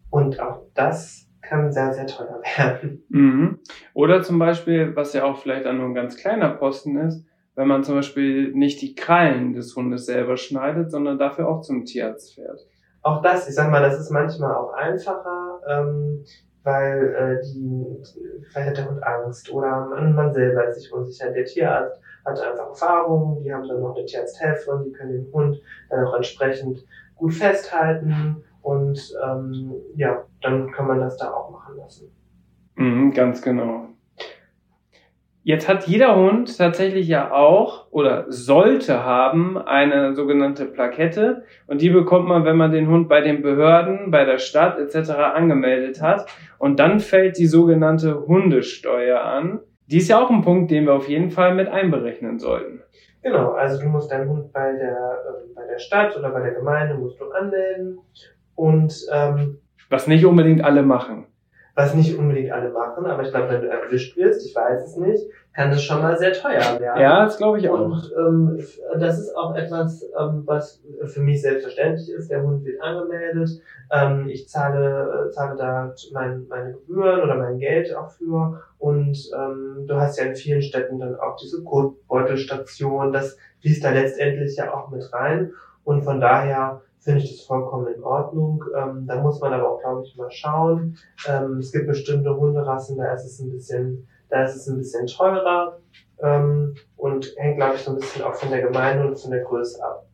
Und 0.09 0.39
auch 0.39 0.63
das 0.73 1.27
kann 1.41 1.71
sehr, 1.71 1.93
sehr 1.93 2.07
teuer 2.07 2.41
werden. 2.57 3.03
Mhm. 3.09 3.59
Oder 3.93 4.21
zum 4.21 4.39
Beispiel, 4.39 4.95
was 4.95 5.13
ja 5.13 5.23
auch 5.23 5.37
vielleicht 5.37 5.65
dann 5.65 5.77
nur 5.77 5.87
ein 5.87 5.95
ganz 5.95 6.17
kleiner 6.17 6.49
Posten 6.49 6.97
ist, 6.97 7.25
wenn 7.55 7.67
man 7.67 7.83
zum 7.83 7.95
Beispiel 7.95 8.53
nicht 8.53 8.81
die 8.81 8.93
Krallen 8.93 9.53
des 9.53 9.75
Hundes 9.75 10.05
selber 10.05 10.37
schneidet, 10.37 10.91
sondern 10.91 11.17
dafür 11.17 11.47
auch 11.49 11.61
zum 11.61 11.85
Tierarzt 11.85 12.35
fährt. 12.35 12.59
Auch 13.01 13.21
das, 13.21 13.47
ich 13.47 13.55
sag 13.55 13.71
mal, 13.71 13.81
das 13.81 13.99
ist 13.99 14.11
manchmal 14.11 14.53
auch 14.53 14.73
einfacher, 14.73 15.61
ähm, 15.67 16.23
weil 16.67 17.15
äh, 17.15 17.45
die, 17.45 18.03
vielleicht 18.51 18.69
hat 18.71 18.77
der 18.77 18.89
Hund 18.89 19.01
Angst 19.01 19.49
oder 19.49 19.87
man, 19.87 20.33
selber 20.33 20.67
ist 20.67 20.81
sich 20.81 20.91
unsicher. 20.91 21.31
Der 21.31 21.45
Tierarzt 21.45 22.01
hat 22.25 22.41
einfach 22.41 22.67
Erfahrung, 22.67 23.41
die 23.41 23.53
haben 23.53 23.65
dann 23.69 23.81
noch 23.81 23.95
eine 23.95 24.05
Tierarzthelferin, 24.05 24.83
die 24.83 24.91
können 24.91 25.13
den 25.13 25.31
Hund 25.31 25.61
dann 25.89 26.05
auch 26.05 26.15
entsprechend 26.15 26.85
gut 27.15 27.33
festhalten 27.33 28.43
und 28.61 28.99
ähm, 29.25 29.75
ja, 29.95 30.25
dann 30.41 30.69
kann 30.73 30.87
man 30.87 30.99
das 30.99 31.15
da 31.15 31.31
auch 31.31 31.51
machen 31.51 31.77
lassen. 31.77 32.11
Mhm, 32.75 33.13
ganz 33.13 33.41
genau. 33.41 33.85
Jetzt 35.47 35.69
hat 35.69 35.87
jeder 35.87 36.17
Hund 36.17 36.57
tatsächlich 36.57 37.07
ja 37.07 37.31
auch 37.31 37.89
oder 37.89 38.25
sollte 38.27 39.05
haben 39.05 39.57
eine 39.57 40.13
sogenannte 40.13 40.65
Plakette 40.65 41.43
und 41.67 41.79
die 41.79 41.89
bekommt 41.89 42.27
man, 42.27 42.43
wenn 42.43 42.57
man 42.57 42.73
den 42.73 42.89
Hund 42.89 43.07
bei 43.07 43.21
den 43.21 43.41
Behörden, 43.41 44.11
bei 44.11 44.25
der 44.25 44.39
Stadt 44.39 44.77
etc. 44.77 45.11
angemeldet 45.11 46.01
hat 46.01 46.25
und 46.59 46.81
dann 46.81 46.99
fällt 46.99 47.37
die 47.37 47.45
sogenannte 47.45 48.27
Hundesteuer 48.27 49.21
an. 49.21 49.61
Die 49.85 49.99
ist 49.99 50.09
ja 50.09 50.21
auch 50.21 50.29
ein 50.29 50.41
Punkt, 50.41 50.69
den 50.69 50.83
wir 50.83 50.93
auf 50.93 51.07
jeden 51.07 51.31
Fall 51.31 51.55
mit 51.55 51.69
einberechnen 51.69 52.39
sollten. 52.39 52.81
Genau, 53.23 53.51
also 53.53 53.81
du 53.81 53.87
musst 53.87 54.11
deinen 54.11 54.29
Hund 54.29 54.51
bei 54.51 54.73
der, 54.73 54.97
äh, 54.97 55.55
bei 55.55 55.65
der 55.65 55.79
Stadt 55.79 56.17
oder 56.17 56.29
bei 56.31 56.41
der 56.41 56.55
Gemeinde 56.55 56.95
musst 56.95 57.21
du 57.21 57.31
anmelden 57.31 57.99
und 58.55 58.93
ähm, 59.13 59.59
was 59.89 60.07
nicht 60.07 60.25
unbedingt 60.25 60.61
alle 60.61 60.83
machen 60.83 61.27
was 61.77 61.93
nicht 61.93 62.17
unbedingt 62.17 62.51
alle 62.51 62.71
machen, 62.71 63.05
aber 63.05 63.21
ich 63.21 63.29
glaube, 63.29 63.49
wenn 63.49 63.61
du 63.61 63.69
erwischt 63.69 64.17
wirst, 64.17 64.43
ich 64.43 64.55
weiß 64.55 64.83
es 64.83 64.97
nicht, 64.97 65.27
kann 65.53 65.69
das 65.69 65.83
schon 65.83 66.01
mal 66.01 66.17
sehr 66.17 66.33
teuer 66.33 66.79
werden. 66.79 66.99
Ja, 66.99 67.23
das 67.23 67.37
glaube 67.37 67.59
ich 67.59 67.69
auch. 67.69 67.79
Und 67.79 68.11
ähm, 68.17 68.65
das 68.99 69.19
ist 69.19 69.37
auch 69.37 69.55
etwas, 69.55 70.03
ähm, 70.19 70.41
was 70.47 70.81
für 71.05 71.19
mich 71.19 71.39
selbstverständlich 71.39 72.09
ist. 72.09 72.31
Der 72.31 72.41
Hund 72.41 72.65
wird 72.65 72.81
angemeldet. 72.81 73.61
Ähm, 73.91 74.27
ich 74.27 74.49
zahle, 74.49 75.27
äh, 75.27 75.31
zahle 75.31 75.55
da 75.55 75.93
mein, 76.13 76.47
meine 76.47 76.73
Gebühren 76.73 77.21
oder 77.21 77.35
mein 77.35 77.59
Geld 77.59 77.95
auch 77.95 78.09
für. 78.09 78.59
Und 78.79 79.29
ähm, 79.37 79.85
du 79.87 79.95
hast 79.97 80.17
ja 80.17 80.25
in 80.25 80.35
vielen 80.35 80.63
Städten 80.63 80.97
dann 80.97 81.15
auch 81.19 81.35
diese 81.35 81.63
Kotbeutelstation. 81.63 83.13
Das 83.13 83.37
fließt 83.61 83.83
da 83.83 83.91
letztendlich 83.91 84.57
ja 84.57 84.73
auch 84.73 84.89
mit 84.89 85.13
rein. 85.13 85.53
Und 85.83 86.01
von 86.01 86.19
daher 86.19 86.81
finde 86.99 87.19
ich 87.21 87.31
das 87.31 87.45
vollkommen 87.45 87.87
in 87.93 88.03
Ordnung. 88.03 88.63
Ähm, 88.77 89.05
da 89.07 89.21
muss 89.21 89.39
man 89.39 89.53
aber 89.53 89.71
auch, 89.71 89.81
glaube 89.81 90.03
ich, 90.05 90.15
mal 90.17 90.31
schauen. 90.31 90.97
Ähm, 91.27 91.57
es 91.59 91.71
gibt 91.71 91.87
bestimmte 91.87 92.35
Hunderassen, 92.35 92.97
da 92.97 93.13
ist 93.13 93.25
es 93.25 93.39
ein 93.39 93.51
bisschen, 93.51 94.07
da 94.29 94.43
ist 94.43 94.55
es 94.55 94.67
ein 94.67 94.77
bisschen 94.77 95.07
teurer 95.07 95.79
ähm, 96.21 96.75
und 96.95 97.33
hängt, 97.37 97.57
glaube 97.57 97.75
ich, 97.75 97.81
so 97.81 97.91
ein 97.91 97.97
bisschen 97.97 98.23
auch 98.23 98.35
von 98.35 98.49
der 98.49 98.61
Gemeinde 98.61 99.07
und 99.07 99.19
von 99.19 99.31
der 99.31 99.43
Größe 99.43 99.83
ab. 99.83 100.07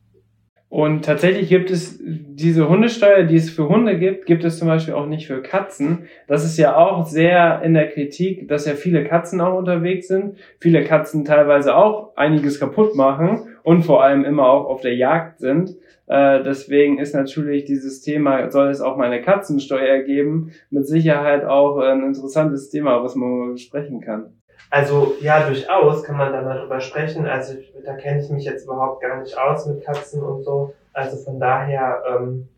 Und 0.68 1.04
tatsächlich 1.04 1.48
gibt 1.48 1.70
es 1.70 2.00
diese 2.02 2.68
Hundesteuer, 2.68 3.22
die 3.22 3.36
es 3.36 3.48
für 3.48 3.68
Hunde 3.68 3.96
gibt, 3.96 4.26
gibt 4.26 4.42
es 4.42 4.58
zum 4.58 4.66
Beispiel 4.66 4.94
auch 4.94 5.06
nicht 5.06 5.28
für 5.28 5.40
Katzen. 5.40 6.08
Das 6.26 6.44
ist 6.44 6.58
ja 6.58 6.76
auch 6.76 7.06
sehr 7.06 7.62
in 7.62 7.74
der 7.74 7.90
Kritik, 7.90 8.48
dass 8.48 8.66
ja 8.66 8.74
viele 8.74 9.04
Katzen 9.04 9.40
auch 9.40 9.56
unterwegs 9.56 10.08
sind. 10.08 10.36
Viele 10.58 10.82
Katzen 10.82 11.24
teilweise 11.24 11.76
auch 11.76 12.16
einiges 12.16 12.58
kaputt 12.58 12.96
machen 12.96 13.53
und 13.64 13.82
vor 13.82 14.04
allem 14.04 14.24
immer 14.24 14.46
auch 14.46 14.66
auf 14.66 14.82
der 14.82 14.94
Jagd 14.94 15.40
sind. 15.40 15.76
Äh, 16.06 16.42
deswegen 16.44 16.98
ist 16.98 17.14
natürlich 17.14 17.64
dieses 17.64 18.02
Thema, 18.02 18.50
soll 18.50 18.68
es 18.68 18.82
auch 18.82 18.96
mal 18.96 19.06
eine 19.06 19.22
Katzensteuer 19.22 20.02
geben, 20.02 20.52
mit 20.70 20.86
Sicherheit 20.86 21.44
auch 21.44 21.78
ein 21.78 22.04
interessantes 22.04 22.68
Thema, 22.68 23.02
was 23.02 23.14
man 23.14 23.52
besprechen 23.52 24.02
kann. 24.02 24.38
Also 24.70 25.14
ja, 25.20 25.46
durchaus 25.46 26.02
kann 26.02 26.18
man 26.18 26.32
da 26.32 26.42
mal 26.42 26.60
drüber 26.60 26.78
sprechen. 26.80 27.26
Also 27.26 27.54
da 27.84 27.94
kenne 27.94 28.20
ich 28.20 28.28
mich 28.30 28.44
jetzt 28.44 28.64
überhaupt 28.64 29.00
gar 29.00 29.18
nicht 29.20 29.36
aus 29.38 29.66
mit 29.66 29.82
Katzen 29.82 30.22
und 30.22 30.42
so. 30.42 30.74
Also 30.92 31.16
von 31.16 31.40
daher, 31.40 32.02
ähm, 32.06 32.48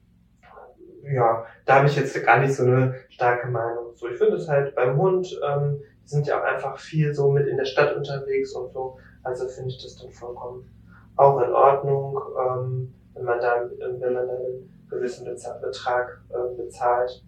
ja, 1.05 1.45
da 1.67 1.77
habe 1.77 1.87
ich 1.87 1.95
jetzt 1.95 2.21
gar 2.25 2.41
nicht 2.41 2.55
so 2.55 2.65
eine 2.65 2.97
starke 3.11 3.47
Meinung. 3.47 3.95
So, 3.95 4.09
ich 4.09 4.19
finde 4.19 4.37
es 4.37 4.49
halt 4.49 4.75
beim 4.75 4.97
Hund, 4.97 5.39
ähm, 5.49 5.81
die 6.03 6.09
sind 6.09 6.27
ja 6.27 6.41
auch 6.41 6.45
einfach 6.45 6.79
viel 6.79 7.15
so 7.15 7.31
mit 7.31 7.47
in 7.47 7.59
der 7.59 7.65
Stadt 7.65 7.95
unterwegs 7.95 8.53
und 8.55 8.73
so. 8.73 8.99
Also 9.23 9.47
finde 9.47 9.71
ich 9.71 9.83
das 9.83 9.97
dann 9.97 10.11
vollkommen 10.11 10.69
auch 11.17 11.41
in 11.41 11.53
Ordnung. 11.53 12.21
Ähm, 12.39 12.93
wenn 13.17 13.25
man 13.25 13.41
da, 13.41 13.69
wenn 13.79 14.13
man 14.13 14.27
da 14.29 14.35
einen 14.35 14.87
gewissen 14.89 15.25
Betrag 15.25 16.21
äh, 16.31 16.57
bezahlt. 16.57 17.25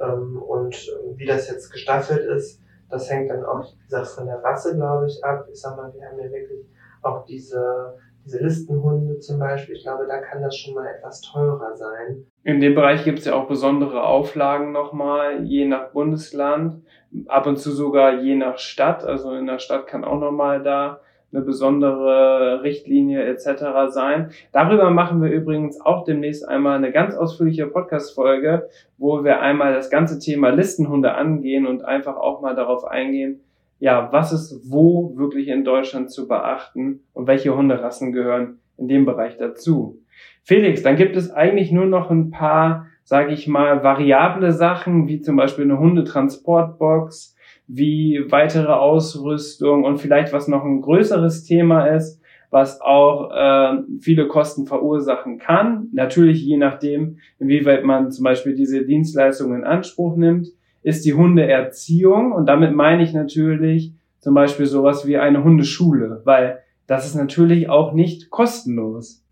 Ähm, 0.00 0.40
und 0.42 0.74
äh, 0.74 1.18
wie 1.18 1.26
das 1.26 1.48
jetzt 1.50 1.70
gestaffelt 1.70 2.24
ist, 2.24 2.60
das 2.90 3.10
hängt 3.10 3.30
dann 3.30 3.44
auch, 3.44 3.64
wie 3.64 3.84
gesagt, 3.84 4.08
von 4.08 4.26
der 4.26 4.42
Rasse, 4.42 4.76
glaube 4.76 5.06
ich, 5.06 5.24
ab. 5.24 5.46
Ich 5.50 5.60
sag 5.60 5.76
mal, 5.76 5.92
wir 5.94 6.06
haben 6.06 6.18
ja 6.18 6.30
wirklich 6.30 6.66
auch 7.02 7.24
diese, 7.24 7.96
diese 8.24 8.42
Listenhunde 8.42 9.18
zum 9.18 9.38
Beispiel. 9.38 9.76
Ich 9.76 9.82
glaube, 9.82 10.06
da 10.06 10.18
kann 10.18 10.42
das 10.42 10.56
schon 10.56 10.74
mal 10.74 10.86
etwas 10.86 11.22
teurer 11.22 11.74
sein. 11.74 12.26
In 12.44 12.60
dem 12.60 12.74
Bereich 12.74 13.04
gibt 13.04 13.20
es 13.20 13.24
ja 13.24 13.34
auch 13.34 13.48
besondere 13.48 14.04
Auflagen 14.04 14.72
nochmal, 14.72 15.42
je 15.44 15.64
nach 15.64 15.92
Bundesland, 15.92 16.84
ab 17.28 17.46
und 17.46 17.56
zu 17.56 17.70
sogar 17.70 18.20
je 18.20 18.36
nach 18.36 18.58
Stadt. 18.58 19.04
Also 19.04 19.32
in 19.32 19.46
der 19.46 19.58
Stadt 19.58 19.86
kann 19.86 20.04
auch 20.04 20.18
nochmal 20.18 20.62
da 20.62 21.00
eine 21.32 21.42
besondere 21.42 22.62
Richtlinie 22.62 23.24
etc. 23.24 23.90
sein. 23.90 24.30
Darüber 24.52 24.90
machen 24.90 25.22
wir 25.22 25.30
übrigens 25.30 25.80
auch 25.80 26.04
demnächst 26.04 26.46
einmal 26.46 26.76
eine 26.76 26.92
ganz 26.92 27.14
ausführliche 27.14 27.66
Podcast-Folge, 27.66 28.68
wo 28.98 29.24
wir 29.24 29.40
einmal 29.40 29.72
das 29.72 29.90
ganze 29.90 30.18
Thema 30.18 30.50
Listenhunde 30.50 31.14
angehen 31.14 31.66
und 31.66 31.84
einfach 31.84 32.16
auch 32.16 32.42
mal 32.42 32.54
darauf 32.54 32.84
eingehen, 32.84 33.40
ja, 33.78 34.12
was 34.12 34.32
ist 34.32 34.70
wo 34.70 35.16
wirklich 35.16 35.48
in 35.48 35.64
Deutschland 35.64 36.10
zu 36.10 36.28
beachten 36.28 37.00
und 37.14 37.26
welche 37.26 37.56
Hunderassen 37.56 38.12
gehören 38.12 38.60
in 38.76 38.86
dem 38.86 39.04
Bereich 39.04 39.38
dazu. 39.38 39.98
Felix, 40.44 40.82
dann 40.82 40.96
gibt 40.96 41.16
es 41.16 41.32
eigentlich 41.32 41.72
nur 41.72 41.86
noch 41.86 42.10
ein 42.10 42.30
paar, 42.30 42.86
sage 43.02 43.32
ich 43.32 43.48
mal, 43.48 43.82
variable 43.82 44.52
Sachen, 44.52 45.08
wie 45.08 45.20
zum 45.20 45.36
Beispiel 45.36 45.64
eine 45.64 45.78
Hundetransportbox, 45.78 47.36
wie 47.74 48.20
weitere 48.28 48.72
Ausrüstung 48.72 49.84
und 49.84 49.98
vielleicht 49.98 50.32
was 50.32 50.46
noch 50.46 50.62
ein 50.62 50.82
größeres 50.82 51.44
Thema 51.44 51.86
ist, 51.86 52.20
was 52.50 52.82
auch 52.82 53.30
äh, 53.30 53.78
viele 54.00 54.28
Kosten 54.28 54.66
verursachen 54.66 55.38
kann. 55.38 55.88
Natürlich 55.92 56.44
je 56.44 56.58
nachdem, 56.58 57.16
inwieweit 57.38 57.82
man 57.84 58.10
zum 58.10 58.24
Beispiel 58.24 58.54
diese 58.54 58.84
Dienstleistungen 58.84 59.60
in 59.60 59.64
Anspruch 59.64 60.16
nimmt, 60.16 60.48
ist 60.82 61.06
die 61.06 61.14
Hundeerziehung 61.14 62.32
und 62.32 62.46
damit 62.46 62.74
meine 62.74 63.02
ich 63.04 63.14
natürlich 63.14 63.94
zum 64.18 64.34
Beispiel 64.34 64.66
sowas 64.66 65.06
wie 65.06 65.16
eine 65.16 65.42
Hundeschule, 65.42 66.20
weil 66.24 66.58
das 66.86 67.06
ist 67.06 67.14
natürlich 67.14 67.70
auch 67.70 67.94
nicht 67.94 68.28
kostenlos. 68.28 69.24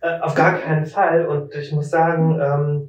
Äh, 0.00 0.20
auf 0.20 0.36
gar 0.36 0.58
keinen 0.58 0.86
Fall 0.86 1.26
und 1.26 1.52
ich 1.56 1.72
muss 1.72 1.90
sagen, 1.90 2.38
ähm, 2.40 2.88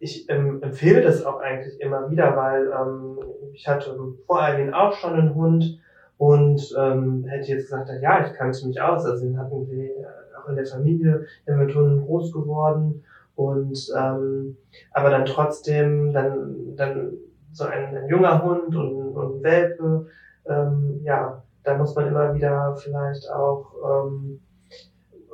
ich 0.00 0.28
ähm, 0.28 0.62
empfehle 0.62 1.00
das 1.00 1.24
auch 1.24 1.40
eigentlich 1.40 1.80
immer 1.80 2.10
wieder, 2.10 2.36
weil 2.36 2.68
ähm, 2.68 3.18
ich 3.52 3.66
hatte 3.66 3.96
vor 4.26 4.40
Alvin 4.40 4.72
auch 4.72 4.92
schon 4.92 5.14
einen 5.14 5.34
Hund 5.34 5.80
und 6.16 6.74
ähm, 6.78 7.24
hätte 7.26 7.52
jetzt 7.52 7.64
gesagt, 7.64 7.90
ja, 8.00 8.26
ich 8.26 8.32
kannte 8.34 8.66
mich 8.66 8.80
aus. 8.80 9.04
Also 9.04 9.24
den 9.24 9.38
hatten 9.38 9.68
wir 9.70 9.90
auch 10.38 10.48
in 10.48 10.56
der 10.56 10.66
Familie, 10.66 11.26
der 11.46 11.56
mit 11.56 11.74
Hunden 11.74 12.04
groß 12.04 12.32
geworden 12.32 13.04
und 13.34 13.92
ähm, 13.96 14.56
aber 14.92 15.10
dann 15.10 15.24
trotzdem 15.24 16.12
dann 16.12 16.76
dann 16.76 17.12
so 17.52 17.64
ein, 17.64 17.96
ein 17.96 18.08
junger 18.08 18.42
Hund 18.42 18.74
und, 18.74 19.16
und 19.16 19.36
ein 19.36 19.42
Welpe, 19.42 20.06
ähm, 20.46 21.00
ja, 21.02 21.42
da 21.64 21.76
muss 21.76 21.94
man 21.94 22.08
immer 22.08 22.34
wieder 22.34 22.76
vielleicht 22.76 23.30
auch 23.30 23.72
ähm, 23.84 24.40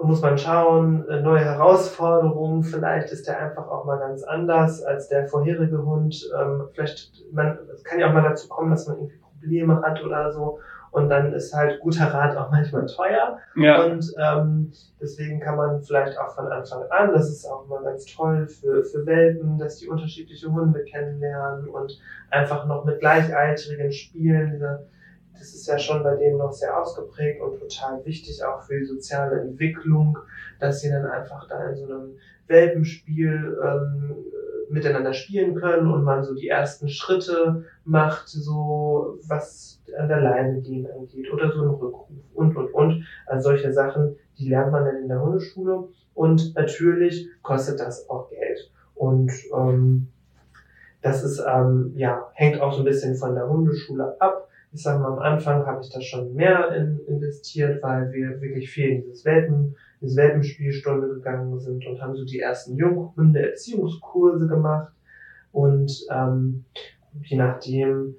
muss 0.05 0.23
man 0.23 0.39
schauen, 0.39 1.07
äh, 1.09 1.21
neue 1.21 1.45
Herausforderungen, 1.45 2.63
vielleicht 2.63 3.11
ist 3.13 3.27
der 3.27 3.41
einfach 3.41 3.69
auch 3.69 3.85
mal 3.85 3.99
ganz 3.99 4.23
anders 4.23 4.83
als 4.83 5.09
der 5.09 5.27
vorherige 5.27 5.85
Hund. 5.85 6.29
Ähm, 6.39 6.69
vielleicht, 6.73 7.25
man, 7.33 7.59
es 7.73 7.85
kann 7.85 7.99
ja 7.99 8.09
auch 8.09 8.13
mal 8.13 8.23
dazu 8.23 8.49
kommen, 8.49 8.71
dass 8.71 8.87
man 8.87 8.97
irgendwie 8.97 9.19
Probleme 9.19 9.83
hat 9.83 10.03
oder 10.03 10.33
so. 10.33 10.59
Und 10.91 11.09
dann 11.09 11.33
ist 11.33 11.53
halt 11.53 11.81
guter 11.81 12.07
Rat 12.07 12.37
auch 12.37 12.53
manchmal 12.53 12.87
teuer. 12.87 13.39
Ja. 13.57 13.83
Und 13.85 14.15
ähm, 14.17 14.73
deswegen 15.01 15.41
kann 15.41 15.57
man 15.57 15.83
vielleicht 15.83 16.17
auch 16.17 16.33
von 16.37 16.47
Anfang 16.47 16.85
an, 16.91 17.13
das 17.13 17.29
ist 17.29 17.45
auch 17.51 17.67
immer 17.67 17.83
ganz 17.83 18.05
toll 18.07 18.47
für, 18.47 18.85
für 18.85 19.05
Welpen, 19.05 19.59
dass 19.59 19.79
die 19.79 19.89
unterschiedliche 19.89 20.47
Hunde 20.53 20.85
kennenlernen 20.85 21.69
und 21.69 22.01
einfach 22.31 22.67
noch 22.67 22.85
mit 22.85 23.01
Gleichaltrigen 23.01 23.91
spielen, 23.91 24.53
diese 24.53 24.87
das 25.39 25.55
ist 25.55 25.67
ja 25.67 25.79
schon 25.79 26.03
bei 26.03 26.17
denen 26.17 26.39
noch 26.39 26.53
sehr 26.53 26.79
ausgeprägt 26.81 27.41
und 27.41 27.59
total 27.59 28.05
wichtig 28.05 28.43
auch 28.45 28.63
für 28.63 28.79
die 28.79 28.85
soziale 28.85 29.41
Entwicklung, 29.41 30.19
dass 30.61 30.81
sie 30.81 30.91
dann 30.91 31.07
einfach 31.07 31.47
da 31.49 31.69
in 31.69 31.77
so 31.77 31.85
einem 31.85 32.15
Welpenspiel 32.47 33.59
ähm, 33.63 34.17
miteinander 34.69 35.13
spielen 35.13 35.55
können 35.55 35.91
und 35.91 36.05
man 36.05 36.25
so 36.25 36.35
die 36.35 36.49
ersten 36.49 36.89
Schritte 36.89 37.65
macht, 37.85 38.29
so 38.29 39.19
was 39.27 39.83
an 39.99 40.09
der 40.09 40.21
Leine 40.21 40.61
gehen 40.61 40.87
angeht 40.91 41.33
oder 41.33 41.53
so 41.53 41.63
ein 41.63 41.71
Rückruf 41.71 42.09
und 42.35 42.57
und 42.57 42.73
und. 42.73 43.07
Also 43.27 43.51
solche 43.51 43.73
Sachen, 43.73 44.17
die 44.39 44.49
lernt 44.49 44.73
man 44.73 44.85
dann 44.85 44.97
in 44.97 45.09
der 45.09 45.23
Hundeschule 45.23 45.89
und 46.15 46.55
natürlich 46.55 47.29
kostet 47.43 47.81
das 47.81 48.09
auch 48.09 48.31
Geld. 48.31 48.71
Und 48.95 49.33
ähm, 49.55 50.09
das 51.03 51.23
ist, 51.23 51.43
ähm, 51.47 51.93
ja, 51.97 52.31
hängt 52.35 52.61
auch 52.61 52.73
so 52.73 52.81
ein 52.81 52.85
bisschen 52.85 53.15
von 53.15 53.35
der 53.35 53.49
Hundeschule 53.49 54.17
ab. 54.21 54.49
Ich 54.75 54.83
sage 54.83 54.99
mal, 54.99 55.13
am 55.13 55.21
Anfang 55.21 55.65
habe 55.67 55.81
ich 55.83 55.91
da 55.91 56.01
schon 56.01 56.35
mehr 56.35 56.75
in, 56.75 56.99
investiert, 57.07 57.81
weil 57.81 58.13
wir 58.13 58.41
wirklich 58.41 58.69
viel 58.69 58.91
in 58.91 59.03
dieses 59.03 59.25
Welpen, 59.25 59.77
diese 60.01 60.17
Welpenspielstunde 60.17 61.07
gegangen 61.15 61.61
sind 61.61 61.87
und 61.87 62.03
haben 62.03 62.17
so 62.17 62.25
die 62.25 62.41
ersten 62.41 62.75
Junghunde-Erziehungskurse 62.77 64.49
gemacht. 64.49 64.93
Und 65.53 65.93
ähm, 66.11 66.65
je 67.23 67.37
nachdem 67.37 68.17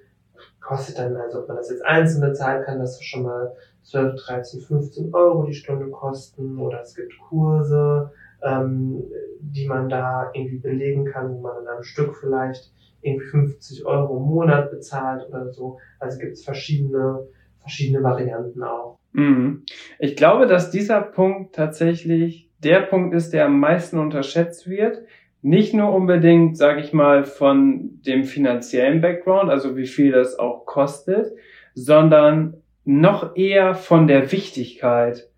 kostet 0.62 0.98
dann, 0.98 1.18
also 1.18 1.42
ob 1.42 1.50
man 1.50 1.58
das 1.58 1.70
jetzt 1.70 1.84
einzeln 1.84 2.22
bezahlen 2.22 2.64
kann, 2.64 2.80
das 2.80 3.04
schon 3.04 3.24
mal 3.24 3.54
12, 3.84 4.16
13, 4.26 4.62
15 4.62 5.14
Euro 5.14 5.46
die 5.46 5.54
Stunde 5.54 5.90
kosten 5.90 6.58
oder 6.58 6.80
es 6.82 6.96
gibt 6.96 7.20
Kurse, 7.20 8.12
ähm, 8.46 9.04
die 9.40 9.68
man 9.68 9.90
da 9.90 10.32
irgendwie 10.34 10.60
belegen 10.60 11.06
kann, 11.06 11.34
wo 11.34 11.42
man 11.42 11.62
in 11.62 11.68
einem 11.68 11.84
Stück 11.84 12.16
vielleicht 12.16 12.72
irgendwie 13.02 13.26
50 13.26 13.86
Euro 13.86 14.18
im 14.18 14.24
Monat 14.24 14.72
bezahlt 14.72 15.28
oder 15.30 15.52
so. 15.52 15.78
Also 16.00 16.20
gibt 16.20 16.34
es 16.34 16.44
verschiedene, 16.44 17.28
verschiedene 17.60 18.04
Varianten 18.04 18.64
auch. 18.64 18.98
Mhm. 19.14 19.64
Ich 20.00 20.16
glaube, 20.16 20.48
dass 20.48 20.72
dieser 20.72 21.02
Punkt 21.02 21.56
tatsächlich 21.56 22.50
der 22.64 22.82
Punkt 22.82 23.14
ist, 23.14 23.32
der 23.32 23.46
am 23.46 23.60
meisten 23.60 24.00
unterschätzt 24.00 24.68
wird. 24.68 25.04
Nicht 25.42 25.74
nur 25.74 25.94
unbedingt, 25.94 26.58
sage 26.58 26.82
ich 26.82 26.92
mal, 26.92 27.24
von 27.24 28.02
dem 28.02 28.24
finanziellen 28.24 29.02
Background, 29.02 29.52
also 29.52 29.78
wie 29.78 29.86
viel 29.86 30.12
das 30.12 30.40
auch 30.40 30.66
kostet, 30.66 31.32
sondern 31.76 32.58
noch 32.84 33.36
eher 33.36 33.76
von 33.76 34.08
der 34.08 34.32
Wichtigkeit 34.32 35.30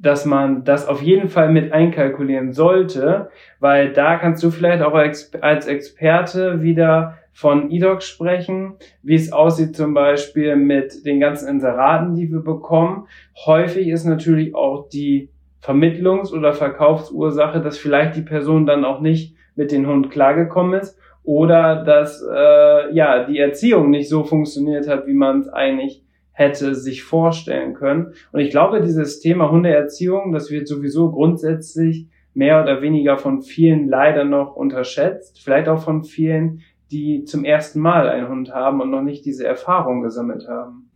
dass 0.00 0.24
man 0.24 0.64
das 0.64 0.86
auf 0.86 1.02
jeden 1.02 1.28
Fall 1.28 1.50
mit 1.50 1.72
einkalkulieren 1.72 2.52
sollte, 2.52 3.30
weil 3.60 3.92
da 3.92 4.16
kannst 4.16 4.42
du 4.42 4.50
vielleicht 4.50 4.82
auch 4.82 4.94
als 4.94 5.66
Experte 5.66 6.62
wieder 6.62 7.18
von 7.32 7.70
EDOC 7.70 8.02
sprechen, 8.02 8.74
wie 9.02 9.16
es 9.16 9.32
aussieht 9.32 9.76
zum 9.76 9.92
Beispiel 9.92 10.54
mit 10.56 11.04
den 11.04 11.18
ganzen 11.18 11.48
Inseraten, 11.48 12.14
die 12.14 12.30
wir 12.30 12.40
bekommen. 12.40 13.08
Häufig 13.44 13.88
ist 13.88 14.04
natürlich 14.04 14.54
auch 14.54 14.88
die 14.88 15.30
Vermittlungs- 15.60 16.32
oder 16.32 16.52
Verkaufsursache, 16.52 17.60
dass 17.60 17.78
vielleicht 17.78 18.16
die 18.16 18.22
Person 18.22 18.66
dann 18.66 18.84
auch 18.84 19.00
nicht 19.00 19.34
mit 19.56 19.72
dem 19.72 19.86
Hund 19.86 20.10
klargekommen 20.10 20.80
ist 20.80 20.98
oder 21.24 21.82
dass 21.82 22.22
äh, 22.22 22.94
ja 22.94 23.24
die 23.24 23.38
Erziehung 23.38 23.90
nicht 23.90 24.08
so 24.08 24.24
funktioniert 24.24 24.88
hat, 24.88 25.06
wie 25.06 25.14
man 25.14 25.40
es 25.40 25.48
eigentlich 25.48 26.03
hätte 26.34 26.74
sich 26.74 27.02
vorstellen 27.04 27.74
können. 27.74 28.12
Und 28.32 28.40
ich 28.40 28.50
glaube, 28.50 28.82
dieses 28.82 29.20
Thema 29.20 29.50
Hundeerziehung, 29.50 30.32
das 30.32 30.50
wird 30.50 30.68
sowieso 30.68 31.10
grundsätzlich 31.10 32.08
mehr 32.34 32.60
oder 32.60 32.82
weniger 32.82 33.16
von 33.16 33.40
vielen 33.40 33.88
leider 33.88 34.24
noch 34.24 34.56
unterschätzt. 34.56 35.40
Vielleicht 35.42 35.68
auch 35.68 35.78
von 35.78 36.02
vielen, 36.02 36.60
die 36.90 37.24
zum 37.24 37.44
ersten 37.44 37.80
Mal 37.80 38.08
einen 38.08 38.28
Hund 38.28 38.52
haben 38.52 38.80
und 38.80 38.90
noch 38.90 39.02
nicht 39.02 39.24
diese 39.24 39.46
Erfahrung 39.46 40.02
gesammelt 40.02 40.46
haben. 40.48 40.90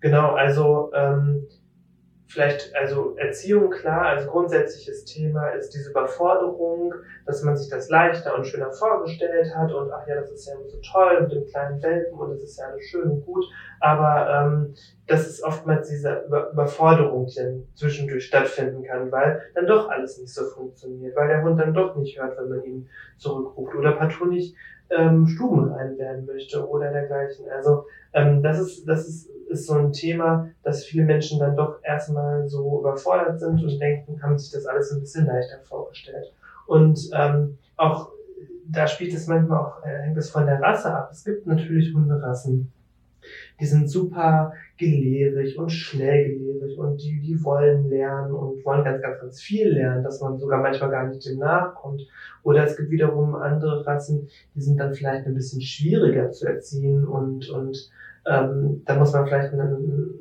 Genau, 0.00 0.30
also 0.34 0.90
ähm, 0.94 1.46
vielleicht, 2.34 2.74
also 2.74 3.14
Erziehung, 3.16 3.70
klar, 3.70 4.06
als 4.06 4.26
grundsätzliches 4.26 5.04
Thema 5.04 5.50
ist 5.50 5.70
diese 5.70 5.90
Überforderung, 5.90 6.92
dass 7.26 7.42
man 7.44 7.56
sich 7.56 7.70
das 7.70 7.88
leichter 7.88 8.36
und 8.36 8.44
schöner 8.44 8.72
vorgestellt 8.72 9.54
hat 9.54 9.72
und 9.72 9.90
ach 9.92 10.06
ja, 10.08 10.16
das 10.16 10.32
ist 10.32 10.48
ja 10.48 10.54
so 10.66 10.78
toll 10.92 11.22
mit 11.22 11.32
dem 11.32 11.46
kleinen 11.46 11.80
Welpen 11.80 12.18
und 12.18 12.34
das 12.34 12.42
ist 12.42 12.58
ja 12.58 12.66
alles 12.66 12.84
schön 12.86 13.08
und 13.08 13.24
gut, 13.24 13.44
aber 13.78 14.28
ähm, 14.28 14.74
das 15.06 15.28
ist 15.28 15.44
oftmals 15.44 15.88
diese 15.88 16.24
Überforderung, 16.26 17.26
die 17.26 17.36
dann 17.36 17.68
zwischendurch 17.74 18.26
stattfinden 18.26 18.82
kann, 18.82 19.12
weil 19.12 19.40
dann 19.54 19.66
doch 19.66 19.88
alles 19.88 20.18
nicht 20.18 20.34
so 20.34 20.44
funktioniert, 20.46 21.14
weil 21.14 21.28
der 21.28 21.42
Hund 21.42 21.60
dann 21.60 21.72
doch 21.72 21.94
nicht 21.94 22.18
hört, 22.18 22.36
wenn 22.36 22.48
man 22.48 22.64
ihn 22.64 22.88
zurückruft 23.16 23.76
oder 23.76 23.92
partout 23.92 24.26
nicht 24.26 24.56
ähm, 24.90 25.26
Stuben 25.26 25.72
rein 25.72 25.96
werden 25.98 26.26
möchte 26.26 26.68
oder 26.68 26.90
dergleichen. 26.90 27.46
Also 27.50 27.84
ähm, 28.12 28.42
das 28.42 28.60
ist, 28.60 28.86
das 28.86 29.06
ist 29.08 29.30
ist 29.54 29.66
so 29.66 29.74
ein 29.74 29.92
Thema, 29.92 30.50
dass 30.62 30.84
viele 30.84 31.04
Menschen 31.04 31.38
dann 31.38 31.56
doch 31.56 31.78
erstmal 31.82 32.46
so 32.48 32.80
überfordert 32.80 33.40
sind 33.40 33.62
und 33.62 33.78
denken, 33.78 34.22
haben 34.22 34.38
sich 34.38 34.52
das 34.52 34.66
alles 34.66 34.92
ein 34.92 35.00
bisschen 35.00 35.26
leichter 35.26 35.60
vorgestellt. 35.64 36.32
Und 36.66 37.10
ähm, 37.14 37.58
auch 37.76 38.10
da 38.66 38.86
spielt 38.86 39.14
es 39.14 39.26
manchmal 39.26 39.58
auch, 39.58 39.84
äh, 39.84 40.02
hängt 40.02 40.16
es 40.16 40.30
von 40.30 40.46
der 40.46 40.60
Rasse 40.60 40.92
ab. 40.94 41.08
Es 41.12 41.24
gibt 41.24 41.46
natürlich 41.46 41.94
Hunderassen, 41.94 42.72
die 43.60 43.66
sind 43.66 43.88
super 43.88 44.52
gelehrig 44.76 45.58
und 45.58 45.70
schnell 45.70 46.24
gelehrig 46.24 46.78
und 46.78 47.02
die, 47.02 47.20
die 47.20 47.42
wollen 47.44 47.88
lernen 47.88 48.32
und 48.32 48.64
wollen 48.64 48.84
ganz, 48.84 49.00
ganz, 49.02 49.20
ganz 49.20 49.40
viel 49.40 49.68
lernen, 49.68 50.02
dass 50.02 50.20
man 50.20 50.38
sogar 50.38 50.60
manchmal 50.60 50.90
gar 50.90 51.06
nicht 51.06 51.24
dem 51.26 51.38
nachkommt. 51.38 52.02
Oder 52.42 52.64
es 52.64 52.76
gibt 52.76 52.90
wiederum 52.90 53.34
andere 53.34 53.86
Rassen, 53.86 54.28
die 54.54 54.60
sind 54.60 54.78
dann 54.78 54.94
vielleicht 54.94 55.26
ein 55.26 55.34
bisschen 55.34 55.60
schwieriger 55.60 56.30
zu 56.30 56.46
erziehen 56.46 57.06
und, 57.06 57.48
und 57.48 57.90
ähm, 58.26 58.82
da 58.84 58.96
muss 58.96 59.12
man 59.12 59.26
vielleicht 59.26 59.52
einen 59.52 60.14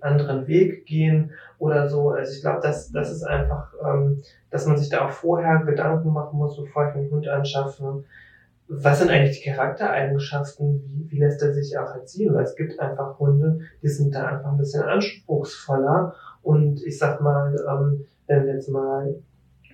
anderen 0.00 0.46
Weg 0.46 0.86
gehen 0.86 1.30
oder 1.58 1.88
so. 1.88 2.10
Also 2.10 2.32
ich 2.32 2.40
glaube, 2.40 2.60
das, 2.62 2.90
das 2.90 3.10
ist 3.10 3.22
einfach, 3.22 3.72
ähm, 3.84 4.22
dass 4.50 4.66
man 4.66 4.76
sich 4.76 4.88
da 4.88 5.06
auch 5.06 5.10
vorher 5.10 5.58
Gedanken 5.64 6.12
machen 6.12 6.38
muss, 6.38 6.56
bevor 6.56 6.88
ich 6.88 6.94
einen 6.94 7.10
Hund 7.10 7.28
anschaffe. 7.28 8.04
Was 8.72 9.00
sind 9.00 9.10
eigentlich 9.10 9.42
die 9.42 9.50
Charaktereigenschaften? 9.50 10.82
Wie, 10.86 11.10
wie 11.10 11.18
lässt 11.18 11.42
er 11.42 11.52
sich 11.52 11.76
auch 11.76 11.94
erziehen? 11.94 12.34
Weil 12.34 12.44
es 12.44 12.54
gibt 12.54 12.78
einfach 12.78 13.18
Hunde, 13.18 13.60
die 13.82 13.88
sind 13.88 14.14
da 14.14 14.26
einfach 14.26 14.52
ein 14.52 14.58
bisschen 14.58 14.82
anspruchsvoller. 14.82 16.14
Und 16.42 16.82
ich 16.84 16.98
sag 16.98 17.20
mal, 17.20 17.54
ähm, 17.68 18.06
wenn 18.26 18.46
wir 18.46 18.54
jetzt 18.54 18.68
mal 18.68 19.14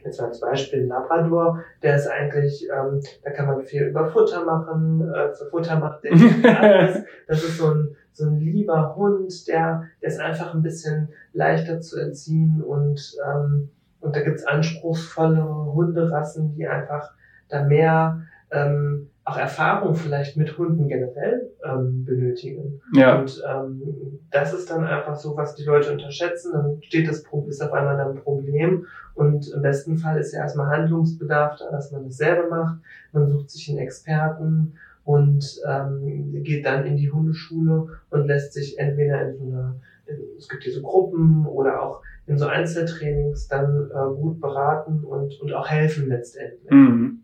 Jetzt 0.06 0.20
mal 0.20 0.28
als 0.28 0.40
Beispiel 0.40 0.84
Labrador, 0.84 1.64
der 1.82 1.96
ist 1.96 2.06
eigentlich, 2.06 2.68
ähm, 2.72 3.00
da 3.24 3.30
kann 3.30 3.46
man 3.46 3.62
viel 3.62 3.88
über 3.88 4.06
Futter 4.06 4.44
machen, 4.44 5.12
äh, 5.12 5.34
Futter 5.50 5.80
macht 5.80 6.04
der 6.04 6.12
alles. 6.60 7.04
Das 7.26 7.42
ist 7.42 7.58
so 7.58 7.72
ein, 7.72 7.96
so 8.12 8.26
ein 8.26 8.38
lieber 8.38 8.94
Hund, 8.94 9.48
der, 9.48 9.88
der 10.00 10.08
ist 10.08 10.20
einfach 10.20 10.54
ein 10.54 10.62
bisschen 10.62 11.08
leichter 11.32 11.80
zu 11.80 11.98
erziehen 11.98 12.62
und, 12.62 13.16
ähm, 13.26 13.70
und 14.00 14.14
da 14.14 14.20
gibt's 14.20 14.46
anspruchsvolle 14.46 15.44
Hunderassen, 15.74 16.54
die 16.54 16.68
einfach 16.68 17.10
da 17.48 17.64
mehr 17.64 18.22
ähm, 18.50 19.10
auch 19.24 19.36
Erfahrung 19.36 19.96
vielleicht 19.96 20.36
mit 20.36 20.56
Hunden 20.56 20.86
generell 20.86 21.50
ähm, 21.64 22.04
benötigen. 22.04 22.80
Ja. 22.94 23.18
Und 23.18 23.42
ähm, 23.48 24.20
das 24.30 24.52
ist 24.52 24.70
dann 24.70 24.84
einfach 24.84 25.16
so, 25.16 25.36
was 25.36 25.56
die 25.56 25.64
Leute 25.64 25.92
unterschätzen. 25.92 26.52
Dann 26.52 26.80
steht 26.82 27.08
das 27.08 27.24
ist 27.48 27.62
auf 27.62 27.72
einmal 27.72 27.98
ein 27.98 28.14
Problem. 28.22 28.86
Und 29.14 29.50
im 29.52 29.62
besten 29.62 29.96
Fall 29.96 30.20
ist 30.20 30.32
ja 30.32 30.42
erstmal 30.42 30.68
Handlungsbedarf 30.68 31.58
da, 31.58 31.70
dass 31.70 31.90
man 31.90 32.06
es 32.06 32.18
selber 32.18 32.48
macht. 32.48 32.78
Man 33.12 33.28
sucht 33.28 33.50
sich 33.50 33.68
einen 33.68 33.78
Experten 33.78 34.74
und 35.04 35.60
ähm, 35.66 36.42
geht 36.42 36.64
dann 36.64 36.84
in 36.84 36.96
die 36.96 37.10
Hundeschule 37.10 37.88
und 38.10 38.26
lässt 38.26 38.52
sich 38.52 38.78
entweder 38.78 39.28
in 39.28 39.36
so 39.36 39.44
einer, 39.44 39.76
in, 40.06 40.18
es 40.38 40.48
gibt 40.48 40.62
hier 40.62 40.72
so 40.72 40.82
Gruppen 40.82 41.46
oder 41.46 41.82
auch 41.82 42.02
in 42.26 42.38
so 42.38 42.46
Einzeltrainings 42.46 43.48
dann 43.48 43.90
äh, 43.90 44.14
gut 44.14 44.40
beraten 44.40 45.04
und, 45.04 45.40
und 45.40 45.52
auch 45.52 45.68
helfen 45.68 46.08
letztendlich. 46.08 46.70
Mhm. 46.70 47.22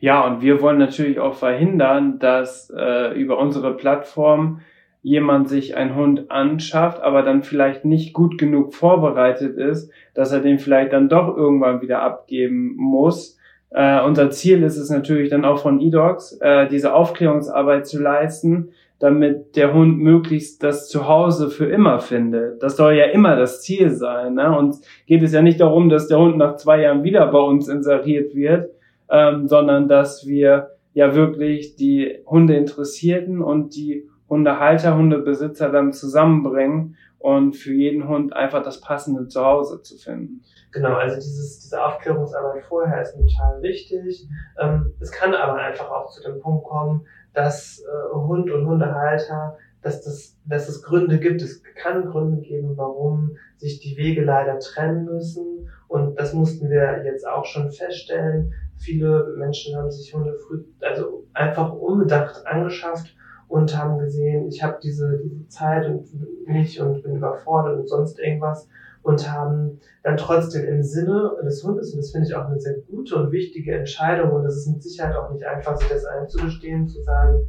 Ja, 0.00 0.26
und 0.26 0.42
wir 0.42 0.60
wollen 0.60 0.78
natürlich 0.78 1.18
auch 1.18 1.34
verhindern, 1.34 2.18
dass 2.18 2.70
äh, 2.76 3.18
über 3.18 3.38
unsere 3.38 3.76
Plattform 3.76 4.60
jemand 5.02 5.48
sich 5.50 5.76
einen 5.76 5.94
Hund 5.94 6.30
anschafft, 6.30 7.02
aber 7.02 7.22
dann 7.22 7.42
vielleicht 7.42 7.84
nicht 7.84 8.14
gut 8.14 8.38
genug 8.38 8.74
vorbereitet 8.74 9.58
ist, 9.58 9.90
dass 10.14 10.32
er 10.32 10.40
den 10.40 10.58
vielleicht 10.58 10.94
dann 10.94 11.10
doch 11.10 11.36
irgendwann 11.36 11.82
wieder 11.82 12.02
abgeben 12.02 12.74
muss. 12.76 13.38
Äh, 13.70 14.02
unser 14.02 14.30
Ziel 14.30 14.62
ist 14.62 14.78
es 14.78 14.88
natürlich 14.88 15.28
dann 15.28 15.44
auch 15.44 15.58
von 15.58 15.80
eDogs, 15.80 16.38
äh, 16.40 16.68
diese 16.68 16.94
Aufklärungsarbeit 16.94 17.86
zu 17.86 18.00
leisten, 18.00 18.70
damit 18.98 19.56
der 19.56 19.74
Hund 19.74 19.98
möglichst 19.98 20.62
das 20.62 20.88
Zuhause 20.88 21.50
für 21.50 21.66
immer 21.66 21.98
findet. 21.98 22.62
Das 22.62 22.76
soll 22.76 22.94
ja 22.94 23.04
immer 23.06 23.36
das 23.36 23.60
Ziel 23.60 23.90
sein. 23.90 24.34
Ne? 24.34 24.56
Und 24.56 24.76
geht 25.06 25.22
es 25.22 25.32
ja 25.32 25.42
nicht 25.42 25.60
darum, 25.60 25.90
dass 25.90 26.08
der 26.08 26.18
Hund 26.18 26.38
nach 26.38 26.56
zwei 26.56 26.80
Jahren 26.80 27.02
wieder 27.02 27.26
bei 27.26 27.40
uns 27.40 27.68
inseriert 27.68 28.34
wird, 28.34 28.70
ähm, 29.10 29.48
sondern 29.48 29.88
dass 29.88 30.26
wir 30.26 30.70
ja 30.92 31.14
wirklich 31.14 31.76
die 31.76 32.22
Hundeinteressierten 32.26 33.42
und 33.42 33.74
die 33.74 34.08
Hundehalter, 34.28 34.96
Hundebesitzer 34.96 35.70
dann 35.70 35.92
zusammenbringen 35.92 36.96
und 37.18 37.56
für 37.56 37.72
jeden 37.72 38.08
Hund 38.08 38.34
einfach 38.34 38.62
das 38.62 38.80
passende 38.80 39.28
Zuhause 39.28 39.80
zu 39.82 39.96
finden. 39.96 40.42
Genau, 40.72 40.94
also 40.94 41.16
dieses, 41.16 41.60
diese 41.60 41.82
Aufklärungsarbeit 41.82 42.64
vorher 42.64 43.00
ist 43.00 43.14
total 43.14 43.62
wichtig. 43.62 44.28
Ähm, 44.60 44.92
es 45.00 45.10
kann 45.10 45.34
aber 45.34 45.54
einfach 45.54 45.90
auch 45.90 46.10
zu 46.10 46.22
dem 46.22 46.40
Punkt 46.40 46.64
kommen, 46.64 47.06
dass 47.32 47.80
äh, 47.80 48.14
Hund 48.14 48.50
und 48.50 48.66
Hundehalter, 48.66 49.56
dass, 49.82 50.02
das, 50.02 50.36
dass 50.44 50.68
es 50.68 50.82
Gründe 50.82 51.18
gibt, 51.18 51.42
es 51.42 51.62
kann 51.76 52.04
Gründe 52.10 52.42
geben, 52.42 52.76
warum 52.76 53.36
sich 53.56 53.80
die 53.80 53.96
Wege 53.96 54.24
leider 54.24 54.58
trennen 54.58 55.04
müssen. 55.04 55.70
Und 55.88 56.18
das 56.18 56.34
mussten 56.34 56.68
wir 56.70 57.04
jetzt 57.04 57.26
auch 57.26 57.44
schon 57.44 57.70
feststellen, 57.70 58.52
Viele 58.84 59.34
Menschen 59.38 59.76
haben 59.76 59.90
sich 59.90 60.14
Hunde 60.14 60.34
früh, 60.34 60.62
also 60.80 61.24
einfach 61.32 61.72
unbedacht 61.72 62.46
angeschafft 62.46 63.16
und 63.48 63.76
haben 63.78 63.98
gesehen, 63.98 64.46
ich 64.48 64.62
habe 64.62 64.78
diese, 64.82 65.20
diese 65.24 65.48
Zeit 65.48 65.86
und 65.88 66.06
nicht 66.46 66.78
und 66.80 67.02
bin 67.02 67.16
überfordert 67.16 67.78
und 67.78 67.88
sonst 67.88 68.18
irgendwas 68.18 68.68
und 69.02 69.30
haben 69.30 69.80
dann 70.02 70.18
trotzdem 70.18 70.66
im 70.66 70.82
Sinne 70.82 71.32
des 71.44 71.64
Hundes, 71.64 71.92
und 71.92 71.98
das 71.98 72.10
finde 72.10 72.26
ich 72.26 72.34
auch 72.34 72.46
eine 72.46 72.60
sehr 72.60 72.78
gute 72.90 73.16
und 73.16 73.32
wichtige 73.32 73.74
Entscheidung, 73.74 74.32
und 74.32 74.44
das 74.44 74.56
ist 74.56 74.66
mit 74.66 74.82
Sicherheit 74.82 75.16
auch 75.16 75.30
nicht 75.30 75.44
einfach, 75.44 75.76
sich 75.76 75.88
das 75.88 76.04
einzugestehen, 76.04 76.86
zu 76.86 77.02
sagen, 77.02 77.46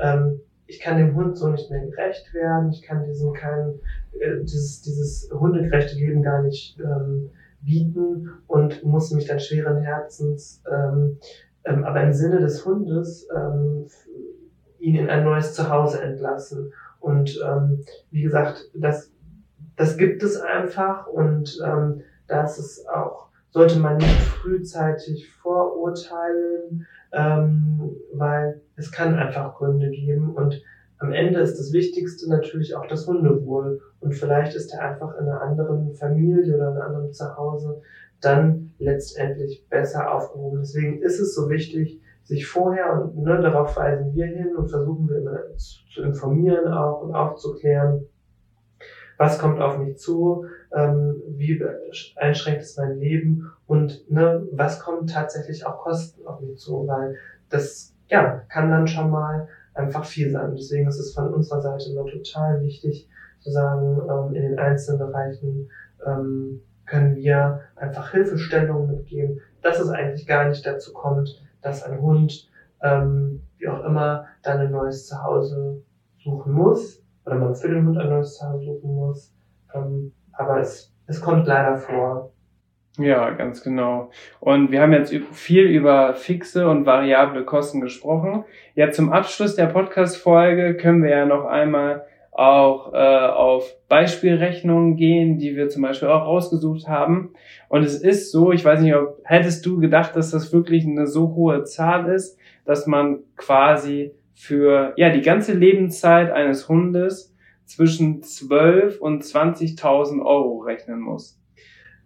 ähm, 0.00 0.40
ich 0.66 0.80
kann 0.80 0.98
dem 0.98 1.14
Hund 1.14 1.36
so 1.36 1.48
nicht 1.48 1.70
mehr 1.70 1.80
gerecht 1.80 2.32
werden, 2.32 2.70
ich 2.70 2.82
kann 2.82 3.04
diesem 3.04 3.32
kein, 3.32 3.80
äh, 4.20 4.38
dieses, 4.42 4.82
dieses 4.82 5.30
hundegerechte 5.32 5.96
Leben 5.96 6.22
gar 6.22 6.42
nicht 6.42 6.78
ähm, 6.78 7.30
bieten 7.68 8.30
und 8.46 8.82
muss 8.82 9.12
mich 9.12 9.26
dann 9.26 9.38
schweren 9.38 9.82
Herzens, 9.82 10.62
ähm, 10.70 11.18
ähm, 11.64 11.84
aber 11.84 12.02
im 12.02 12.12
Sinne 12.12 12.40
des 12.40 12.64
Hundes, 12.64 13.28
ähm, 13.34 13.86
ihn 14.78 14.96
in 14.96 15.10
ein 15.10 15.24
neues 15.24 15.52
Zuhause 15.52 16.00
entlassen. 16.00 16.72
Und 16.98 17.38
ähm, 17.46 17.84
wie 18.10 18.22
gesagt, 18.22 18.70
das, 18.74 19.12
das 19.76 19.96
gibt 19.96 20.22
es 20.22 20.40
einfach 20.40 21.06
und 21.06 21.60
ähm, 21.64 22.02
das 22.26 22.58
ist 22.58 22.88
auch, 22.88 23.28
sollte 23.50 23.78
man 23.78 23.98
nicht 23.98 24.20
frühzeitig 24.20 25.30
vorurteilen, 25.30 26.86
ähm, 27.12 27.96
weil 28.14 28.60
es 28.76 28.90
kann 28.90 29.14
einfach 29.14 29.54
Gründe 29.56 29.90
geben 29.90 30.34
und 30.34 30.62
am 30.98 31.12
Ende 31.12 31.40
ist 31.40 31.58
das 31.58 31.72
Wichtigste 31.72 32.28
natürlich 32.28 32.74
auch 32.74 32.86
das 32.86 33.06
Hundewohl. 33.06 33.80
Und 34.00 34.14
vielleicht 34.14 34.54
ist 34.56 34.72
er 34.72 34.82
einfach 34.82 35.16
in 35.18 35.26
einer 35.26 35.40
anderen 35.40 35.94
Familie 35.94 36.56
oder 36.56 36.70
in 36.70 36.76
einem 36.76 36.82
anderen 36.82 37.12
Zuhause 37.12 37.80
dann 38.20 38.72
letztendlich 38.78 39.66
besser 39.68 40.12
aufgehoben. 40.12 40.58
Deswegen 40.60 41.02
ist 41.02 41.20
es 41.20 41.34
so 41.34 41.48
wichtig, 41.48 42.00
sich 42.24 42.46
vorher, 42.46 42.92
und 42.92 43.16
ne, 43.16 43.40
darauf 43.40 43.76
weisen 43.76 44.14
wir 44.14 44.26
hin 44.26 44.56
und 44.56 44.68
versuchen 44.68 45.08
wir 45.08 45.18
immer 45.18 45.56
zu, 45.56 45.78
zu 45.88 46.02
informieren 46.02 46.70
auch 46.72 47.02
und 47.02 47.14
aufzuklären, 47.14 48.04
was 49.16 49.38
kommt 49.38 49.60
auf 49.60 49.78
mich 49.78 49.98
zu, 49.98 50.44
ähm, 50.74 51.22
wie 51.28 51.64
einschränkt 52.16 52.62
es 52.62 52.76
mein 52.76 52.98
Leben 52.98 53.50
und 53.66 54.10
ne, 54.10 54.46
was 54.52 54.80
kommt 54.80 55.10
tatsächlich 55.10 55.64
auch 55.66 55.78
Kosten 55.78 56.26
auf 56.26 56.40
mich 56.40 56.58
zu, 56.58 56.86
weil 56.86 57.16
das 57.48 57.94
ja, 58.08 58.42
kann 58.48 58.70
dann 58.70 58.86
schon 58.86 59.10
mal 59.10 59.48
einfach 59.78 60.04
viel 60.04 60.30
sein. 60.30 60.54
Deswegen 60.56 60.88
ist 60.88 60.98
es 60.98 61.14
von 61.14 61.32
unserer 61.32 61.60
Seite 61.60 61.90
immer 61.90 62.04
total 62.06 62.60
wichtig 62.62 63.08
zu 63.40 63.50
sagen, 63.50 64.00
ähm, 64.10 64.34
in 64.34 64.42
den 64.42 64.58
einzelnen 64.58 64.98
Bereichen 64.98 65.70
ähm, 66.04 66.60
können 66.86 67.16
wir 67.16 67.60
einfach 67.76 68.10
Hilfestellungen 68.10 68.90
mitgeben, 68.90 69.40
dass 69.62 69.78
es 69.78 69.90
eigentlich 69.90 70.26
gar 70.26 70.48
nicht 70.48 70.66
dazu 70.66 70.92
kommt, 70.92 71.42
dass 71.62 71.82
ein 71.82 72.00
Hund, 72.00 72.50
ähm, 72.82 73.42
wie 73.58 73.68
auch 73.68 73.84
immer, 73.84 74.26
dann 74.42 74.58
ein 74.58 74.70
neues 74.70 75.06
Zuhause 75.06 75.80
suchen 76.22 76.52
muss 76.52 77.02
oder 77.24 77.36
man 77.36 77.54
für 77.54 77.68
den 77.68 77.86
Hund 77.86 77.98
ein 77.98 78.08
neues 78.08 78.34
Zuhause 78.34 78.64
suchen 78.64 78.94
muss. 78.94 79.32
Ähm, 79.74 80.12
aber 80.32 80.60
es, 80.60 80.92
es 81.06 81.20
kommt 81.20 81.46
leider 81.46 81.76
vor. 81.76 82.30
Ja, 82.98 83.30
ganz 83.30 83.62
genau. 83.62 84.10
Und 84.40 84.72
wir 84.72 84.82
haben 84.82 84.92
jetzt 84.92 85.14
viel 85.32 85.62
über 85.62 86.14
fixe 86.14 86.68
und 86.68 86.84
variable 86.84 87.44
Kosten 87.44 87.80
gesprochen. 87.80 88.44
Ja, 88.74 88.90
zum 88.90 89.12
Abschluss 89.12 89.54
der 89.54 89.66
Podcast-Folge 89.66 90.76
können 90.76 91.04
wir 91.04 91.10
ja 91.10 91.24
noch 91.24 91.44
einmal 91.44 92.04
auch 92.32 92.92
äh, 92.92 92.96
auf 92.96 93.76
Beispielrechnungen 93.88 94.96
gehen, 94.96 95.38
die 95.38 95.56
wir 95.56 95.68
zum 95.68 95.82
Beispiel 95.82 96.08
auch 96.08 96.24
rausgesucht 96.24 96.88
haben. 96.88 97.34
Und 97.68 97.84
es 97.84 98.00
ist 98.00 98.32
so, 98.32 98.50
ich 98.50 98.64
weiß 98.64 98.80
nicht, 98.80 98.94
ob 98.94 99.20
hättest 99.24 99.64
du 99.64 99.78
gedacht, 99.78 100.16
dass 100.16 100.32
das 100.32 100.52
wirklich 100.52 100.84
eine 100.84 101.06
so 101.06 101.34
hohe 101.34 101.62
Zahl 101.64 102.08
ist, 102.12 102.36
dass 102.64 102.86
man 102.86 103.20
quasi 103.36 104.12
für 104.34 104.92
ja 104.96 105.10
die 105.10 105.22
ganze 105.22 105.52
Lebenszeit 105.52 106.30
eines 106.30 106.68
Hundes 106.68 107.34
zwischen 107.64 108.22
12 108.22 109.00
und 109.00 109.22
20.000 109.22 110.24
Euro 110.24 110.58
rechnen 110.60 111.00
muss. 111.00 111.38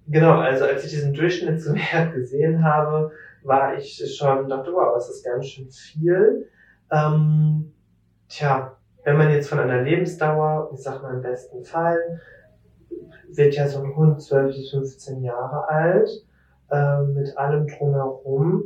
Genau, 0.08 0.38
also 0.38 0.64
als 0.64 0.84
ich 0.84 0.90
diesen 0.90 1.14
Durchschnittswert 1.14 2.12
gesehen 2.14 2.64
habe, 2.64 3.12
war 3.42 3.76
ich 3.76 4.02
schon, 4.16 4.48
dachte, 4.48 4.72
wow, 4.72 4.94
das 4.94 5.08
ist 5.10 5.24
ganz 5.24 5.46
schön 5.46 5.70
viel. 5.70 6.48
Ähm, 6.90 7.72
tja, 8.28 8.76
wenn 9.04 9.16
man 9.16 9.30
jetzt 9.30 9.48
von 9.48 9.58
einer 9.58 9.82
Lebensdauer, 9.82 10.70
ich 10.74 10.80
sag 10.80 11.02
mal 11.02 11.14
im 11.14 11.22
besten 11.22 11.64
Fall, 11.64 12.20
wird 13.28 13.54
ja 13.54 13.66
so 13.66 13.82
ein 13.82 13.96
Hund 13.96 14.20
12 14.22 14.54
bis 14.54 14.70
15 14.70 15.22
Jahre 15.22 15.68
alt, 15.68 16.08
äh, 16.70 17.02
mit 17.02 17.36
allem 17.36 17.66
drumherum. 17.66 18.64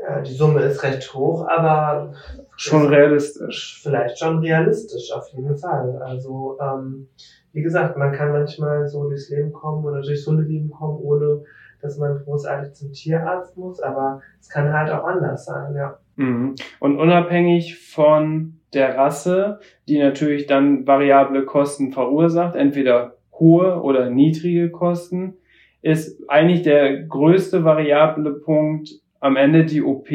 Ja, 0.00 0.20
die 0.20 0.34
Summe 0.34 0.62
ist 0.62 0.82
recht 0.82 1.14
hoch, 1.14 1.46
aber 1.48 2.12
schon 2.56 2.88
realistisch. 2.88 3.80
Vielleicht 3.82 4.18
schon 4.18 4.40
realistisch, 4.40 5.12
auf 5.12 5.28
jeden 5.28 5.56
Fall. 5.56 6.02
Also, 6.02 6.58
ähm, 6.60 7.08
wie 7.52 7.62
gesagt, 7.62 7.96
man 7.96 8.12
kann 8.12 8.32
manchmal 8.32 8.86
so 8.86 9.08
durchs 9.08 9.30
Leben 9.30 9.52
kommen 9.52 9.84
oder 9.84 10.02
durchs 10.02 10.26
Hundeleben 10.26 10.70
kommen, 10.70 10.98
ohne 10.98 11.42
dass 11.80 11.98
man 11.98 12.18
großartig 12.24 12.72
zum 12.74 12.92
Tierarzt 12.92 13.56
muss, 13.56 13.80
aber 13.80 14.22
es 14.40 14.48
kann 14.48 14.72
halt 14.72 14.90
auch 14.90 15.04
anders 15.04 15.44
sein, 15.44 15.74
ja. 15.74 15.98
Mhm. 16.16 16.54
Und 16.78 16.98
unabhängig 16.98 17.78
von 17.78 18.60
der 18.72 18.96
Rasse, 18.96 19.58
die 19.88 19.98
natürlich 19.98 20.46
dann 20.46 20.86
variable 20.86 21.44
Kosten 21.44 21.92
verursacht, 21.92 22.54
entweder 22.54 23.16
hohe 23.32 23.82
oder 23.82 24.10
niedrige 24.10 24.70
Kosten, 24.70 25.34
ist 25.82 26.22
eigentlich 26.28 26.62
der 26.62 27.02
größte 27.02 27.64
variable 27.64 28.34
Punkt 28.34 28.90
am 29.18 29.36
Ende 29.36 29.64
die 29.64 29.82
OP, 29.82 30.08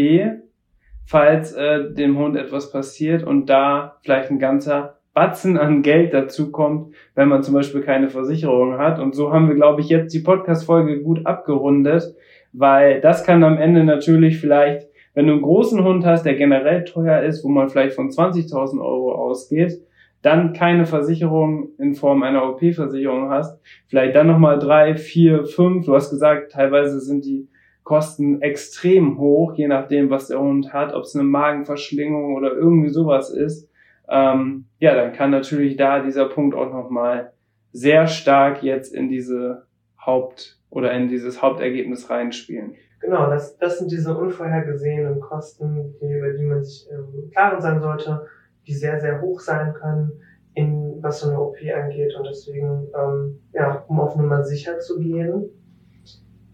falls 1.06 1.54
äh, 1.54 1.94
dem 1.94 2.18
Hund 2.18 2.38
etwas 2.38 2.72
passiert 2.72 3.24
und 3.24 3.48
da 3.48 3.98
vielleicht 4.02 4.32
ein 4.32 4.40
ganzer 4.40 4.97
Batzen 5.18 5.58
an 5.58 5.82
Geld 5.82 6.14
dazu 6.14 6.52
kommt, 6.52 6.94
wenn 7.16 7.28
man 7.28 7.42
zum 7.42 7.56
Beispiel 7.56 7.82
keine 7.82 8.10
Versicherung 8.10 8.78
hat. 8.78 9.00
Und 9.00 9.16
so 9.16 9.34
haben 9.34 9.48
wir, 9.48 9.56
glaube 9.56 9.82
ich, 9.82 9.90
jetzt 9.90 10.14
die 10.14 10.20
Podcast-Folge 10.20 11.02
gut 11.02 11.26
abgerundet, 11.26 12.16
weil 12.54 13.02
das 13.02 13.24
kann 13.24 13.44
am 13.44 13.58
Ende 13.58 13.84
natürlich 13.84 14.40
vielleicht 14.40 14.88
wenn 15.18 15.26
du 15.26 15.34
einen 15.34 15.42
großen 15.42 15.84
Hund 15.84 16.06
hast, 16.06 16.28
der 16.28 16.36
generell 16.36 16.84
teuer 16.84 17.24
ist, 17.24 17.44
wo 17.44 17.50
man 17.50 17.70
vielleicht 17.70 17.96
von 17.96 18.10
20.000 18.12 18.80
Euro 18.80 19.16
ausgeht, 19.16 19.82
dann 20.22 20.54
keine 20.54 20.86
Versicherung 20.86 21.70
in 21.80 21.96
Form 21.96 22.22
einer 22.22 22.48
OP-Versicherung 22.48 23.32
hast, 23.32 23.60
vielleicht 23.88 24.16
dann 24.16 24.28
nochmal 24.28 24.60
drei, 24.60 24.96
vier, 24.96 25.46
fünf, 25.46 25.88
du 25.88 25.96
hast 25.96 26.12
gesagt, 26.12 26.52
teilweise 26.52 27.00
sind 27.00 27.26
die 27.26 27.48
Kosten 27.84 28.44
extrem 28.44 29.18
hoch, 29.18 29.56
je 29.56 29.68
nachdem, 29.68 30.12
was 30.12 30.28
der 30.28 30.40
Hund 30.40 30.72
hat, 30.72 30.94
ob 30.94 31.02
es 31.02 31.16
eine 31.16 31.24
Magenverschlingung 31.24 32.36
oder 32.36 32.54
irgendwie 32.54 32.90
sowas 32.90 33.32
ist, 33.32 33.67
ähm, 34.10 34.66
ja, 34.80 34.96
dann 34.96 35.14
kann 35.14 35.32
natürlich 35.32 35.78
da 35.78 36.02
dieser 36.02 36.30
Punkt 36.30 36.56
auch 36.56 36.72
nochmal 36.72 37.34
sehr 37.72 38.08
stark 38.08 38.64
jetzt 38.64 38.94
in 38.94 39.10
diese 39.10 39.68
Haupt- 40.04 40.60
oder 40.70 40.92
in 40.94 41.08
dieses 41.10 41.42
Hauptergebnis 41.42 42.10
reinspielen. 42.10 42.76
Genau, 43.00 43.30
das, 43.30 43.58
das 43.58 43.78
sind 43.78 43.92
diese 43.92 44.18
unvorhergesehenen 44.18 45.20
Kosten, 45.20 45.96
die, 46.02 46.12
über 46.12 46.34
die 46.34 46.46
man 46.46 46.64
sich 46.64 46.88
im 46.90 47.30
Klaren 47.32 47.62
sein 47.62 47.80
sollte, 47.80 48.26
die 48.66 48.74
sehr, 48.74 49.00
sehr 49.00 49.22
hoch 49.22 49.40
sein 49.40 49.74
können, 49.74 50.12
in 50.56 50.98
was 51.02 51.22
so 51.22 51.30
eine 51.30 51.40
OP 51.40 51.58
angeht. 51.58 52.16
Und 52.18 52.28
deswegen, 52.28 52.88
ähm, 52.98 53.40
ja, 53.54 53.86
um 53.88 54.00
auf 54.00 54.16
Nummer 54.16 54.44
sicher 54.44 54.80
zu 54.80 55.00
gehen, 55.00 55.50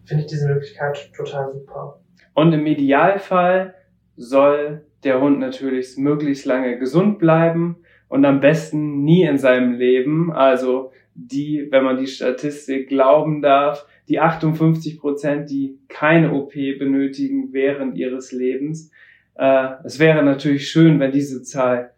finde 0.05 0.23
ich 0.23 0.29
diese 0.29 0.47
Möglichkeit 0.47 1.11
total 1.15 1.53
super. 1.53 2.01
Und 2.33 2.51
im 2.51 2.65
Idealfall 2.65 3.75
soll 4.17 4.85
der 5.03 5.21
Hund 5.21 5.39
natürlich 5.39 5.97
möglichst 5.97 6.45
lange 6.45 6.77
gesund 6.77 7.19
bleiben 7.19 7.77
und 8.07 8.25
am 8.25 8.39
besten 8.39 9.03
nie 9.03 9.23
in 9.23 9.37
seinem 9.37 9.73
Leben, 9.73 10.31
also 10.31 10.91
die, 11.15 11.67
wenn 11.69 11.83
man 11.83 11.97
die 11.97 12.07
Statistik 12.07 12.89
glauben 12.89 13.41
darf, 13.41 13.87
die 14.09 14.19
58 14.19 14.99
Prozent, 14.99 15.49
die 15.49 15.79
keine 15.87 16.33
OP 16.33 16.53
benötigen 16.53 17.53
während 17.53 17.97
ihres 17.97 18.31
Lebens. 18.31 18.91
Äh, 19.35 19.69
es 19.85 19.99
wäre 19.99 20.23
natürlich 20.23 20.67
schön, 20.69 20.99
wenn 20.99 21.11
diese 21.11 21.41
Zahl 21.43 21.92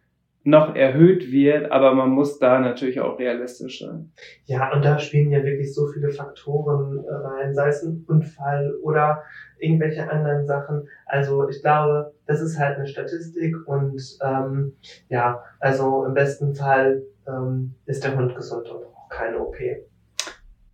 noch 0.45 0.75
erhöht 0.75 1.31
wird, 1.31 1.71
aber 1.71 1.95
man 1.95 2.09
muss 2.09 2.37
da 2.37 2.59
natürlich 2.59 3.01
auch 3.01 3.17
realistisch 3.17 3.79
sein. 3.79 4.11
Ja, 4.45 4.71
und 4.71 4.85
da 4.85 4.99
spielen 4.99 5.31
ja 5.31 5.43
wirklich 5.43 5.73
so 5.73 5.87
viele 5.87 6.11
Faktoren 6.11 7.03
äh, 7.03 7.11
rein, 7.11 7.55
sei 7.55 7.67
es 7.69 7.81
ein 7.81 8.05
Unfall 8.07 8.75
oder 8.83 9.23
irgendwelche 9.57 10.07
anderen 10.07 10.45
Sachen. 10.45 10.87
Also 11.07 11.49
ich 11.49 11.61
glaube, 11.61 12.13
das 12.27 12.41
ist 12.41 12.59
halt 12.59 12.77
eine 12.77 12.85
Statistik 12.85 13.55
und 13.65 13.99
ähm, 14.21 14.73
ja, 15.09 15.43
also 15.59 16.05
im 16.05 16.13
besten 16.13 16.53
Fall 16.53 17.01
ähm, 17.27 17.73
ist 17.87 18.03
der 18.03 18.15
Hund 18.15 18.35
gesund 18.35 18.69
und 18.69 18.81
braucht 18.81 19.09
keine 19.09 19.39
OP. 19.39 19.57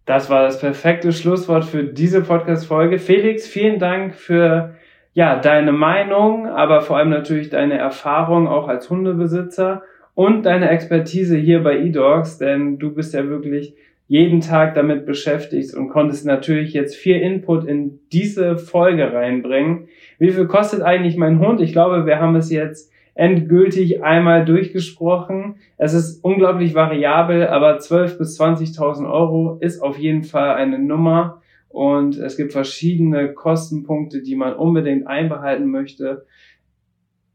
Das 0.06 0.30
war 0.30 0.44
das 0.44 0.60
perfekte 0.60 1.14
Schlusswort 1.14 1.64
für 1.64 1.86
diese 1.86 2.22
Podcast-Folge. 2.22 3.00
Felix, 3.00 3.48
vielen 3.48 3.80
Dank 3.80 4.16
für 4.16 4.76
ja, 5.14 5.40
deine 5.40 5.72
Meinung, 5.72 6.48
aber 6.48 6.82
vor 6.82 6.98
allem 6.98 7.10
natürlich 7.10 7.50
deine 7.50 7.78
Erfahrung 7.78 8.48
auch 8.48 8.68
als 8.68 8.90
Hundebesitzer 8.90 9.84
und 10.16 10.46
deine 10.46 10.70
Expertise 10.70 11.38
hier 11.38 11.64
bei 11.64 11.78
eDogs, 11.78 12.38
denn 12.38 12.80
du 12.80 12.94
bist 12.94 13.14
ja 13.14 13.28
wirklich 13.28 13.76
jeden 14.08 14.42
Tag 14.42 14.76
damit 14.76 15.06
beschäftigt 15.06 15.74
und 15.74 15.90
konntest 15.90 16.26
natürlich 16.26 16.74
jetzt 16.74 16.96
viel 16.96 17.18
Input 17.18 17.66
in 17.66 18.00
diese 18.12 18.58
Folge 18.58 19.14
reinbringen. 19.14 19.88
Wie 20.20 20.32
viel 20.32 20.48
kostet 20.48 20.82
eigentlich 20.82 21.16
mein 21.16 21.40
Hund? 21.40 21.62
Ich 21.62 21.72
glaube, 21.72 22.06
wir 22.06 22.20
haben 22.20 22.36
es 22.36 22.52
jetzt 22.52 22.92
endgültig 23.14 24.04
einmal 24.04 24.46
durchgesprochen. 24.46 25.56
Es 25.78 25.94
ist 25.94 26.24
unglaublich 26.24 26.76
variabel, 26.76 27.48
aber 27.48 27.78
12.000 27.78 28.18
bis 28.18 28.40
20.000 28.40 29.12
Euro 29.12 29.58
ist 29.60 29.82
auf 29.82 29.98
jeden 29.98 30.24
Fall 30.24 30.56
eine 30.56 30.80
Nummer 30.80 31.41
und 31.72 32.18
es 32.18 32.38
gibt 32.38 32.52
verschiedene 32.52 33.34
Kostenpunkte, 33.34 34.22
die 34.22 34.36
man 34.36 34.54
unbedingt 34.54 35.08
einbehalten 35.08 35.68
möchte. 35.70 36.26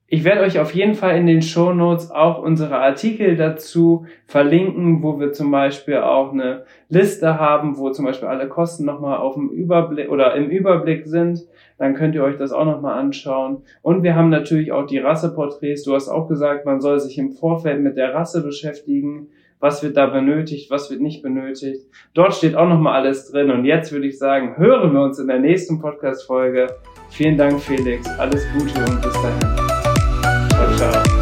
Ich 0.08 0.22
werde 0.22 0.42
euch 0.42 0.60
auf 0.60 0.72
jeden 0.72 0.94
Fall 0.94 1.16
in 1.16 1.26
den 1.26 1.42
Show 1.42 1.72
Notes 1.72 2.12
auch 2.12 2.40
unsere 2.40 2.76
Artikel 2.76 3.34
dazu 3.34 4.06
verlinken, 4.26 5.02
wo 5.02 5.18
wir 5.18 5.32
zum 5.32 5.50
Beispiel 5.50 5.96
auch 5.96 6.32
eine 6.32 6.64
Liste 6.88 7.40
haben, 7.40 7.76
wo 7.76 7.90
zum 7.90 8.04
Beispiel 8.04 8.28
alle 8.28 8.48
Kosten 8.48 8.84
nochmal 8.84 9.18
auf 9.18 9.34
dem 9.34 9.50
Überblick 9.50 10.08
oder 10.08 10.36
im 10.36 10.48
Überblick 10.48 11.08
sind. 11.08 11.40
Dann 11.78 11.94
könnt 11.94 12.14
ihr 12.14 12.22
euch 12.22 12.36
das 12.36 12.52
auch 12.52 12.64
nochmal 12.64 13.00
anschauen. 13.00 13.62
Und 13.82 14.04
wir 14.04 14.14
haben 14.14 14.30
natürlich 14.30 14.70
auch 14.70 14.86
die 14.86 14.98
Rasseporträts. 14.98 15.82
Du 15.82 15.92
hast 15.94 16.08
auch 16.08 16.28
gesagt, 16.28 16.66
man 16.66 16.80
soll 16.80 17.00
sich 17.00 17.18
im 17.18 17.32
Vorfeld 17.32 17.80
mit 17.80 17.96
der 17.96 18.14
Rasse 18.14 18.44
beschäftigen. 18.44 19.30
Was 19.60 19.82
wird 19.82 19.96
da 19.96 20.06
benötigt? 20.06 20.70
Was 20.70 20.90
wird 20.90 21.00
nicht 21.00 21.22
benötigt? 21.22 21.86
Dort 22.14 22.34
steht 22.34 22.54
auch 22.54 22.68
nochmal 22.68 23.00
alles 23.00 23.30
drin. 23.30 23.50
Und 23.50 23.64
jetzt 23.64 23.90
würde 23.92 24.06
ich 24.06 24.18
sagen, 24.18 24.56
hören 24.56 24.92
wir 24.92 25.00
uns 25.00 25.18
in 25.18 25.28
der 25.28 25.38
nächsten 25.38 25.80
Podcast-Folge. 25.80 26.66
Vielen 27.10 27.36
Dank, 27.36 27.60
Felix. 27.60 28.06
Alles 28.18 28.44
Gute 28.52 28.78
und 28.80 29.00
bis 29.00 29.12
dahin. 29.14 30.48
Ciao, 30.50 30.76
ciao. 30.76 31.15